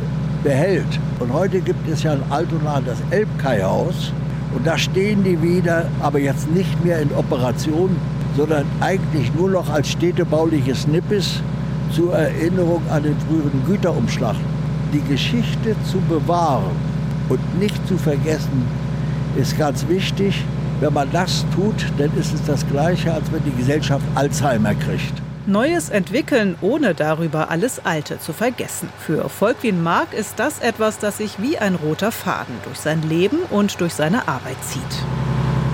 behält. 0.43 0.99
Und 1.19 1.31
heute 1.31 1.61
gibt 1.61 1.87
es 1.87 2.01
ja 2.01 2.13
in 2.13 2.23
Altona 2.31 2.81
das 2.81 2.97
Elbkaihaus. 3.11 4.11
Und 4.53 4.65
da 4.65 4.77
stehen 4.77 5.23
die 5.23 5.41
wieder, 5.41 5.85
aber 6.01 6.19
jetzt 6.19 6.49
nicht 6.51 6.83
mehr 6.83 6.99
in 7.01 7.11
Operation, 7.13 7.95
sondern 8.35 8.65
eigentlich 8.79 9.31
nur 9.35 9.49
noch 9.49 9.69
als 9.69 9.89
städtebauliches 9.89 10.87
Nippes 10.87 11.41
zur 11.91 12.13
Erinnerung 12.13 12.81
an 12.89 13.03
den 13.03 13.15
früheren 13.27 13.63
Güterumschlag. 13.67 14.35
Die 14.93 15.01
Geschichte 15.01 15.75
zu 15.83 15.99
bewahren 16.09 16.75
und 17.29 17.59
nicht 17.59 17.87
zu 17.87 17.97
vergessen, 17.97 18.65
ist 19.37 19.57
ganz 19.57 19.87
wichtig. 19.87 20.43
Wenn 20.79 20.93
man 20.93 21.09
das 21.11 21.45
tut, 21.53 21.85
dann 21.97 22.09
ist 22.17 22.33
es 22.33 22.43
das 22.43 22.67
Gleiche, 22.67 23.13
als 23.13 23.31
wenn 23.31 23.43
die 23.43 23.55
Gesellschaft 23.55 24.05
Alzheimer 24.15 24.73
kriegt. 24.73 25.21
Neues 25.49 25.89
entwickeln, 25.89 26.55
ohne 26.61 26.95
darüber 26.95 27.49
alles 27.49 27.85
Alte 27.85 28.19
zu 28.19 28.31
vergessen. 28.31 28.89
Für 28.99 29.29
Volkwin 29.29 29.83
Mark 29.83 30.13
ist 30.13 30.39
das 30.39 30.59
etwas, 30.59 30.99
das 30.99 31.17
sich 31.17 31.41
wie 31.41 31.57
ein 31.57 31.75
roter 31.75 32.11
Faden 32.11 32.55
durch 32.63 32.77
sein 32.77 33.01
Leben 33.01 33.39
und 33.49 33.81
durch 33.81 33.93
seine 33.93 34.27
Arbeit 34.27 34.63
zieht. 34.63 35.28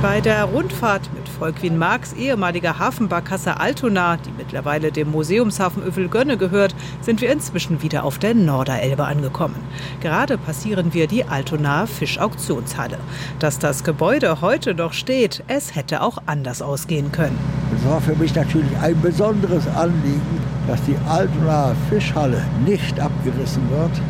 Bei 0.07 0.21
der 0.21 0.43
Rundfahrt 0.43 1.09
mit 1.15 1.27
Volkwin 1.27 1.79
Marks 1.79 2.13
ehemaliger 2.13 2.77
Hafenbarkasse 2.77 3.59
Altona, 3.59 4.17
die 4.17 4.29
mittlerweile 4.37 4.91
dem 4.91 5.09
Museumshafen 5.09 5.81
Övelgönne 5.81 6.37
gehört, 6.37 6.75
sind 7.01 7.21
wir 7.21 7.31
inzwischen 7.31 7.81
wieder 7.81 8.03
auf 8.03 8.19
der 8.19 8.35
Norderelbe 8.35 9.03
angekommen. 9.03 9.55
Gerade 10.01 10.37
passieren 10.37 10.93
wir 10.93 11.07
die 11.07 11.23
Altonaer 11.23 11.87
Fischauktionshalle. 11.87 12.99
Dass 13.39 13.57
das 13.57 13.83
Gebäude 13.83 14.41
heute 14.41 14.75
noch 14.75 14.93
steht, 14.93 15.43
es 15.47 15.73
hätte 15.73 16.03
auch 16.03 16.19
anders 16.27 16.61
ausgehen 16.61 17.11
können. 17.11 17.39
Es 17.75 17.89
war 17.89 17.99
für 17.99 18.15
mich 18.15 18.35
natürlich 18.35 18.77
ein 18.83 19.01
besonderes 19.01 19.67
Anliegen, 19.69 20.39
dass 20.67 20.83
die 20.83 20.97
Altonaer 21.09 21.75
Fischhalle 21.89 22.43
nicht 22.63 22.99
abgerissen 22.99 23.67
wird, 23.71 24.01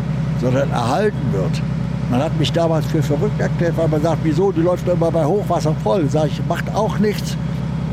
sondern 0.41 0.69
erhalten 0.71 1.31
wird. 1.31 1.61
Man 2.09 2.21
hat 2.21 2.37
mich 2.37 2.51
damals 2.51 2.85
für 2.85 3.01
verrückt 3.01 3.39
erklärt, 3.39 3.77
weil 3.77 3.87
man 3.87 4.01
sagt, 4.01 4.19
wieso, 4.23 4.51
die 4.51 4.61
läuft 4.61 4.87
immer 4.87 5.11
bei 5.11 5.25
Hochwasser 5.25 5.75
voll. 5.83 6.07
Sag 6.09 6.27
ich, 6.27 6.41
macht 6.47 6.73
auch 6.75 6.99
nichts, 6.99 7.35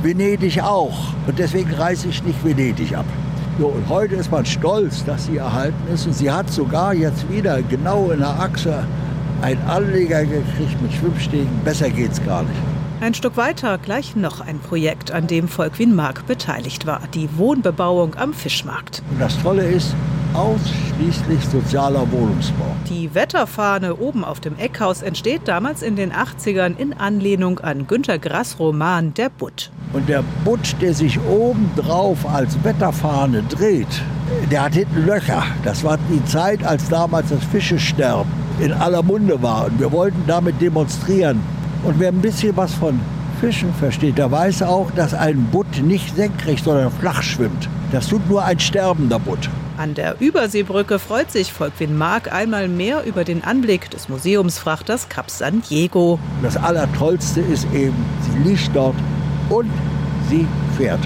Venedig 0.03 0.63
auch. 0.63 1.15
Und 1.27 1.39
deswegen 1.39 1.73
reiße 1.73 2.09
ich 2.09 2.23
nicht 2.23 2.45
Venedig 2.45 2.95
ab. 2.95 3.07
So, 3.59 3.69
und 3.69 3.89
heute 3.89 4.17
ist 4.17 4.31
man 4.31 4.45
stolz, 4.45 5.05
dass 5.05 5.27
sie 5.27 5.39
erhalten 5.39 5.93
ist. 5.93 6.07
Und 6.07 6.15
sie 6.15 6.31
hat 6.31 6.51
sogar 6.51 6.95
jetzt 6.95 7.31
wieder 7.31 7.63
genau 7.63 8.11
in 8.11 8.21
der 8.21 8.39
Achse 8.41 8.85
einen 9.41 9.63
Anleger 9.63 10.25
gekriegt 10.25 10.81
mit 10.83 10.93
Schwimmstegen. 10.93 11.49
Besser 11.65 11.91
geht's 11.91 12.23
gar 12.25 12.43
nicht. 12.43 12.61
Ein 13.01 13.15
Stück 13.15 13.37
weiter 13.37 13.79
gleich 13.79 14.15
noch 14.15 14.41
ein 14.41 14.61
Projekt, 14.61 15.11
an 15.11 15.27
dem 15.27 15.49
Volkwin 15.49 15.95
Mark 15.95 16.27
beteiligt 16.27 16.87
war. 16.87 17.01
Die 17.15 17.29
Wohnbebauung 17.37 18.15
am 18.15 18.33
Fischmarkt. 18.33 19.03
Und 19.11 19.21
das 19.21 19.41
Tolle 19.43 19.65
ist, 19.65 19.95
ausschließlich 20.35 21.45
sozialer 21.47 22.11
Wohnungsbau. 22.11 22.65
Die 22.89 23.15
Wetterfahne 23.15 23.97
oben 23.97 24.25
auf 24.25 24.41
dem 24.41 24.59
Eckhaus 24.59 25.03
entsteht 25.03 25.43
damals 25.47 25.83
in 25.83 25.97
den 25.97 26.13
80ern 26.13 26.77
in 26.77 26.93
Anlehnung 26.93 27.61
an 27.61 27.87
Günter 27.87 28.19
Grass 28.19 28.59
Roman 28.59 29.15
Der 29.15 29.29
Butt. 29.29 29.71
Und 29.93 30.09
der 30.09 30.25
Butt, 30.45 30.75
der 30.81 30.95
sich 30.95 31.21
oben 31.21 31.71
drauf 31.77 32.27
als 32.29 32.63
Wetterfahne 32.65 33.43
dreht, 33.43 34.03
der 34.51 34.65
hat 34.65 34.75
hinten 34.75 35.07
Löcher. 35.07 35.43
Das 35.65 35.85
war 35.85 35.99
die 36.11 36.25
Zeit, 36.25 36.65
als 36.65 36.89
damals 36.89 37.29
das 37.29 37.45
Fischesterben 37.45 38.31
in 38.61 38.73
aller 38.73 39.03
Munde 39.03 39.43
war. 39.43 39.67
Und 39.67 39.79
wir 39.79 39.93
wollten 39.93 40.23
damit 40.27 40.61
demonstrieren. 40.61 41.41
Und 41.85 41.99
wer 41.99 42.09
ein 42.09 42.21
bisschen 42.21 42.57
was 42.57 42.75
von 42.75 43.01
Fischen 43.41 43.75
versteht, 43.75 44.19
der 44.19 44.31
weiß 44.31 44.63
auch, 44.63 44.91
dass 44.93 45.15
ein 45.15 45.49
Butt 45.51 45.83
nicht 45.83 46.15
senkrecht, 46.15 46.65
sondern 46.65 46.93
flach 46.93 47.23
schwimmt. 47.23 47.69
Das 47.91 48.07
tut 48.07 48.29
nur 48.29 48.45
ein 48.45 48.61
sterbender 48.61 49.19
Butt. 49.19 49.51
An 49.83 49.95
der 49.95 50.21
Überseebrücke 50.21 51.01
freut 51.01 51.33
sich 51.33 51.53
Volkwin 51.53 51.99
Mark 51.99 52.33
einmal 52.33 52.69
mehr 52.69 53.03
über 53.03 53.25
den 53.25 53.43
Anblick 53.43 53.91
des 53.91 54.09
Museumsfrachters 54.09 55.09
Cap 55.09 55.29
San 55.29 55.61
Diego. 55.69 56.21
Das 56.41 56.57
Allertollste 56.57 57.41
ist 57.41 57.67
eben, 57.75 57.97
sie 58.21 58.49
liegt 58.49 58.71
dort 58.77 58.95
und 59.51 59.69
sie 60.31 60.47
fährt. 60.77 61.01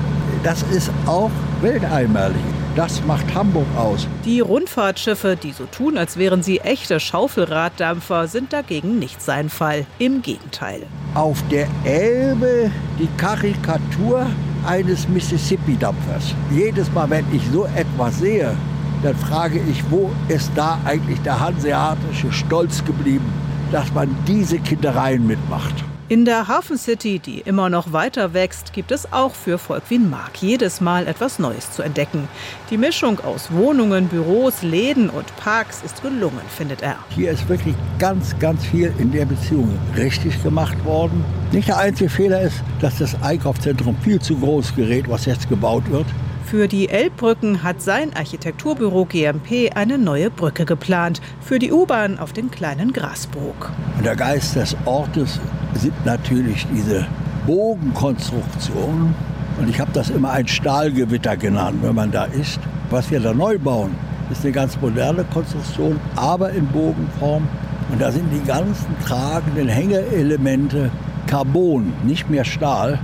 Das 0.45 0.63
ist 0.65 0.91
auch 1.07 1.31
welteinmalig. 1.63 2.37
Das 2.75 3.03
macht 3.07 3.35
Hamburg 3.35 3.65
aus. 3.79 4.07
Die 4.27 4.41
Rundfahrtschiffe, 4.41 5.39
die 5.43 5.53
so 5.53 5.65
tun, 5.65 5.97
als 5.97 6.19
wären 6.19 6.43
sie 6.43 6.61
echte 6.61 7.01
Schaufelraddampfer, 7.01 8.29
sind 8.29 8.53
dagegen 8.53 8.99
nicht 8.99 9.23
sein 9.23 9.49
Fall. 9.49 9.87
Im 9.99 10.21
Gegenteil. 10.21 10.83
Auf 11.15 11.43
der 11.51 11.67
Elbe 11.85 12.71
die 12.99 13.09
Karikatur 13.17 14.27
eines 14.67 15.09
Mississippi-Dampfers. 15.09 16.35
Jedes 16.51 16.93
Mal, 16.93 17.09
wenn 17.11 17.25
ich 17.33 17.43
so 17.53 17.67
etwas 17.67 18.19
sehe, 18.19 18.57
dann 19.03 19.15
frage 19.17 19.61
ich, 19.71 19.83
wo 19.91 20.11
ist 20.29 20.51
da 20.55 20.79
eigentlich 20.85 21.21
der 21.23 21.41
hanseatische 21.41 22.33
Stolz 22.33 22.85
geblieben, 22.85 23.33
dass 23.73 23.93
man 23.93 24.15
diese 24.27 24.59
Kindereien 24.59 25.27
mitmacht. 25.27 25.85
In 26.09 26.25
der 26.25 26.47
Hafen 26.47 26.79
City, 26.79 27.19
die 27.19 27.41
immer 27.41 27.69
noch 27.69 27.93
weiter 27.93 28.33
wächst, 28.33 28.73
gibt 28.73 28.93
es 28.93 29.13
auch 29.13 29.35
für 29.35 29.59
Volkwin 29.59 30.09
Mark 30.09 30.41
jedes 30.41 30.81
Mal 30.81 31.09
etwas 31.09 31.41
Neues 31.41 31.73
zu 31.73 31.83
entdecken. 31.83 32.29
Die 32.71 32.79
Mischung 32.79 33.19
aus 33.19 33.51
Wohnungen, 33.51 34.07
Büros, 34.07 34.63
Läden 34.63 35.11
und 35.11 35.35
Parks 35.37 35.83
ist 35.85 36.03
gelungen, 36.03 36.43
findet 36.57 36.81
er. 36.81 36.95
Hier 37.09 37.33
ist 37.33 37.49
wirklich 37.49 37.75
ganz, 37.99 38.39
ganz 38.39 38.65
viel 38.65 38.95
in 38.99 39.11
der 39.11 39.25
Beziehung 39.25 39.77
richtig 39.97 40.41
gemacht 40.45 40.77
worden. 40.85 41.25
Nicht 41.51 41.67
der 41.67 41.79
einzige 41.79 42.09
Fehler 42.09 42.41
ist, 42.41 42.63
dass 42.81 42.99
das 42.99 43.21
Einkaufszentrum 43.23 43.97
viel 43.97 44.21
zu 44.21 44.37
groß 44.37 44.77
gerät, 44.77 45.09
was 45.09 45.25
jetzt 45.25 45.49
gebaut 45.49 45.91
wird. 45.91 46.07
Für 46.47 46.69
die 46.69 46.89
Elbbrücken 46.89 47.65
hat 47.65 47.83
sein 47.83 48.15
Architekturbüro 48.15 49.05
GMP 49.05 49.73
eine 49.75 49.99
neue 49.99 50.31
Brücke 50.31 50.65
geplant. 50.65 51.21
Für 51.41 51.59
die 51.59 51.73
U-Bahn 51.73 52.21
auf 52.21 52.33
den 52.33 52.53
kleinen 52.53 52.93
Grasbrook. 52.93 53.73
Und 53.97 54.07
der 54.07 54.15
Geist 54.15 54.55
des 54.55 54.77
Ortes 54.85 55.41
sind 55.75 55.93
natürlich 56.07 56.65
diese 56.73 57.05
Bogenkonstruktionen. 57.49 59.13
Und 59.59 59.69
ich 59.69 59.81
habe 59.81 59.91
das 59.93 60.09
immer 60.11 60.31
ein 60.31 60.47
Stahlgewitter 60.47 61.37
genannt, 61.37 61.79
wenn 61.83 61.97
man 61.97 62.13
da 62.13 62.27
ist. 62.27 62.61
Was 62.91 63.11
wir 63.11 63.19
da 63.19 63.35
neu 63.35 63.59
bauen, 63.59 63.97
ist 64.31 64.45
eine 64.45 64.53
ganz 64.53 64.81
moderne 64.81 65.25
Konstruktion, 65.25 65.99
aber 66.15 66.51
in 66.51 66.69
Bogenform. 66.69 67.49
Und 67.91 68.01
da 68.01 68.13
sind 68.13 68.31
die 68.33 68.47
ganzen 68.47 68.97
tragenden 69.05 69.67
Hängeelemente 69.67 70.93
Carbon, 71.27 71.93
nicht 72.05 72.31
mehr 72.31 72.45
Stahl. 72.45 73.01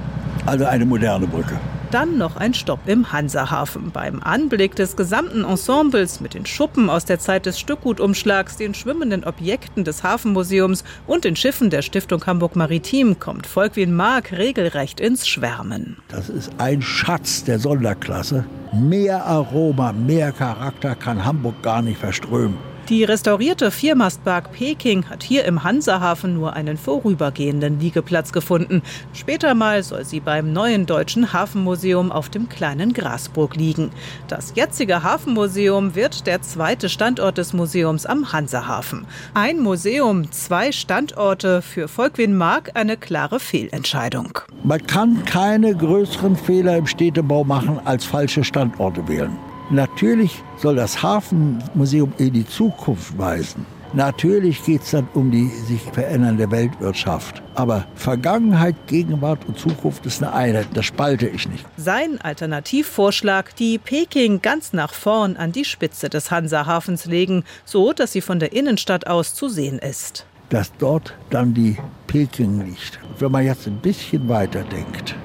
Also 0.46 0.64
eine 0.64 0.86
moderne 0.86 1.26
Brücke. 1.26 1.58
Dann 1.92 2.16
noch 2.16 2.36
ein 2.36 2.54
Stopp 2.54 2.80
im 2.86 3.12
Hansahafen. 3.12 3.90
Beim 3.90 4.22
Anblick 4.22 4.74
des 4.74 4.96
gesamten 4.96 5.44
Ensembles 5.44 6.22
mit 6.22 6.32
den 6.32 6.46
Schuppen 6.46 6.88
aus 6.88 7.04
der 7.04 7.18
Zeit 7.18 7.44
des 7.44 7.60
Stückgutumschlags, 7.60 8.56
den 8.56 8.72
schwimmenden 8.72 9.24
Objekten 9.24 9.84
des 9.84 10.02
Hafenmuseums 10.02 10.84
und 11.06 11.24
den 11.24 11.36
Schiffen 11.36 11.68
der 11.68 11.82
Stiftung 11.82 12.24
Hamburg 12.24 12.56
Maritim 12.56 13.18
kommt 13.18 13.46
Volkwin 13.46 13.94
Mark 13.94 14.32
regelrecht 14.32 15.00
ins 15.00 15.28
Schwärmen. 15.28 15.98
Das 16.08 16.30
ist 16.30 16.50
ein 16.56 16.80
Schatz 16.80 17.44
der 17.44 17.58
Sonderklasse. 17.58 18.46
Mehr 18.72 19.26
Aroma, 19.26 19.92
mehr 19.92 20.32
Charakter 20.32 20.94
kann 20.94 21.26
Hamburg 21.26 21.62
gar 21.62 21.82
nicht 21.82 21.98
verströmen. 21.98 22.71
Die 22.88 23.04
restaurierte 23.04 23.70
Viermastbark 23.70 24.52
Peking 24.52 25.08
hat 25.08 25.22
hier 25.22 25.44
im 25.44 25.62
Hansahafen 25.62 26.34
nur 26.34 26.54
einen 26.54 26.76
vorübergehenden 26.76 27.78
Liegeplatz 27.78 28.32
gefunden. 28.32 28.82
Später 29.12 29.54
mal 29.54 29.84
soll 29.84 30.04
sie 30.04 30.18
beim 30.18 30.52
neuen 30.52 30.84
deutschen 30.86 31.32
Hafenmuseum 31.32 32.10
auf 32.10 32.28
dem 32.28 32.48
kleinen 32.48 32.92
Grasburg 32.92 33.54
liegen. 33.54 33.92
Das 34.26 34.54
jetzige 34.56 35.04
Hafenmuseum 35.04 35.94
wird 35.94 36.26
der 36.26 36.42
zweite 36.42 36.88
Standort 36.88 37.38
des 37.38 37.52
Museums 37.52 38.04
am 38.04 38.32
Hansahafen. 38.32 39.06
Ein 39.32 39.60
Museum, 39.60 40.32
zwei 40.32 40.72
Standorte 40.72 41.62
für 41.62 41.86
Volkwin 41.86 42.36
Mark 42.36 42.72
eine 42.74 42.96
klare 42.96 43.38
Fehlentscheidung. 43.38 44.40
Man 44.64 44.84
kann 44.86 45.24
keine 45.24 45.74
größeren 45.74 46.36
Fehler 46.36 46.76
im 46.78 46.86
Städtebau 46.88 47.44
machen, 47.44 47.80
als 47.84 48.04
falsche 48.04 48.42
Standorte 48.42 49.06
wählen. 49.06 49.38
Natürlich 49.72 50.42
soll 50.58 50.76
das 50.76 51.02
Hafenmuseum 51.02 52.12
in 52.18 52.34
die 52.34 52.46
Zukunft 52.46 53.16
weisen. 53.16 53.64
Natürlich 53.94 54.62
geht 54.62 54.82
es 54.82 54.90
dann 54.90 55.08
um 55.14 55.30
die 55.30 55.48
sich 55.48 55.80
verändernde 55.80 56.50
Weltwirtschaft. 56.50 57.42
Aber 57.54 57.86
Vergangenheit, 57.94 58.74
Gegenwart 58.86 59.46
und 59.48 59.58
Zukunft 59.58 60.04
ist 60.04 60.22
eine 60.22 60.34
Einheit. 60.34 60.66
Das 60.74 60.84
spalte 60.84 61.26
ich 61.26 61.48
nicht. 61.48 61.64
Sein 61.78 62.20
Alternativvorschlag, 62.20 63.56
die 63.56 63.78
Peking 63.78 64.42
ganz 64.42 64.74
nach 64.74 64.92
vorn 64.92 65.38
an 65.38 65.52
die 65.52 65.64
Spitze 65.64 66.10
des 66.10 66.30
Hansahafens 66.30 67.06
legen, 67.06 67.42
so 67.64 67.94
dass 67.94 68.12
sie 68.12 68.20
von 68.20 68.40
der 68.40 68.52
Innenstadt 68.52 69.06
aus 69.06 69.34
zu 69.34 69.48
sehen 69.48 69.78
ist. 69.78 70.26
Dass 70.50 70.70
dort 70.76 71.14
dann 71.30 71.54
die 71.54 71.78
Peking 72.08 72.60
liegt. 72.60 72.98
Wenn 73.18 73.32
man 73.32 73.46
jetzt 73.46 73.66
ein 73.66 73.78
bisschen 73.78 74.28
weiter 74.28 74.64
denkt, 74.64 75.16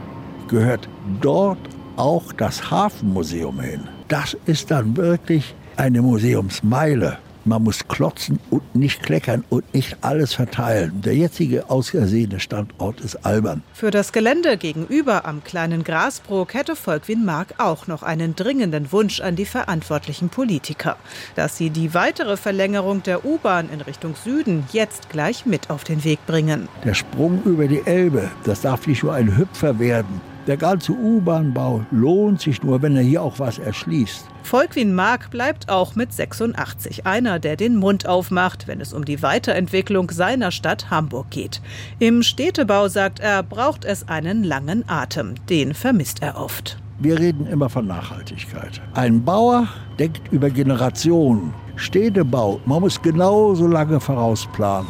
gehört 0.48 0.88
dort 1.20 1.60
auch 1.98 2.32
das 2.32 2.72
Hafenmuseum 2.72 3.60
hin. 3.60 3.90
Das 4.08 4.38
ist 4.46 4.72
dann 4.72 4.96
wirklich 4.96 5.54
eine 5.76 6.02
Museumsmeile. 6.02 7.18
Man 7.44 7.64
muss 7.64 7.88
klotzen 7.88 8.40
und 8.50 8.76
nicht 8.76 9.04
kleckern 9.04 9.46
und 9.50 9.74
nicht 9.74 9.98
alles 10.02 10.34
verteilen. 10.34 11.02
Der 11.02 11.16
jetzige 11.16 11.70
ausersehene 11.70 12.42
Standort 12.42 13.00
ist 13.00 13.26
albern. 13.26 13.64
Für 13.74 13.90
das 13.90 14.12
Gelände 14.12 14.58
gegenüber 14.58 15.26
am 15.26 15.44
kleinen 15.44 15.86
Grasbrook 15.86 16.54
hätte 16.54 16.76
Volkwin 16.76 17.24
Mark 17.24 17.56
auch 17.58 17.88
noch 17.88 18.04
einen 18.04 18.36
dringenden 18.36 18.92
Wunsch 18.92 19.22
an 19.22 19.38
die 19.38 19.46
verantwortlichen 19.46 20.28
Politiker, 20.28 20.98
dass 21.36 21.58
sie 21.58 21.70
die 21.70 21.94
weitere 21.94 22.36
Verlängerung 22.36 23.04
der 23.04 23.24
U-Bahn 23.26 23.70
in 23.70 23.80
Richtung 23.80 24.16
Süden 24.16 24.66
jetzt 24.74 25.10
gleich 25.10 25.46
mit 25.46 25.70
auf 25.70 25.86
den 25.86 26.04
Weg 26.04 26.26
bringen. 26.28 26.68
Der 26.84 26.94
Sprung 26.94 27.42
über 27.44 27.68
die 27.68 27.82
Elbe, 27.86 28.30
das 28.44 28.62
darf 28.62 28.88
nicht 28.88 29.04
nur 29.04 29.14
ein 29.14 29.38
Hüpfer 29.38 29.80
werden. 29.80 30.20
Der 30.48 30.56
ganze 30.56 30.94
U-Bahn-Bau 30.94 31.86
lohnt 31.92 32.40
sich 32.40 32.64
nur, 32.64 32.82
wenn 32.82 32.96
er 32.96 33.02
hier 33.02 33.22
auch 33.22 33.38
was 33.38 33.60
erschließt. 33.60 34.26
Volkwin 34.44 34.96
Mark 34.96 35.30
bleibt 35.30 35.68
auch 35.68 35.96
mit 35.96 36.14
86 36.14 37.06
einer, 37.06 37.38
der 37.38 37.58
den 37.58 37.76
Mund 37.76 38.08
aufmacht, 38.08 38.66
wenn 38.66 38.80
es 38.80 38.94
um 38.94 39.04
die 39.04 39.22
Weiterentwicklung 39.22 40.10
seiner 40.10 40.52
Stadt 40.52 40.90
Hamburg 40.90 41.32
geht. 41.32 41.62
Im 42.00 42.24
Städtebau, 42.24 42.88
sagt 42.88 43.20
er, 43.20 43.44
braucht 43.44 43.84
es 43.84 44.08
einen 44.08 44.46
langen 44.46 44.86
Atem. 44.88 45.36
Den 45.50 45.74
vermisst 45.74 46.22
er 46.22 46.40
oft. 46.40 46.78
Wir 47.00 47.20
reden 47.20 47.46
immer 47.46 47.68
von 47.68 47.86
Nachhaltigkeit. 47.86 48.82
Ein 48.94 49.26
Bauer 49.26 49.68
denkt 50.00 50.32
über 50.32 50.50
Generationen. 50.50 51.54
Städtebau, 51.76 52.62
man 52.66 52.80
muss 52.80 53.02
genauso 53.02 53.68
lange 53.68 54.00
vorausplanen. 54.00 54.88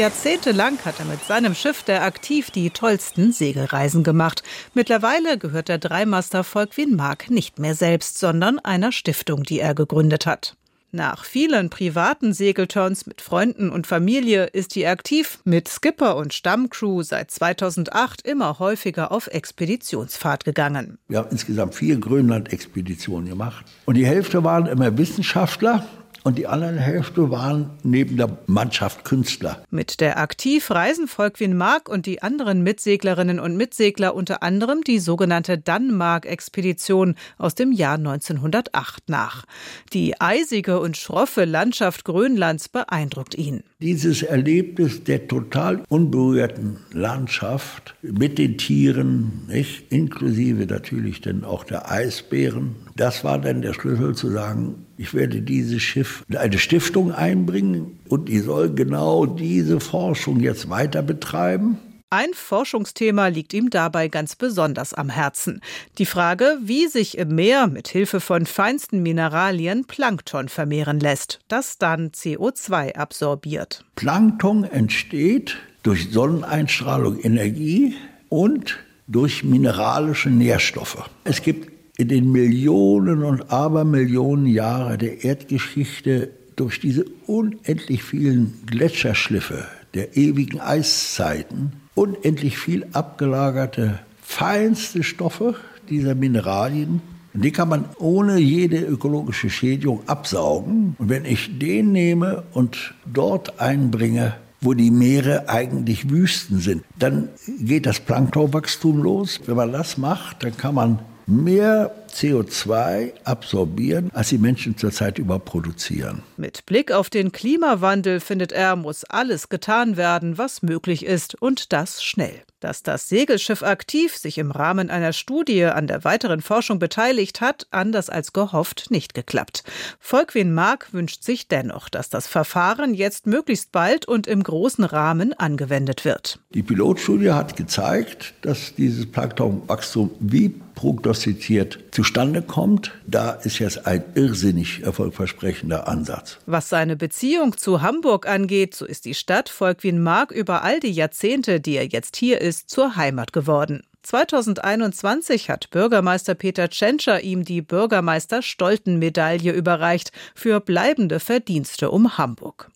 Jahrzehntelang 0.00 0.78
hat 0.86 0.98
er 0.98 1.04
mit 1.04 1.22
seinem 1.24 1.54
Schiff 1.54 1.82
der 1.82 2.04
aktiv 2.04 2.50
die 2.50 2.70
tollsten 2.70 3.32
Segelreisen 3.32 4.02
gemacht. 4.02 4.42
Mittlerweile 4.72 5.36
gehört 5.36 5.68
der 5.68 5.76
Dreimaster 5.76 6.42
Volkwin 6.42 6.96
Mark 6.96 7.28
nicht 7.28 7.58
mehr 7.58 7.74
selbst, 7.74 8.18
sondern 8.18 8.58
einer 8.58 8.92
Stiftung, 8.92 9.42
die 9.42 9.60
er 9.60 9.74
gegründet 9.74 10.24
hat. 10.24 10.56
Nach 10.90 11.26
vielen 11.26 11.68
privaten 11.68 12.32
Segelturns 12.32 13.04
mit 13.04 13.20
Freunden 13.20 13.68
und 13.68 13.86
Familie 13.86 14.46
ist 14.46 14.74
die 14.74 14.86
aktiv 14.86 15.40
mit 15.44 15.68
Skipper 15.68 16.16
und 16.16 16.32
Stammcrew 16.32 17.02
seit 17.02 17.30
2008 17.30 18.26
immer 18.26 18.58
häufiger 18.58 19.12
auf 19.12 19.26
Expeditionsfahrt 19.26 20.46
gegangen. 20.46 20.96
Wir 21.08 21.18
haben 21.18 21.28
insgesamt 21.30 21.74
vier 21.74 21.98
Grönland-Expeditionen 21.98 23.28
gemacht. 23.28 23.66
Und 23.84 23.96
die 23.98 24.06
Hälfte 24.06 24.42
waren 24.44 24.64
immer 24.64 24.96
Wissenschaftler, 24.96 25.86
und 26.24 26.38
die 26.38 26.46
andere 26.46 26.78
Hälfte 26.78 27.30
waren 27.30 27.70
neben 27.82 28.16
der 28.16 28.38
Mannschaft 28.46 29.04
Künstler. 29.04 29.62
Mit 29.70 30.00
der 30.00 30.18
Aktiv 30.18 30.70
reisen 30.70 31.08
Volkwin 31.08 31.56
Mark 31.56 31.88
und 31.88 32.06
die 32.06 32.22
anderen 32.22 32.62
Mitseglerinnen 32.62 33.40
und 33.40 33.56
Mitsegler 33.56 34.14
unter 34.14 34.42
anderem 34.42 34.82
die 34.82 34.98
sogenannte 34.98 35.58
Danmark-Expedition 35.58 37.14
aus 37.38 37.54
dem 37.54 37.72
Jahr 37.72 37.94
1908 37.94 39.08
nach. 39.08 39.44
Die 39.92 40.20
eisige 40.20 40.80
und 40.80 40.96
schroffe 40.96 41.44
Landschaft 41.44 42.04
Grönlands 42.04 42.68
beeindruckt 42.68 43.34
ihn. 43.34 43.62
Dieses 43.82 44.22
Erlebnis 44.22 45.04
der 45.04 45.26
total 45.26 45.82
unberührten 45.88 46.76
Landschaft 46.92 47.94
mit 48.02 48.36
den 48.36 48.58
Tieren, 48.58 49.46
nicht? 49.48 49.90
inklusive 49.90 50.66
natürlich 50.66 51.22
dann 51.22 51.44
auch 51.44 51.64
der 51.64 51.90
Eisbären, 51.90 52.76
das 52.96 53.24
war 53.24 53.38
dann 53.38 53.62
der 53.62 53.72
Schlüssel 53.72 54.14
zu 54.14 54.30
sagen, 54.30 54.84
ich 54.98 55.14
werde 55.14 55.40
dieses 55.40 55.80
Schiff 55.80 56.26
in 56.28 56.36
eine 56.36 56.58
Stiftung 56.58 57.10
einbringen 57.10 57.98
und 58.10 58.28
die 58.28 58.40
soll 58.40 58.74
genau 58.74 59.24
diese 59.24 59.80
Forschung 59.80 60.40
jetzt 60.40 60.68
weiter 60.68 61.00
betreiben. 61.00 61.78
Ein 62.12 62.30
Forschungsthema 62.34 63.28
liegt 63.28 63.54
ihm 63.54 63.70
dabei 63.70 64.08
ganz 64.08 64.34
besonders 64.34 64.94
am 64.94 65.10
Herzen. 65.10 65.60
Die 65.98 66.06
Frage, 66.06 66.58
wie 66.60 66.88
sich 66.88 67.16
im 67.16 67.36
Meer 67.36 67.68
mit 67.68 67.86
Hilfe 67.86 68.18
von 68.18 68.46
feinsten 68.46 69.00
Mineralien 69.00 69.84
Plankton 69.84 70.48
vermehren 70.48 70.98
lässt, 70.98 71.38
das 71.46 71.78
dann 71.78 72.10
CO2 72.10 72.96
absorbiert. 72.96 73.84
Plankton 73.94 74.64
entsteht 74.64 75.58
durch 75.84 76.10
Sonneneinstrahlung 76.10 77.20
Energie 77.20 77.94
und 78.28 78.80
durch 79.06 79.44
mineralische 79.44 80.30
Nährstoffe. 80.30 81.08
Es 81.22 81.42
gibt 81.42 81.70
in 81.96 82.08
den 82.08 82.32
Millionen 82.32 83.22
und 83.22 83.52
Abermillionen 83.52 84.46
Jahre 84.46 84.98
der 84.98 85.22
Erdgeschichte 85.22 86.32
durch 86.56 86.80
diese 86.80 87.04
unendlich 87.28 88.02
vielen 88.02 88.66
Gletscherschliffe 88.66 89.68
der 89.94 90.16
ewigen 90.16 90.60
Eiszeiten 90.60 91.79
unendlich 91.94 92.58
viel 92.58 92.86
abgelagerte 92.92 93.98
feinste 94.30 95.02
Stoffe 95.02 95.56
dieser 95.88 96.14
Mineralien. 96.14 97.02
Und 97.34 97.44
die 97.44 97.50
kann 97.50 97.68
man 97.68 97.84
ohne 97.98 98.38
jede 98.38 98.78
ökologische 98.78 99.50
Schädigung 99.50 100.02
absaugen. 100.06 100.94
Und 100.98 101.08
wenn 101.08 101.24
ich 101.24 101.58
den 101.58 101.92
nehme 101.92 102.44
und 102.52 102.94
dort 103.06 103.60
einbringe, 103.60 104.34
wo 104.60 104.74
die 104.74 104.90
Meere 104.90 105.48
eigentlich 105.48 106.10
Wüsten 106.10 106.60
sind, 106.60 106.84
dann 106.98 107.28
geht 107.60 107.86
das 107.86 108.00
Planktonwachstum 108.00 109.02
los. 109.02 109.40
Wenn 109.46 109.56
man 109.56 109.72
das 109.72 109.96
macht, 109.96 110.42
dann 110.42 110.56
kann 110.56 110.74
man 110.74 110.98
mehr 111.26 111.92
CO2 112.12 113.12
absorbieren, 113.24 114.10
als 114.12 114.28
die 114.28 114.38
Menschen 114.38 114.76
zurzeit 114.76 115.18
überproduzieren. 115.18 116.22
Mit 116.36 116.66
Blick 116.66 116.92
auf 116.92 117.10
den 117.10 117.32
Klimawandel, 117.32 118.20
findet 118.20 118.52
er, 118.52 118.76
muss 118.76 119.04
alles 119.04 119.48
getan 119.48 119.96
werden, 119.96 120.38
was 120.38 120.62
möglich 120.62 121.04
ist, 121.04 121.40
und 121.40 121.72
das 121.72 122.02
schnell. 122.02 122.42
Dass 122.60 122.82
das 122.82 123.08
Segelschiff 123.08 123.62
aktiv 123.62 124.16
sich 124.16 124.36
im 124.36 124.50
Rahmen 124.50 124.90
einer 124.90 125.14
Studie 125.14 125.64
an 125.64 125.86
der 125.86 126.04
weiteren 126.04 126.42
Forschung 126.42 126.78
beteiligt 126.78 127.40
hat, 127.40 127.66
anders 127.70 128.10
als 128.10 128.34
gehofft, 128.34 128.90
nicht 128.90 129.14
geklappt. 129.14 129.64
Volkwin 129.98 130.52
Mark 130.52 130.92
wünscht 130.92 131.22
sich 131.22 131.48
dennoch, 131.48 131.88
dass 131.88 132.10
das 132.10 132.26
Verfahren 132.26 132.92
jetzt 132.92 133.26
möglichst 133.26 133.72
bald 133.72 134.06
und 134.06 134.26
im 134.26 134.42
großen 134.42 134.84
Rahmen 134.84 135.32
angewendet 135.32 136.04
wird. 136.04 136.38
Die 136.50 136.62
Pilotstudie 136.62 137.30
hat 137.30 137.56
gezeigt, 137.56 138.34
dass 138.42 138.74
dieses 138.74 139.10
Planktonwachstum 139.10 140.10
wie 140.20 140.54
prognostiziert 140.80 141.78
zustande 141.90 142.40
kommt. 142.40 142.92
Da 143.06 143.32
ist 143.32 143.58
jetzt 143.58 143.86
ein 143.86 144.02
irrsinnig 144.14 144.82
erfolgversprechender 144.82 145.86
Ansatz. 145.86 146.38
Was 146.46 146.70
seine 146.70 146.96
Beziehung 146.96 147.58
zu 147.58 147.82
Hamburg 147.82 148.26
angeht, 148.26 148.74
so 148.74 148.86
ist 148.86 149.04
die 149.04 149.12
Stadt 149.12 149.50
Volkwin 149.50 150.02
Mark 150.02 150.30
über 150.30 150.62
all 150.62 150.80
die 150.80 150.90
Jahrzehnte, 150.90 151.60
die 151.60 151.76
er 151.76 151.86
jetzt 151.86 152.16
hier 152.16 152.40
ist, 152.40 152.70
zur 152.70 152.96
Heimat 152.96 153.34
geworden. 153.34 153.82
2021 154.04 155.50
hat 155.50 155.68
Bürgermeister 155.68 156.34
Peter 156.34 156.70
Tschentscher 156.70 157.20
ihm 157.20 157.44
die 157.44 157.60
Bürgermeister-Stolten-Medaille 157.60 159.52
überreicht 159.52 160.12
für 160.34 160.60
bleibende 160.60 161.20
Verdienste 161.20 161.90
um 161.90 162.16
Hamburg. 162.16 162.70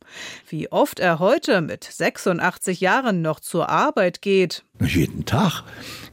Wie 0.46 0.70
oft 0.70 1.00
er 1.00 1.20
heute 1.20 1.62
mit 1.62 1.84
86 1.84 2.80
Jahren 2.80 3.22
noch 3.22 3.40
zur 3.40 3.70
Arbeit 3.70 4.20
geht. 4.20 4.62
Jeden 4.84 5.24
Tag. 5.24 5.62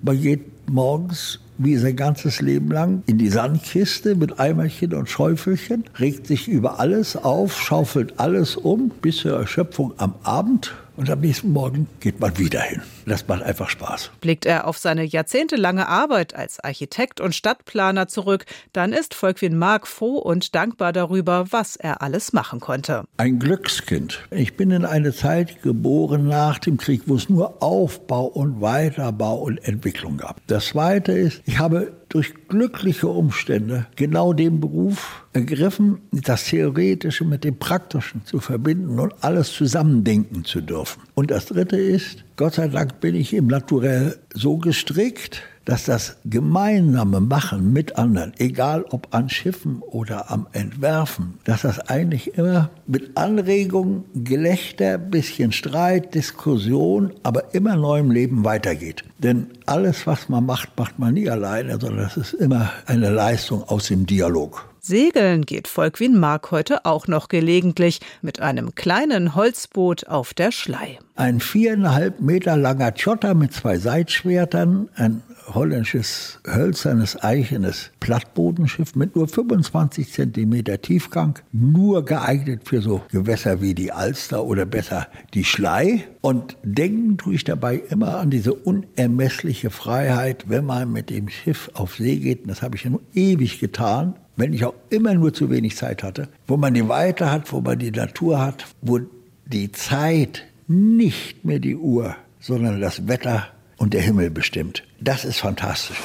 Man 0.01 0.21
geht 0.21 0.69
morgens 0.69 1.41
wie 1.63 1.77
sein 1.77 1.95
ganzes 1.95 2.41
Leben 2.41 2.71
lang 2.71 3.03
in 3.05 3.17
die 3.17 3.29
Sandkiste 3.29 4.15
mit 4.15 4.39
Eimerchen 4.39 4.93
und 4.93 5.09
Schäufelchen, 5.09 5.83
regt 5.99 6.27
sich 6.27 6.47
über 6.47 6.79
alles 6.79 7.15
auf, 7.15 7.59
schaufelt 7.59 8.19
alles 8.19 8.55
um 8.55 8.89
bis 9.01 9.17
zur 9.17 9.37
Erschöpfung 9.37 9.93
am 9.97 10.15
Abend 10.23 10.73
und 10.97 11.09
am 11.09 11.19
nächsten 11.19 11.51
Morgen 11.51 11.87
geht 11.99 12.19
man 12.19 12.37
wieder 12.37 12.61
hin. 12.61 12.81
Das 13.11 13.27
macht 13.27 13.43
einfach 13.43 13.69
Spaß. 13.69 14.09
Blickt 14.21 14.45
er 14.45 14.65
auf 14.65 14.77
seine 14.77 15.03
jahrzehntelange 15.03 15.89
Arbeit 15.89 16.33
als 16.33 16.61
Architekt 16.61 17.19
und 17.19 17.35
Stadtplaner 17.35 18.07
zurück, 18.07 18.45
dann 18.71 18.93
ist 18.93 19.13
Volkwin 19.15 19.57
Mark 19.57 19.85
froh 19.85 20.15
und 20.17 20.55
dankbar 20.55 20.93
darüber, 20.93 21.51
was 21.51 21.75
er 21.75 22.01
alles 22.01 22.31
machen 22.31 22.61
konnte. 22.61 23.03
Ein 23.17 23.37
Glückskind. 23.37 24.21
Ich 24.31 24.55
bin 24.55 24.71
in 24.71 24.85
eine 24.85 25.11
Zeit 25.11 25.61
geboren 25.61 26.29
nach 26.29 26.57
dem 26.57 26.77
Krieg, 26.77 27.01
wo 27.07 27.15
es 27.15 27.27
nur 27.27 27.61
Aufbau 27.61 28.27
und 28.27 28.61
Weiterbau 28.61 29.39
und 29.39 29.57
Entwicklung 29.57 30.15
gab. 30.15 30.39
Das 30.47 30.67
Zweite 30.67 31.11
ist, 31.11 31.41
ich 31.45 31.59
habe 31.59 31.91
durch 32.07 32.33
glückliche 32.49 33.07
Umstände 33.07 33.87
genau 33.95 34.33
den 34.33 34.59
Beruf 34.59 35.25
ergriffen, 35.33 36.01
das 36.11 36.45
Theoretische 36.45 37.23
mit 37.23 37.43
dem 37.43 37.57
Praktischen 37.57 38.25
zu 38.25 38.39
verbinden 38.39 38.99
und 38.99 39.13
alles 39.21 39.53
zusammendenken 39.53 40.43
zu 40.43 40.61
dürfen. 40.61 41.01
Und 41.13 41.31
das 41.31 41.45
Dritte 41.45 41.77
ist, 41.77 42.25
Gott 42.41 42.55
sei 42.55 42.69
Dank 42.69 42.99
bin 43.01 43.13
ich 43.13 43.35
im 43.35 43.45
Naturell 43.45 44.17
so 44.33 44.57
gestrickt, 44.57 45.43
dass 45.65 45.85
das 45.85 46.17
gemeinsame 46.25 47.19
Machen 47.19 47.71
mit 47.71 47.97
anderen, 47.97 48.33
egal 48.39 48.83
ob 48.89 49.13
an 49.13 49.29
Schiffen 49.29 49.83
oder 49.83 50.31
am 50.31 50.47
Entwerfen, 50.51 51.35
dass 51.43 51.61
das 51.61 51.77
eigentlich 51.77 52.39
immer 52.39 52.71
mit 52.87 53.15
Anregung, 53.15 54.05
Gelächter, 54.15 54.97
bisschen 54.97 55.51
Streit, 55.51 56.15
Diskussion, 56.15 57.13
aber 57.21 57.53
immer 57.53 57.75
neuem 57.75 58.09
Leben 58.09 58.43
weitergeht. 58.43 59.03
Denn 59.19 59.45
alles, 59.67 60.07
was 60.07 60.27
man 60.27 60.43
macht, 60.43 60.69
macht 60.79 60.97
man 60.97 61.13
nie 61.13 61.29
alleine, 61.29 61.79
sondern 61.79 62.05
das 62.05 62.17
ist 62.17 62.33
immer 62.33 62.71
eine 62.87 63.11
Leistung 63.11 63.61
aus 63.65 63.89
dem 63.89 64.07
Dialog. 64.07 64.70
Segeln 64.83 65.45
geht 65.45 65.67
Volkwin 65.67 66.17
Mark 66.17 66.49
heute 66.49 66.85
auch 66.85 67.07
noch 67.07 67.27
gelegentlich 67.27 67.99
mit 68.23 68.39
einem 68.39 68.73
kleinen 68.73 69.35
Holzboot 69.35 70.07
auf 70.07 70.33
der 70.33 70.51
Schlei. 70.51 70.97
Ein 71.15 71.39
viereinhalb 71.39 72.19
Meter 72.19 72.57
langer 72.57 72.91
Schotter 72.97 73.35
mit 73.35 73.53
zwei 73.53 73.77
Seitschwertern, 73.77 74.89
ein 74.95 75.21
holländisches 75.53 76.39
hölzernes 76.47 77.21
eichenes 77.21 77.91
Plattbodenschiff 77.99 78.95
mit 78.95 79.15
nur 79.15 79.27
25 79.27 80.11
Zentimeter 80.11 80.81
Tiefgang, 80.81 81.37
nur 81.51 82.03
geeignet 82.03 82.61
für 82.67 82.81
so 82.81 83.01
Gewässer 83.11 83.61
wie 83.61 83.75
die 83.75 83.91
Alster 83.91 84.43
oder 84.43 84.65
besser 84.65 85.07
die 85.35 85.43
Schlei. 85.43 86.07
Und 86.21 86.57
denken 86.63 87.19
tue 87.19 87.35
ich 87.35 87.43
dabei 87.43 87.75
immer 87.75 88.17
an 88.17 88.31
diese 88.31 88.55
unermessliche 88.55 89.69
Freiheit, 89.69 90.45
wenn 90.47 90.65
man 90.65 90.91
mit 90.91 91.11
dem 91.11 91.29
Schiff 91.29 91.69
auf 91.75 91.97
See 91.97 92.17
geht. 92.17 92.49
Das 92.49 92.63
habe 92.63 92.77
ich 92.77 92.83
ja 92.85 92.89
nur 92.89 93.01
ewig 93.13 93.59
getan 93.59 94.15
wenn 94.41 94.53
ich 94.53 94.65
auch 94.65 94.73
immer 94.89 95.13
nur 95.13 95.33
zu 95.35 95.51
wenig 95.51 95.77
Zeit 95.77 96.01
hatte, 96.01 96.27
wo 96.47 96.57
man 96.57 96.73
die 96.73 96.89
Weite 96.89 97.31
hat, 97.31 97.53
wo 97.53 97.61
man 97.61 97.77
die 97.77 97.91
Natur 97.91 98.39
hat, 98.39 98.65
wo 98.81 98.99
die 99.45 99.71
Zeit 99.71 100.45
nicht 100.67 101.45
mehr 101.45 101.59
die 101.59 101.75
Uhr, 101.75 102.15
sondern 102.39 102.81
das 102.81 103.07
Wetter 103.07 103.49
und 103.77 103.93
der 103.93 104.01
Himmel 104.01 104.31
bestimmt. 104.31 104.83
Das 104.99 105.25
ist 105.25 105.37
fantastisch. 105.37 106.01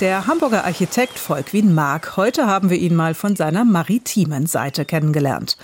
Der 0.00 0.26
Hamburger 0.26 0.64
Architekt 0.64 1.20
Volkwin 1.20 1.72
Mark. 1.72 2.16
Heute 2.16 2.48
haben 2.48 2.68
wir 2.68 2.76
ihn 2.76 2.96
mal 2.96 3.14
von 3.14 3.36
seiner 3.36 3.64
maritimen 3.64 4.46
Seite 4.46 4.84
kennengelernt. 4.84 5.56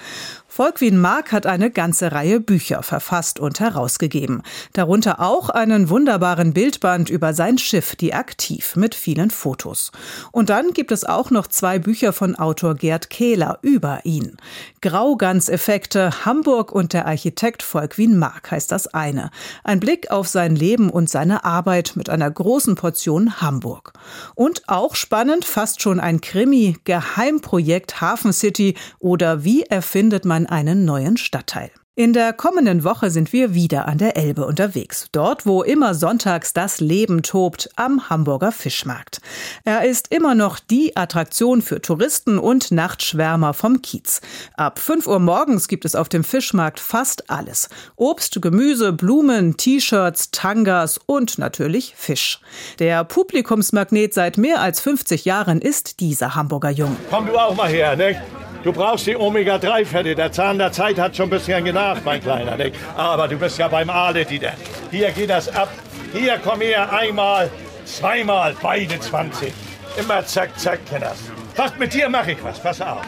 Volkwin 0.61 0.99
Mark 0.99 1.33
hat 1.33 1.47
eine 1.47 1.71
ganze 1.71 2.13
Reihe 2.13 2.39
Bücher 2.39 2.83
verfasst 2.83 3.41
und 3.41 3.61
herausgegeben. 3.61 4.43
Darunter 4.75 5.19
auch 5.19 5.49
einen 5.49 5.89
wunderbaren 5.89 6.53
Bildband 6.53 7.09
über 7.09 7.33
sein 7.33 7.57
Schiff, 7.57 7.97
die 7.97 8.13
Aktiv, 8.13 8.77
mit 8.77 8.95
vielen 8.95 9.31
Fotos. 9.31 9.91
Und 10.33 10.51
dann 10.51 10.75
gibt 10.75 10.93
es 10.93 11.05
auch 11.05 11.31
noch 11.31 11.47
zwei 11.47 11.79
Bücher 11.79 12.13
von 12.13 12.37
Autor 12.37 12.75
Gerd 12.75 13.09
Kehler 13.09 13.59
über 13.63 14.01
ihn. 14.05 14.37
Graugans-Effekte, 14.83 16.27
Hamburg 16.27 16.73
und 16.73 16.93
der 16.93 17.07
Architekt 17.07 17.63
Volkwin 17.63 18.19
Mark 18.19 18.51
heißt 18.51 18.71
das 18.71 18.87
eine. 18.87 19.31
Ein 19.65 19.81
Blick 19.81 20.11
auf 20.11 20.29
sein 20.29 20.55
Leben 20.57 20.91
und 20.91 21.09
seine 21.09 21.43
Arbeit 21.47 21.93
mit 21.95 22.11
einer 22.11 22.31
großen 22.31 22.75
Portion 22.75 23.41
Hamburg. 23.41 23.95
Und 24.35 24.69
auch 24.69 24.95
spannend, 24.95 25.47
fast 25.47 25.81
schon 25.81 26.01
ein 26.01 26.21
Krimi, 26.21 26.77
Geheimprojekt 26.85 28.03
Hafen 28.03 28.35
City 28.35 28.75
oder 28.99 29.43
wie 29.43 29.63
erfindet 29.63 30.27
man 30.27 30.50
einen 30.51 30.85
neuen 30.85 31.17
Stadtteil. 31.17 31.71
In 32.01 32.15
der 32.15 32.33
kommenden 32.33 32.83
Woche 32.83 33.11
sind 33.11 33.31
wir 33.35 33.53
wieder 33.53 33.87
an 33.87 33.99
der 33.99 34.17
Elbe 34.17 34.47
unterwegs. 34.47 35.09
Dort, 35.13 35.45
wo 35.45 35.63
immer 35.63 35.95
sonntags 35.95 36.55
das 36.55 36.81
Leben 36.81 37.23
tobt, 37.23 37.69
am 37.77 38.09
Hamburger 38.09 38.53
Fischmarkt. 38.53 39.21
Er 39.65 39.85
ist 39.85 40.11
immer 40.11 40.35
noch 40.35 40.61
die 40.61 40.97
Attraktion 40.97 41.61
für 41.61 41.83
Touristen 41.83 42.39
und 42.39 42.71
Nachtschwärmer 42.71 43.53
vom 43.53 43.83
Kiez. 43.83 44.23
Ab 44.57 44.79
5 44.79 45.09
Uhr 45.09 45.19
morgens 45.19 45.69
gibt 45.69 45.85
es 45.85 45.95
auf 45.95 46.09
dem 46.09 46.25
Fischmarkt 46.25 46.81
fast 46.81 47.29
alles. 47.29 47.69
Obst, 47.97 48.41
Gemüse, 48.41 48.95
Blumen, 48.95 49.59
T-Shirts, 49.59 50.31
Tangas 50.31 50.99
und 51.05 51.37
natürlich 51.37 51.93
Fisch. 51.97 52.41
Der 52.79 53.05
Publikumsmagnet 53.05 54.15
seit 54.15 54.39
mehr 54.39 54.63
als 54.63 54.81
50 54.81 55.27
Jahren 55.27 55.61
ist 55.61 56.01
dieser 56.01 56.35
Hamburger 56.35 56.71
Jung. 56.71 56.97
Komm 57.11 57.27
du 57.27 57.37
auch 57.37 57.55
mal 57.55 57.69
her, 57.69 57.95
ne? 57.95 58.17
Du 58.63 58.73
brauchst 58.73 59.07
die 59.07 59.17
Omega-3-Fette. 59.17 60.15
Der 60.15 60.31
Zahn 60.33 60.59
der 60.59 60.71
Zeit 60.71 60.99
hat 60.99 61.17
schon 61.17 61.27
ein 61.27 61.31
bisschen 61.31 61.65
genagt, 61.65 62.05
mein 62.05 62.21
Kleiner. 62.21 62.57
Nicht? 62.57 62.77
Aber 62.95 63.27
du 63.27 63.37
bist 63.37 63.59
ja 63.59 63.69
beim 63.69 63.89
Aale, 63.89 64.25
Dieter. 64.27 64.53
Hier 64.91 65.11
geht 65.13 65.31
das 65.31 65.49
ab. 65.55 65.71
Hier 66.13 66.39
komm 66.45 66.61
her, 66.61 66.93
einmal, 66.93 67.51
zweimal, 67.87 68.55
beide 68.61 69.01
20. 69.01 69.53
Immer 69.97 70.25
zack, 70.27 70.59
zack, 70.59 70.85
Kenners. 70.87 71.19
Was 71.57 71.77
mit 71.79 71.95
dir 71.95 72.09
mache 72.09 72.33
ich 72.33 72.45
was, 72.45 72.59
pass 72.61 72.81
auf. 72.81 73.03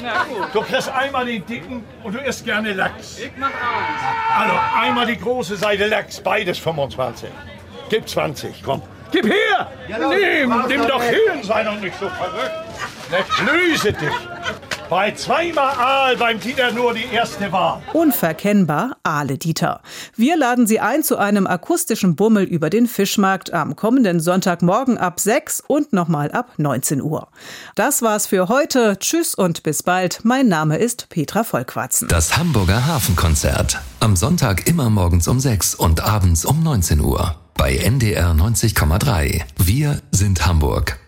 Du 0.52 0.62
kriegst 0.62 0.88
einmal 0.88 1.26
den 1.26 1.44
dicken 1.44 1.84
und 2.02 2.14
du 2.14 2.18
isst 2.20 2.44
gerne 2.44 2.72
Lachs. 2.72 3.18
Ich 3.18 3.32
mach 3.36 3.48
alles. 3.48 4.38
Also 4.38 4.54
einmal 4.80 5.06
die 5.06 5.18
große 5.18 5.56
Seite 5.56 5.86
Lachs, 5.86 6.20
beides 6.20 6.58
25. 6.58 7.28
Gib 7.90 8.08
20, 8.08 8.62
komm. 8.62 8.82
Gib 9.10 9.26
her! 9.26 9.70
nimm, 9.88 10.64
nimm 10.66 10.86
doch 10.88 11.02
hin, 11.02 11.42
sei 11.42 11.62
doch 11.62 11.78
nicht 11.78 11.98
so 12.00 12.08
verrückt. 12.08 12.52
Ne, 13.10 13.52
löse 13.52 13.92
dich. 13.92 14.08
Bei 14.92 15.10
zweimal 15.12 15.74
Aal 15.74 16.18
beim 16.18 16.38
Dieter 16.38 16.70
nur 16.70 16.92
die 16.92 17.06
erste 17.10 17.50
Wahl. 17.50 17.80
Unverkennbar 17.94 18.98
Aale 19.02 19.38
Dieter. 19.38 19.80
Wir 20.16 20.36
laden 20.36 20.66
Sie 20.66 20.80
ein 20.80 21.02
zu 21.02 21.16
einem 21.16 21.46
akustischen 21.46 22.14
Bummel 22.14 22.44
über 22.44 22.68
den 22.68 22.86
Fischmarkt 22.86 23.54
am 23.54 23.74
kommenden 23.74 24.20
Sonntagmorgen 24.20 24.98
ab 24.98 25.18
6 25.18 25.62
und 25.66 25.94
nochmal 25.94 26.30
ab 26.30 26.50
19 26.58 27.00
Uhr. 27.00 27.28
Das 27.74 28.02
war's 28.02 28.26
für 28.26 28.48
heute. 28.48 28.98
Tschüss 28.98 29.34
und 29.34 29.62
bis 29.62 29.82
bald. 29.82 30.26
Mein 30.26 30.48
Name 30.48 30.76
ist 30.76 31.08
Petra 31.08 31.42
Vollquatzen. 31.42 32.08
Das 32.08 32.36
Hamburger 32.36 32.84
Hafenkonzert. 32.86 33.80
Am 34.00 34.14
Sonntag 34.14 34.68
immer 34.68 34.90
morgens 34.90 35.26
um 35.26 35.40
6 35.40 35.74
und 35.74 36.02
abends 36.04 36.44
um 36.44 36.62
19 36.62 37.00
Uhr. 37.00 37.36
Bei 37.54 37.74
NDR 37.76 38.32
90,3. 38.32 39.40
Wir 39.56 40.02
sind 40.10 40.44
Hamburg. 40.44 41.01